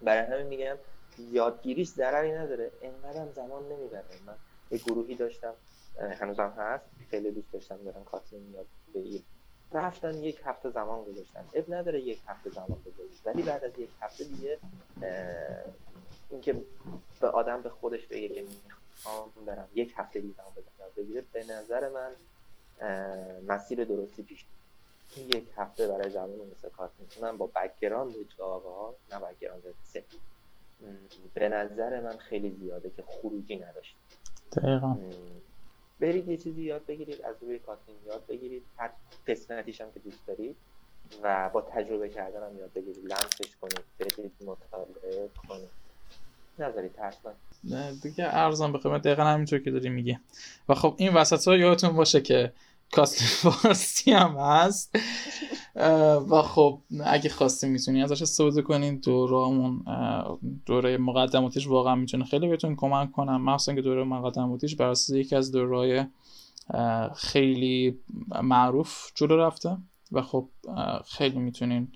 برای 0.02 0.32
همین 0.32 0.46
میگم 0.46 0.76
یادگیریش 1.18 1.88
ضرری 1.88 2.32
نداره. 2.32 2.70
انقدر 2.82 3.20
هم 3.20 3.32
زمان 3.32 3.72
نمی‌بره. 3.72 4.04
من 4.26 4.34
یه 4.70 4.78
گروهی 4.78 5.14
داشتم 5.14 5.54
هنوزم 5.98 6.54
هست. 6.56 6.84
خیلی 7.10 7.30
دوست 7.30 7.52
داشتم 7.52 7.76
برم 7.76 8.04
کاتلین 8.04 8.52
یاد 8.54 8.66
بگیر 8.94 9.22
رفتن 9.72 10.14
یک 10.14 10.40
هفته 10.44 10.70
زمان 10.70 11.04
گذاشتن. 11.04 11.44
اب 11.54 11.74
نداره 11.74 12.00
یک 12.00 12.20
هفته 12.26 12.50
زمان 12.50 12.82
بذارید 12.86 13.20
ولی 13.24 13.42
بعد 13.42 13.64
از 13.64 13.78
یک 13.78 13.90
هفته 14.00 14.24
دیگه 14.24 14.58
اینکه 16.30 16.62
به 17.20 17.28
آدم 17.28 17.62
به 17.62 17.68
خودش 17.68 18.06
بگه 18.06 18.28
که 18.28 18.42
می‌خوام 18.42 19.32
برم 19.46 19.68
یک 19.74 19.94
هفته 19.96 20.20
زمان 20.20 20.52
بزنم. 20.52 20.90
بگیره 20.96 21.24
به 21.32 21.44
نظر 21.44 21.88
من 21.88 22.12
مسیر 23.46 23.84
درستی 23.84 24.22
پیش 24.22 24.44
یک 25.16 25.44
هفته 25.56 25.88
برای 25.88 26.10
زمان 26.10 26.30
مثل 26.30 26.68
کارت 26.68 26.90
می‌تونم 26.98 27.36
با 27.36 27.46
بکگراند 27.46 28.14
جاوا 28.38 28.94
نه 29.12 29.18
بکگراند 29.18 29.62
سه. 29.84 30.04
به 31.34 31.48
نظر 31.48 32.00
من 32.00 32.16
خیلی 32.16 32.50
زیاده 32.50 32.90
که 32.90 33.02
خروجی 33.02 33.56
نداشت. 33.56 33.96
دقیقا. 34.56 34.96
برید 36.00 36.28
یه 36.28 36.36
چیزی 36.36 36.62
یاد 36.62 36.86
بگیرید 36.86 37.22
از 37.22 37.36
روی 37.40 37.58
کاتین 37.58 37.94
یاد 38.06 38.26
بگیرید. 38.26 38.62
هر 38.76 38.90
قسمتیش 39.26 39.80
هم 39.80 39.92
که 39.92 40.00
دوست 40.00 40.26
دارید 40.26 40.56
و 41.22 41.50
با 41.52 41.62
تجربه 41.62 42.08
کردن 42.08 42.42
هم 42.42 42.58
یاد 42.58 42.72
بگیرید. 42.72 43.04
لمسش 43.04 43.56
کنید 43.60 43.84
برید 43.98 44.32
مطالعه 44.40 45.28
کنید. 45.48 45.87
نظری 46.60 46.88
ترس 46.88 47.14
دیگه 48.02 48.24
ارزان 48.30 48.72
به 48.72 48.78
قیمت 48.78 49.02
دقیقا 49.02 49.24
همینطور 49.24 49.58
که 49.58 49.70
داری 49.70 49.88
میگه 49.88 50.20
و 50.68 50.74
خب 50.74 50.94
این 50.96 51.14
وسط 51.14 51.48
ها 51.48 51.56
یادتون 51.56 51.90
باشه 51.90 52.20
که 52.20 52.52
کاست 52.92 53.22
فارسی 53.42 54.12
هم 54.12 54.36
هست. 54.36 54.96
و 56.30 56.42
خب 56.42 56.80
اگه 57.04 57.30
خواستیم 57.30 57.70
می‌تونی 57.70 58.02
ازش 58.02 58.22
استفاده 58.22 58.62
کنین 58.62 58.96
دورامون 58.96 59.84
دوره 60.66 60.96
مقدماتیش 60.96 61.66
واقعا 61.66 61.94
می‌تونه 61.94 62.24
خیلی 62.24 62.48
بهتون 62.48 62.76
کمک 62.76 63.12
کنم 63.12 63.42
مخصوصا 63.42 63.74
که 63.74 63.82
دوره 63.82 64.04
مقدماتیش 64.04 64.76
بر 64.76 64.86
اساس 64.86 65.16
یکی 65.16 65.36
از 65.36 65.52
دورهای 65.52 66.04
خیلی 67.16 67.98
معروف 68.42 69.10
جلو 69.14 69.36
رفته. 69.36 69.76
و 70.12 70.22
خب 70.22 70.48
خیلی 71.06 71.38
می‌تونین 71.38 71.88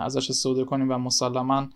ازش 0.00 0.30
استفاده 0.30 0.64
کنین 0.64 0.88
و 0.88 0.98
مسلما 0.98 1.68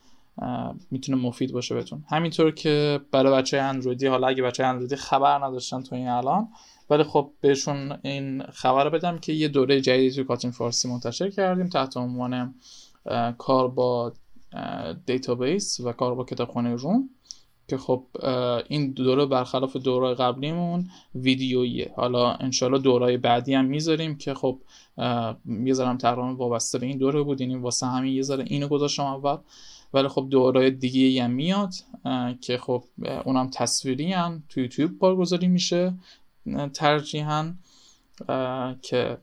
می‌تونه 0.90 1.18
مفید 1.18 1.52
باشه 1.52 1.74
بهتون. 1.74 2.04
همینطور 2.08 2.50
که 2.50 3.00
برای 3.12 3.32
بچه 3.32 3.58
اندرویدی 3.58 4.06
حالا 4.06 4.28
اگه 4.28 4.42
بچه 4.42 4.64
اندرویدی 4.64 4.96
خبر 4.96 5.44
نداشتن 5.44 5.82
تو 5.82 5.94
این 5.94 6.08
الان 6.08 6.48
ولی 6.90 7.02
خب 7.02 7.30
بهشون 7.40 7.98
این 8.02 8.42
خبر 8.42 8.84
رو 8.84 8.90
بدم 8.90 9.18
که 9.18 9.32
یه 9.32 9.48
دوره 9.48 9.80
جدیدی 9.80 10.16
تو 10.16 10.24
Kotlin 10.24 10.50
فارسی 10.50 10.88
منتشر 10.88 11.30
کردیم 11.30 11.68
تحت 11.68 11.96
عنوان 11.96 12.54
کار 13.38 13.68
با 13.68 14.12
database 15.06 15.80
و 15.80 15.92
کار 15.92 16.14
با 16.14 16.24
کتابخانه 16.24 16.74
Room 16.74 17.10
که 17.68 17.78
خب 17.78 18.06
این 18.68 18.92
دوره 18.92 19.26
برخلاف 19.26 19.76
دوره 19.76 20.14
قبلیمون 20.14 20.88
ویدیوییه. 21.14 21.92
حالا 21.96 22.32
انشالله 22.32 22.78
دورای 22.78 23.16
بعدی 23.16 23.54
هم 23.54 23.64
می‌ذاریم 23.64 24.16
که 24.16 24.34
خب 24.34 24.60
یه 25.64 25.72
ذرم 25.72 25.98
تقریبا 25.98 26.34
وابسته 26.34 26.78
به 26.78 26.86
این 26.86 26.98
دوره 26.98 27.22
بود 27.22 27.40
یعنی 27.40 27.56
واسه 27.56 27.86
همین 27.86 28.14
یه 28.14 28.22
ذره 28.22 28.44
اینو 28.46 28.68
گذاشتم 28.68 29.02
اول. 29.02 29.36
ولی 29.94 30.08
خب 30.08 30.26
دورای 30.30 30.70
دیگه 30.70 31.24
هم 31.24 31.30
میاد 31.30 31.74
که 32.40 32.58
خب 32.58 32.84
اونم 33.24 33.50
تصویری 33.50 34.12
هم 34.12 34.42
تو 34.48 34.60
یوتیوب 34.60 34.98
بارگذاری 34.98 35.48
میشه 35.48 35.94
ترجیحاً 36.74 37.54
که 38.82 39.18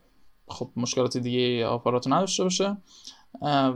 خب 0.47 0.69
مشکلات 0.75 1.17
دیگه 1.17 1.65
آپارات 1.65 2.07
نداشته 2.07 2.43
باشه. 2.43 2.77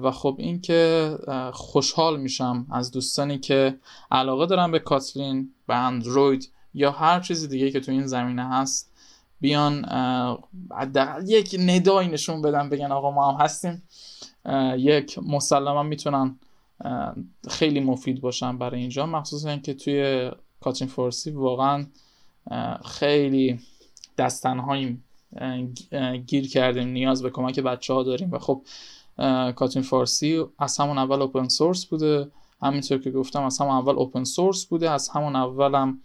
و 0.02 0.12
خب 0.12 0.36
این 0.40 0.62
که 0.62 1.18
خوشحال 1.54 2.20
میشم 2.20 2.68
از 2.72 2.92
دوستانی 2.92 3.40
که 3.40 3.80
علاقه 4.12 4.46
دارن 4.46 4.72
به 4.72 4.80
کاتلین 4.80 5.54
به 5.68 5.76
اندروید 5.76 6.52
یا 6.74 6.92
هر 6.92 7.20
چیزی 7.20 7.48
دیگه 7.48 7.72
که 7.72 7.80
تو 7.80 7.92
این 7.92 8.08
زمینه 8.08 8.50
هست 8.50 8.92
بیان 9.42 9.86
حداقل 10.72 11.30
یک 11.30 11.56
ندایی 11.60 12.10
نشون 12.10 12.42
بدن 12.42 12.70
بگن 12.70 12.92
آقا 12.92 13.12
ما 13.12 13.32
هم 13.32 13.42
هستیم. 13.42 13.84
یک 14.78 15.20
مسلما 15.20 15.84
می‌تونن 15.84 16.40
خیلی 17.50 17.80
مفید 17.80 18.22
باشن 18.22 18.58
برای 18.58 18.80
اینجا 18.80 19.06
مخصوصا 19.06 19.50
اینکه 19.50 19.74
توی 19.74 20.32
کاتین 20.60 20.88
فارسی 20.88 21.32
واقعا 21.32 21.86
خیلی 22.86 23.60
دستنهاییم 24.18 25.04
گیر 26.28 26.50
کردیم 26.50 26.88
نیاز 26.88 27.24
به 27.24 27.30
کمک 27.30 27.60
بچه 27.60 27.94
ها 27.94 28.04
داریم 28.04 28.32
و 28.32 28.40
خب 28.40 28.62
کاتین 29.56 29.82
فارسی 29.82 30.44
از 30.60 30.78
همون 30.78 30.98
اول 30.98 31.22
اوپن 31.22 31.48
سورس 31.48 31.86
بوده. 31.86 32.32
همینطور 32.62 32.98
که 32.98 33.12
گفتم 33.12 33.44
از 33.44 33.58
همون 33.58 33.76
اول 33.76 33.96
اوپن 33.96 34.24
سورس 34.24 34.66
بوده. 34.66 34.90
از 34.90 35.10
همون 35.10 35.36
اولم 35.36 36.00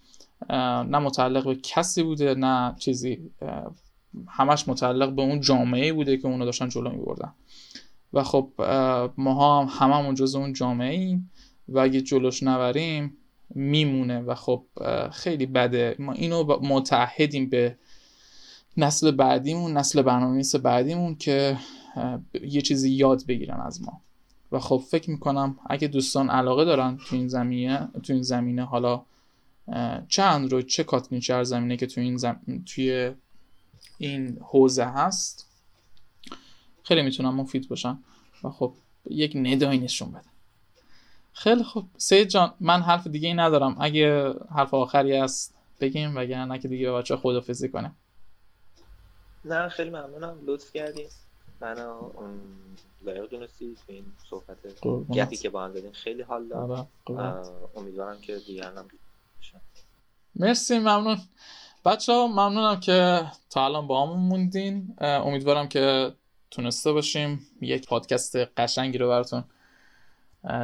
نه 0.91 0.99
متعلق 0.99 1.45
به 1.45 1.55
کسی 1.55 2.03
بوده 2.03 2.35
نه 2.35 2.75
چیزی 2.79 3.31
همش 4.29 4.69
متعلق 4.69 5.13
به 5.13 5.23
اون 5.23 5.41
جامعه 5.41 5.93
بوده 5.93 6.17
که 6.17 6.29
اونو 6.29 6.45
داشتن 6.45 6.69
جلو 6.69 6.91
می 6.91 7.05
بردن 7.05 7.33
و 8.13 8.23
خب 8.23 8.53
ما 9.17 9.63
هم 9.63 9.69
هممون 9.71 10.15
جز 10.15 10.35
اون 10.35 10.53
جامعه 10.53 10.95
ایم 10.95 11.31
و 11.69 11.79
اگه 11.79 12.01
جلوش 12.01 12.43
نبریم 12.43 13.17
میمونه 13.51 14.21
و 14.21 14.35
خب 14.35 14.65
خیلی 15.13 15.47
بده. 15.47 15.97
ما 15.99 16.13
اینو 16.13 16.59
متحدیم 16.63 17.49
به 17.49 17.77
نسل 18.77 19.11
بعدیمون 19.11 19.77
نسل 19.77 20.03
برنامه‌نویس 20.03 20.57
بعدیمون 20.57 21.15
که 21.15 21.59
یه 22.43 22.61
چیزی 22.63 22.91
یاد 22.91 23.27
بگیرن 23.27 23.61
از 23.61 23.83
ما. 23.83 24.01
و 24.53 24.59
خب 24.61 24.83
فکر 24.91 25.11
می‌کنم 25.11 25.59
اگه 25.67 25.89
دوستان 25.89 26.31
علاقه 26.31 26.65
دارن 26.65 26.99
تو 27.09 27.17
این 27.17 27.29
زمینه 27.29 27.89
تو 28.03 28.13
این 28.13 28.23
زمینه 28.23 28.65
حالا 28.65 29.03
چه 30.09 30.23
اندروید 30.23 30.67
چه 30.67 30.85
کاتلین 30.85 31.21
چه 31.21 31.45
زمینه 31.45 31.77
که 31.77 31.87
تو 31.87 32.01
این 32.01 32.17
زم... 32.17 32.41
توی 32.67 33.13
این 33.99 34.39
حوزه 34.41 34.85
هست 34.85 35.47
خیلی 36.87 37.03
می‌تونم 37.03 37.35
مفید 37.35 37.69
باشن 37.69 37.99
و 38.45 38.51
خب 38.51 38.73
یک 39.11 39.37
ندایی 39.37 39.79
نشون 39.79 40.11
بده. 40.11 40.29
خیلی 41.33 41.63
خوب 41.63 41.89
سید 41.97 42.29
جان 42.29 42.55
من 42.61 42.83
حرف 42.83 43.07
دیگه 43.07 43.29
ای 43.29 43.35
ندارم. 43.35 43.77
اگه 43.81 44.35
حرف 44.55 44.75
آخری 44.75 45.17
هست 45.17 45.55
بگیم 45.81 46.17
وگرنه 46.17 46.59
که 46.59 46.69
دیگه 46.69 46.93
بچه 46.93 47.17
خدافزی 47.17 47.69
کنیم 47.69 47.97
نه 49.45 49.69
خیلی 49.69 49.91
ممنونم. 49.91 50.39
لطف 50.47 50.73
کردیم 50.73 51.09
من 51.61 51.77
لایق 53.05 53.31
دونستی 53.31 53.75
تو 53.75 53.93
این 53.93 54.05
صحبت 54.31 54.57
گپی 55.13 55.37
که 55.37 55.51
با 55.51 55.65
هم 55.65 55.73
دادیم 55.73 55.93
خیلی 55.93 56.23
حال 56.23 56.49
داد. 56.49 56.89
آره، 57.07 57.51
امیدوارم 57.77 58.21
که 58.21 58.39
دیگران 58.47 58.79
هم 58.79 58.89
مرسی 60.37 60.79
ممنون. 60.79 61.19
بچه 61.85 62.13
ها 62.13 62.27
ممنونم 62.27 62.81
که 62.81 63.27
تا 63.51 63.65
الان 63.65 63.87
با 63.87 64.07
همون 64.07 64.19
موندین. 64.19 64.97
امیدوارم 65.01 65.69
که 65.69 66.13
تونسته 66.51 66.93
باشیم. 66.93 67.47
یک 67.61 67.87
پادکست 67.87 68.37
قشنگی 68.37 68.99
رو 68.99 69.09
براتون 69.09 69.45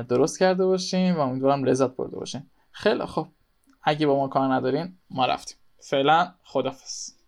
درست 0.08 0.38
کرده 0.38 0.66
باشیم 0.66 1.16
و 1.16 1.20
امیدوارم 1.20 1.64
لذت 1.64 1.96
برده 1.96 2.16
باشیم 2.16 2.50
خیلی 2.70 3.06
خب 3.06 3.26
اگه 3.82 4.06
با 4.06 4.16
ما 4.16 4.28
کار 4.28 4.54
ندارین 4.54 4.98
ما 5.10 5.26
رفتیم. 5.26 5.56
فعلا 5.78 6.34
خدافظ 6.44 7.21